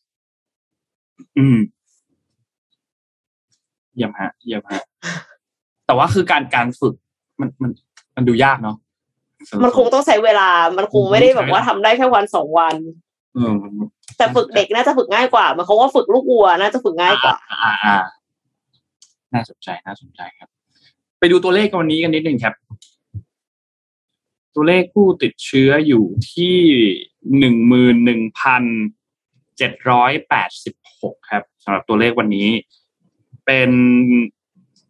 [1.38, 1.58] อืม
[3.96, 4.82] เยี่ยมฮะเยี่ยมฮะ
[5.86, 6.96] แต่ว่าคือการการฝึก
[7.40, 7.72] มันมัน
[8.16, 8.78] มันดูยากเนาะ
[9.64, 12.76] มันคงต้องใช้เวลา มันคงไม่ได้แบบว่าทำได้แค่วันสองวัน
[14.18, 17.96] แต่ฝึกเด็กน่าจะฝึกง่ายกว่า มันเขาว่าฝึกลูกวัวน่าจะฝึกง่ายกว่า อ่าอ่า
[19.34, 20.55] น่าสนใจน่าสนใจครับไป
[21.32, 22.56] ดูตัวเลขวันนี้กันนิดหนึ่งครับ
[24.56, 26.58] ตัวเลขผู้ติดเชื้ออยู่ที่
[27.40, 28.64] หนึ่งหมื่นหนึ่งพัน
[29.58, 32.50] เจ็ดร้อยแปดสิบหกครับสำหรับตัวเลขวันนี้
[33.46, 33.72] เป็น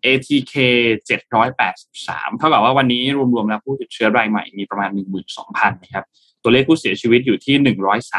[0.05, 0.53] ATK
[1.29, 4.89] 783เท่ากับว่าวันนี้รวมๆแล้วผู้ติดเชื้อรายใหม่มีประมาณ
[5.31, 6.05] 12,000นะครับ
[6.43, 7.55] ตัวเลขผู้เสียชีวิตอยู่ที่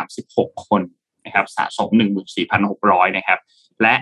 [0.03, 0.83] 136คน
[1.25, 1.91] นะครับสะสม
[2.53, 3.39] 14,600นะครับ
[3.83, 3.95] และ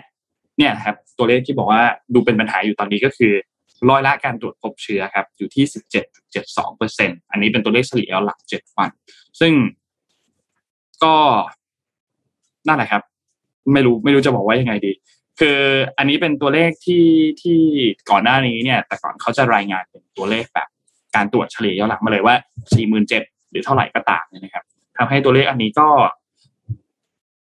[0.58, 1.82] เนี่ยครับตัวเลขที่บอกว่า
[2.14, 3.32] ดูเป็นปัญหาอยู่ตอนนี้ก็คือ
[3.90, 5.64] ร้อยละการตรวจพบเชื้อครับอยู่ที่
[6.20, 8.90] 17.72เปอร์เซ็นอันนี้เป็นตัวเลขเฉลี่ยหลัก 7 วัน
[9.40, 9.52] ซึ่ง
[11.04, 11.14] ก็
[12.68, 13.02] นั่นแหละครับ
[13.72, 14.92] ไม่รู้ไม่รู้จะบอกว่ายังไงดี
[15.40, 15.58] คือ
[15.98, 17.06] อันนี้เป็นตัวเลขที่
[17.42, 17.60] ที่
[18.10, 20.68] ก่อนหน้านี้เนี่ย แต่ก่อนเขาจะรายงานเป็นตัวเลขแบบ
[21.14, 22.34] การตรวจเฉลี่ยย้อนหลังมาเลยว่า
[22.74, 24.64] สี่หมื่นเจ็ดหรือเท่าไหร่ก็ตามเนี่ยนะครับ
[24.96, 25.88] ทำให้ตัวเลขอันนี้ก็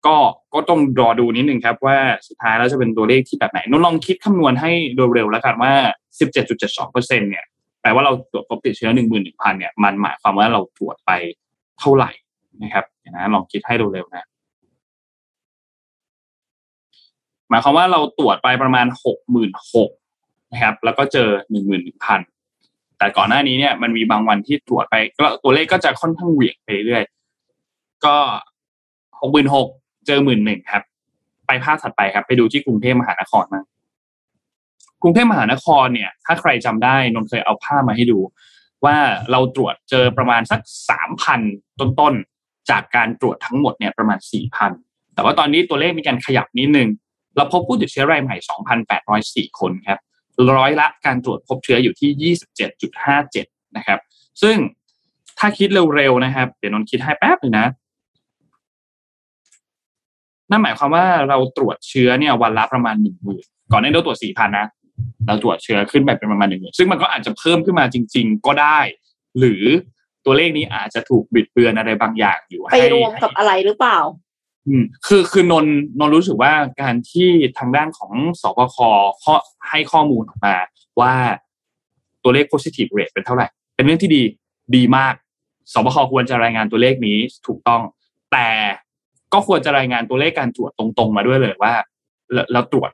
[0.06, 0.16] ก็
[0.54, 5.74] ก็ต้องรอดูนิดนึงครับว่าสุดท้ายแล้วจะเป็นตัวเลขที่แบบไหนนนลองคิดคำนวณให้โดยเร็วแล้วกันว่า
[6.20, 7.46] สิบเจ็ดจุดเจ็ดสองเปอร์เซ็นเนี่ย
[7.82, 11.12] แปลว่าเราตรวจพบติดเชื้อหนึ่งหมื่นหนึ่งพันเนี่ยมันหมายความว่าเราตรวจไป
[11.80, 12.12] เท่าไหร่
[12.64, 14.28] นะครับนะลองคิดให้เร็วๆนะ
[17.50, 19.92] หมายความว่าเราตรวจไปประมาณหกหมื่นหก
[20.52, 22.20] นะครับ แล้วก็เจอหนึ่งหมื่นหนึ่งพัน
[22.98, 27.04] แต่ก่อนหน้านี้เนี่ยมันมีบางวันที่ตรวจไปก็ตัวเลขก็จะค่อนข้างเหวี่ยงไปเรื่อย
[28.06, 28.16] ก็
[29.20, 29.68] หกหมื่นหก
[30.08, 30.84] เจอหมื่นหนึ่งครับ
[31.48, 33.62] ไปภาพถัดไปครับ ไปดูที่กรุงเทพมหานครมา
[35.02, 38.20] กรุงเทพมหานครเนี่ยถ้าใครจำได้นนเคยเอาภาพมาให้ดู
[38.86, 38.98] ว่า
[39.32, 41.42] เราตรวจเจอประมาณสักสามพัน
[41.80, 44.72] ต้นๆ จากการตรวจทั้งหมดเนี่ยประมาณสี่พัน
[45.14, 46.90] แต่ว่าตอนนี้ตัวเลขมีการขยับนิดนึง
[47.36, 48.36] เราพบผู้ติดเชื้อรายใหม่
[48.98, 50.00] 2,804 คนครับ
[50.58, 52.36] ร้อยละการตรวจพบเชื้ออยู่ที่
[53.00, 54.00] 27.57 นะครับ
[54.42, 54.58] ซึ่ง
[55.40, 57.68] ถ้าคิดเร็วๆนะครับ เดี๋ยวนนคิดให้แป๊บนึงนะ
[60.50, 64.68] นั่นหมายความว่าเราตรวจเชื้อเนี่ยวันละประมาณหนึ่งหมื่นก่อนหน้านี้เราตรวจสี่พันนะ
[65.28, 68.80] เราตรวจเชื้อขึ้นไปเป็นประมาณหนึ่งหมื่นซึ่งมันก็อาจจะเพิ่มขึ้นมาจริง ๆ ก็ได้
[69.40, 69.64] หรือ
[70.26, 74.00] ตัวเลขนี้อาจจะถูกบิดเบือนอะไรบางอย่างอยู่ไปรวมกับอะไรหรือเปล่า
[74.68, 75.66] อืมคือคือนน
[76.00, 78.78] นนรู้สึกว่าการที่ทางด้านของสบค
[79.24, 79.34] ข้อ
[79.70, 80.56] ให้ข้อมูลออกมา
[81.02, 81.14] ว่า
[82.24, 84.24] ตัวเลข positive rate เป็นเท่าไหร่ เป็นเรื่องที่ดี
[84.76, 85.14] ดีมาก
[85.74, 87.18] สบคควรจะรายงานตัวเลขนี้
[87.48, 87.82] ถูกต้อง
[88.32, 88.48] แต่
[89.34, 91.74] ก็ควรจะรายงานตัวเลขการตรวจตรงๆ มาด้วยเลยว่า
[92.54, 92.92] เราตรวจ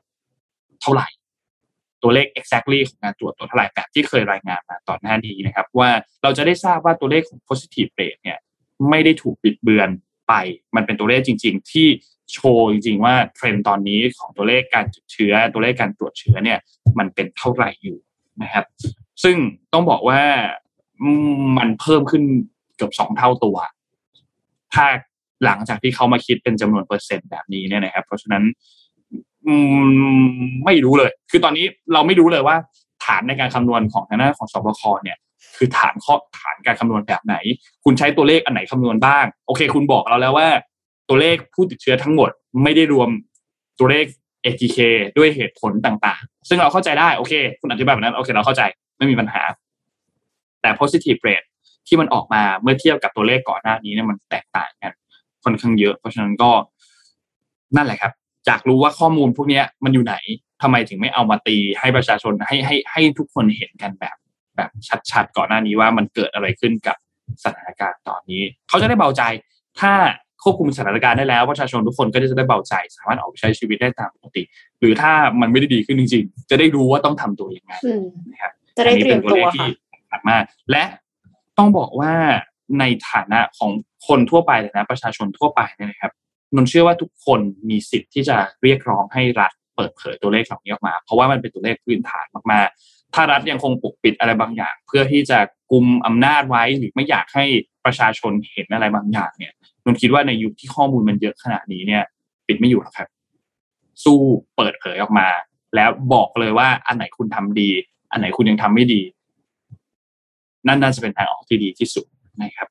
[0.82, 1.06] เท่าไหร่
[2.04, 5.90] ตัวเลข exactly ของการตรวจตัวเท่าไหร่แบบที่เคยรายงานมาตอนหน้านี้นะครับ ว่า
[6.22, 8.38] เราจะได้ทราบว่าตัวเลขของ positive rate เนี่ย
[8.90, 9.88] ไม่ได้ถูกปิดเบือน
[10.28, 10.32] ไป
[10.76, 11.86] มันเป็นตัวเลขจริง ๆ ที่
[12.32, 16.58] โชว์จริง ๆ ว่าเทรนด์ตอนนี้ของตัวเลขการติดเชื้อ ตัวเลขการตรวจเชื้อเนี่ย
[16.98, 17.98] มันเป็นเท่าไหร่อยู่
[18.42, 18.64] นะครับ
[19.22, 19.36] ซึ่ง
[19.72, 20.20] ต้องบอกว่า
[21.58, 22.22] มันเพิ่มขึ้น
[22.76, 23.56] เกือบสองเท่าตัว
[24.74, 24.86] ถ้า
[25.44, 28.44] หลังจากที่เขามาคิดเป็นจำนวนเปอร์เซ็นต์แบบนี้เนี่ยนะครับ เพราะฉะนั้น
[30.64, 32.56] ไม่รู้เลย คือตอนนี้เราไม่รู้เลยว่า
[33.04, 35.18] ฐานในการคำนวณของทางด้านของสบคเนี่ย
[35.56, 37.34] คือฐานข้อฐานการคำนวณแบบไหน
[37.84, 40.48] คุณใช้ตัวเลขอันไหนคำนวณบ้าง โอเค คุณบอกเราแล้วว่า
[41.08, 42.30] ตัวเลขผู้ติดเชื้อทั้งหมด
[42.62, 43.08] ไม่ได้รวม
[43.78, 44.04] ตัวเลข
[44.44, 44.78] ATK
[45.18, 48.62] ด้วยเหตุผลต่างๆ ซึ่งเราเข้าใจได้ โอเค คุณอธิบายแบบนั้น โอเค เราเข้าใจ
[48.98, 49.42] ไม่มีปัญหา
[50.62, 51.46] แต่ positive rate
[51.86, 54.92] ที่มันออกมาเมื่อเทียบกับตัวเลขก่อนหน้านี้เนี่ยมันแตกต่างกัน
[55.44, 56.50] ค่อนข้างเยอะ เพราะฉะนั้นก็
[57.76, 58.12] นั่นแหละครับ
[58.48, 60.16] จากรู้ว่าข้อมูลพวกนี้มันอยู่ไหน
[60.62, 64.16] ทำไมถึงไม่เอามาตีให้ประชาชนให้ให้ให้ทุกคนเห็นกันแบบ
[64.56, 64.70] แบบ
[65.10, 66.96] ชัดๆก่อนหน้านี้ว่ามันเกิดอะไรขึ้นกับ
[67.44, 69.22] สถานการณ์ตอนนี้ เขาจะได้เบาใจ
[69.80, 69.92] ถ้า
[70.42, 74.42] ควบคุมสถานการณ์ได้แล้วประชาชนทุกคนก็จะได้เบาใจ สามารถออกไปใช้ชีวิตได้ตามปกติ
[74.80, 77.72] หรือถ้ามันไม่ได้ดีขึ้นจริงๆ จะได้รู้ว่าต้องทำตัวยังไง
[78.32, 80.84] นะครับจะได้เตรียมตัวค่ะมากและ
[81.58, 82.12] ต้องบอกว่า
[82.80, 83.70] ในฐานะของ
[84.06, 86.12] คนทั่วไปนะประชาชนทั่วไปเนี่ยนะครับ
[86.56, 87.40] นนเชื่อว่าทุกคน
[87.70, 95.38] มีสิทธิ์ที่จะเรียกร้องให้รัฐเปิดเผยตัวเลขเหล่านี้ออกมา เพราะว่ามันเป็นตัวเลขพื้นฐานมากๆ ถ้ารัฐยังคงปกปิดอะไรบางอย่าง เพื่อที่จะ
[95.72, 97.44] กุมอำนาจไว้หรือไม่อยากให้
[97.84, 99.52] ประชาชนเห็นอะไรบางอย่างเนี่ย
[99.84, 102.02] นนคิดว่าในยุคที่ข้อมูลมันเยอะขนาดนี้เนี่ย
[102.46, 103.08] ปิดไม่อยู่หรอกครับ
[104.04, 104.18] สู้
[104.56, 105.28] เปิดเผยออกมา
[105.74, 107.70] แล้วบอกเลยว่าอันไหนคุณทำดี
[108.10, 109.02] อันไหนคุณยังทำไม่ดี
[110.68, 112.06] นั่นน่าจะเป็นทางออกที่ดีที่สุด
[112.42, 112.68] นะครับ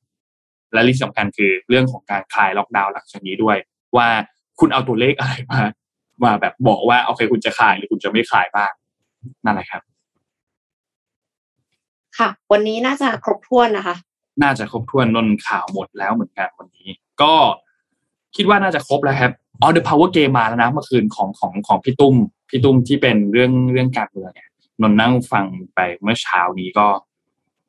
[0.73, 3.57] และที่สำคัญคือเรื่องของการคลายล็อกดาวน์หลังจากนี้ด้วย
[3.97, 4.07] ว่า
[4.59, 5.61] คุณเอาตัวเลขอะไรมา
[6.23, 8.71] มาแบบบอกว่าโอเคคุณจะคลายหรือคุณจะไม่คลายบ้าง
[9.45, 9.81] นั่นแหละครับ
[12.17, 13.95] ค่ะ วันนี้น่าจะครบถ้วนนะคะ
[14.43, 16.87] น่าจะครบถ้วนนนข่าวหมดแล้วเหมือนกันวันนี้
[17.21, 17.33] ก็
[18.35, 19.31] คิดว่าน่าจะครบแล้วครับ
[19.61, 22.15] อ๋อ The Power Game มาแล้วนะเมื่อคืนของของของพี่ตุ้ม
[22.49, 24.49] พี่ตุ้มที่เป็นเรื่องเรื่องการเมืองเนี่ย
[24.81, 26.87] นนนั่งฟังไปเมื่อเช้านี้ก็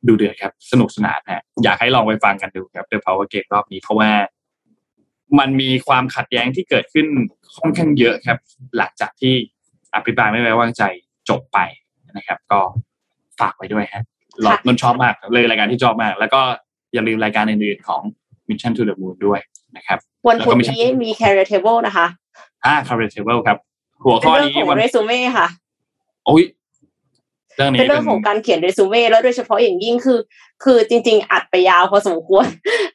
[0.07, 4.11] ดูเดือดครับ สนุกสนานฮะอยากให้ลองไปฟังกันดูครับ The Power Game รอบนี้เพราะว่า
[5.39, 7.07] มันมีความขัดแย้งที่เกิดขึ้น
[7.61, 8.39] ค่อนข้างเยอะครับ
[8.77, 9.35] หลังจากที่
[9.95, 10.83] อภิปรายไม่ไว้วางใจ
[11.29, 11.59] จบไป
[12.17, 12.61] นะครับ ก็
[13.41, 14.05] ฝากไว้ด้วยครับ
[14.43, 16.41] หลอดนชอบมากเลยรายการที่ชอบมาก แล้วก็
[16.93, 18.03] อย่าลืมรายการอื่นๆของ
[18.49, 19.41] Mission to the Moon ด้วย
[19.77, 22.07] นะครับ วันพุธนี้มี Career Table นะคะ
[22.65, 23.57] อ่า Career Table ครับ
[24.05, 25.47] หัวข้อนี้วันเรซูเม่ค่ะ
[26.27, 26.43] โอ้ย
[27.57, 30.19] เรื่องนี้เป็นเรื่องของการเขียนเรซูเม่แล้วโดยเฉพาะอย่างยิ่งคือ
[30.65, 32.47] คือจริง ๆ อัดไปยาวพอสมควร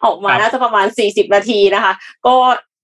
[0.04, 1.94] ออกมาน่าจะประมาณสี่สิบนาทีนะคะ
[2.28, 2.36] ก็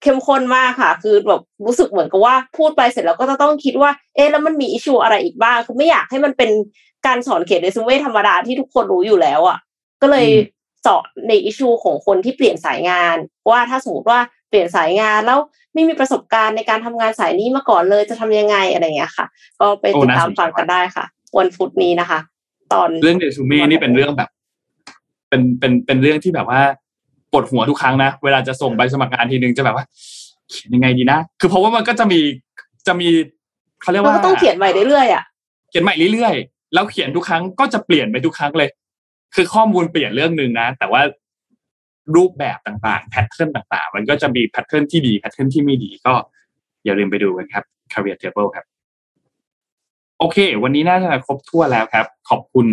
[0.02, 6.50] เข้มข้นมากค่ะ คือแบบรู้สึกเหมือนกับว่าพูดไปเสร็จแล้วก็จะต้องคิดว่า เอ๊ะแล้วมันมีอิชูอะไรอีกบ้าง คือไม่อยากให้มันเป็น
[7.06, 9.58] การสอนเขียนเรซูเม่ธรรมดาที่ทุกคนรู้อยู่แล้วอะ
[10.02, 10.26] ก็เลย
[10.86, 13.16] สอนในอิชูของคนที่เปลี่ยนสายงาน
[13.50, 15.38] ว่าถ้าสมมติว่าเปลี่ยนสายงานแล้ว
[15.74, 19.26] ไม่มีประสบการณ์ในการทำงานสายนี้มาก่อนเลยจะทำยังไงอะไรเงี้ยค่ะ
[19.60, 21.04] ก็ไปติดตามฟังกันได้ค่ะ
[21.38, 22.18] วันพุธนี้นะคะ
[22.72, 24.28] ตอนเรื่องเดซูเม่นี่เป็นเรื่องแบบ
[25.28, 26.60] เป็นเป็นเป็นเรื่องที่แบบว่า
[27.30, 29.84] ปวดหัวทุกครั้งนะเวลาจะส่งใบสมัครงานทีนึงจะแบบว่า
[30.50, 32.20] เขียนยังไงดีนะคือเพราะว่ามันก็จะมี
[32.86, 33.08] จะมี
[33.82, 35.24] เขาเรียกว่าก็ต้องเขียนใหม่เรื่อยๆอะ
[35.70, 38.70] เขียนใหม่เรื่อยๆแล้วเขียนทุกครั้งก็จะเปลี่ยนไปทุกครั้งเลย
[39.34, 41.02] คือข้อมูลเปลี่ยนเรื่องหนึ่งนะ แต่ว่า
[42.16, 46.12] รูปแบบต่างๆ pattern ต่าง ๆ มันก็จะมี pattern ที่ดี pattern ที่ไม่ดีก็
[46.84, 48.64] อย่าลืมไปดูกันครับ career table ครับ
[50.22, 52.66] โอเค วันนี้น่าจะครบทั่วแล้วครับ ขอบคุณ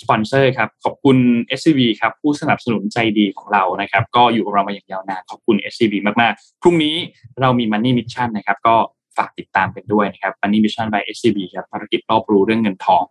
[0.00, 1.16] สปอนเซอร์ครับ ขอบคุณ
[1.58, 6.94] SCB ครับผู้สนับสนุนใจดีของเรานะครับ ก็อยู่กับเรามาอย่างยาวนาน ขอบคุณ SCB มากๆ พรุ่งนี้
[7.40, 8.76] เรามี Money Mission นะครับ ก็
[9.16, 13.02] ฝากติดตามกันด้วยนะครับ Money Mission by SCB ครับภารกิจรอบรู้เรื่องเงินทอง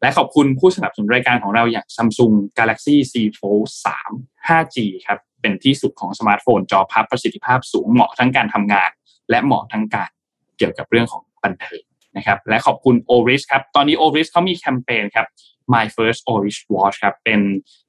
[0.00, 3.66] และขอบคุณผู้สนับสนุนรายการของเราอย่าง Samsung Galaxy Z Fold
[4.06, 4.76] 3 5G
[5.06, 8.90] ครับ เป็นที่สุดของสมาร์ทโฟนจอพับประสิทธิภาพสูงเหมาะทั้งการทำงาน
[9.30, 10.10] และเหมาะทั้งการ
[10.58, 11.82] เกี่ยวกับเรื่องของบันเทิง
[12.16, 15.26] นะครับและขอบคุณ Oris ครับตอนนี้ Oris เขามีแคมเปญครับ
[15.74, 17.40] My First Oris Watch ครับเป็น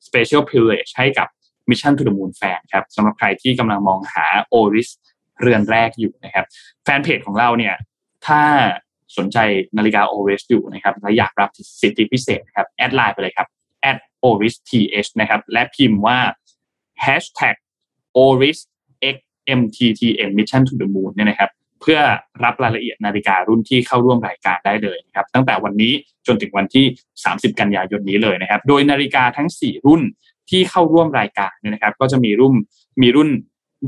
[0.08, 1.28] Special Privilege ให้กับ
[1.70, 4.26] Mission to the Moon Fan ครับสำหรับใครที่กำลังมองหา
[4.60, 4.90] Oris
[5.40, 6.46] เรือนแรกอยู่นะครับ
[6.84, 7.76] แฟนเพจของเราเนี่ย
[8.28, 8.42] ถ้า
[9.18, 9.38] สนใจ
[9.78, 11.50] นาฬิกา Oris อยู่นะครับและอยากรับ
[11.82, 13.48] สิทธิพิเศษครับแอดไลน์ไปเลยครับ
[13.92, 13.98] at
[14.28, 16.20] oris th นะครับและพิมพ์ว่า
[17.06, 17.56] hashtag
[18.24, 18.60] oris
[19.16, 21.50] xmttm mission to the moon เนี่ยนะครับ
[21.82, 22.00] เพื่อ
[22.44, 25.94] รับรายละเอียดนาฬิการุ่นที่เข้าร่วมรายการได้เลยนะครับตั้งแต่วันนี้
[26.28, 26.86] จนถึงวันที่
[27.24, 30.02] 30 กันยายนนี้เลยนะครับ โดยนาฬิกาทั้ง 4 รุ่น
[30.50, 32.54] ที่เข้าร่วมรายการเนี่ยนะครับ ก็จะมีรุ่น
[33.02, 33.30] มีรุ่น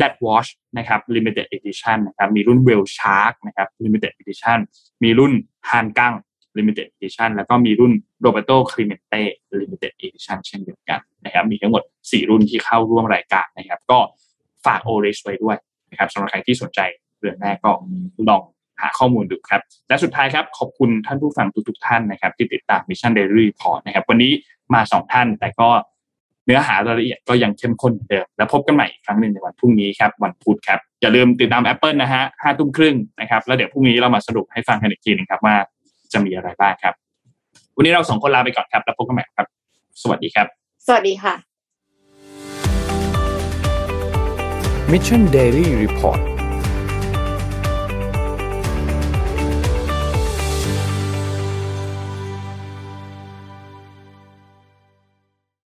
[0.02, 4.60] Dead Watch นะครับ Limited Edition นะครับมีรุ่น Well Shark นะครับ Limited Edition
[5.04, 5.34] มีรุ่น
[5.70, 6.16] Han Gang
[6.58, 7.94] Limited Edition แล้วก็มีรุ่น
[8.26, 9.24] Roberto Clemente
[9.60, 14.00] Limited Edition เช่นเดียวกันนะครับมีทั้งหมด 4 รุ่นที่เข้าร่วมรายการนะครับ ก็
[14.66, 15.58] ฝาก o r a g e ไว้ด้วย
[15.92, 16.80] นะครับสำหรับใครที่สนใจ
[17.24, 17.72] เรื่องแรกก็
[18.30, 18.42] ลอง
[18.82, 24.32] หาข้อมูลดูครับ และสุดท้ายครับขอบคุณท่านผู้ฟังทุกๆท่านนะครับ ที่ติดตาม Mission Daily Report นะครับ วันนี้
[24.74, 25.70] มาสองท่านแต่ก็
[26.46, 35.56] เนื้อหารายละเอียดก็ยังเข้มข้นเหมือนเดิม แล้วพบกันใหม่อีกครั้งหนึ่งในวันพรุ่งนี้ครับ วันพุธครับ อย่าลืมติดตาม Apple นะฮะห้าทุ่มครึ่งนะครับ แล้วเดี๋ยวพรุ่งนี้เรามาสรุปให้ฟังกันอีกทีนึงครับว่า
[36.14, 36.94] จะมีอะไรบ้างครับ
[37.78, 39.48] วันนี้เราสองคนลาไปก่อนครับ แล้วพบกันใหม่ครับ
[40.02, 40.48] สวัสดีครับ
[40.88, 41.34] สวัสดีค่ะ
[44.92, 46.33] Mission Daily Report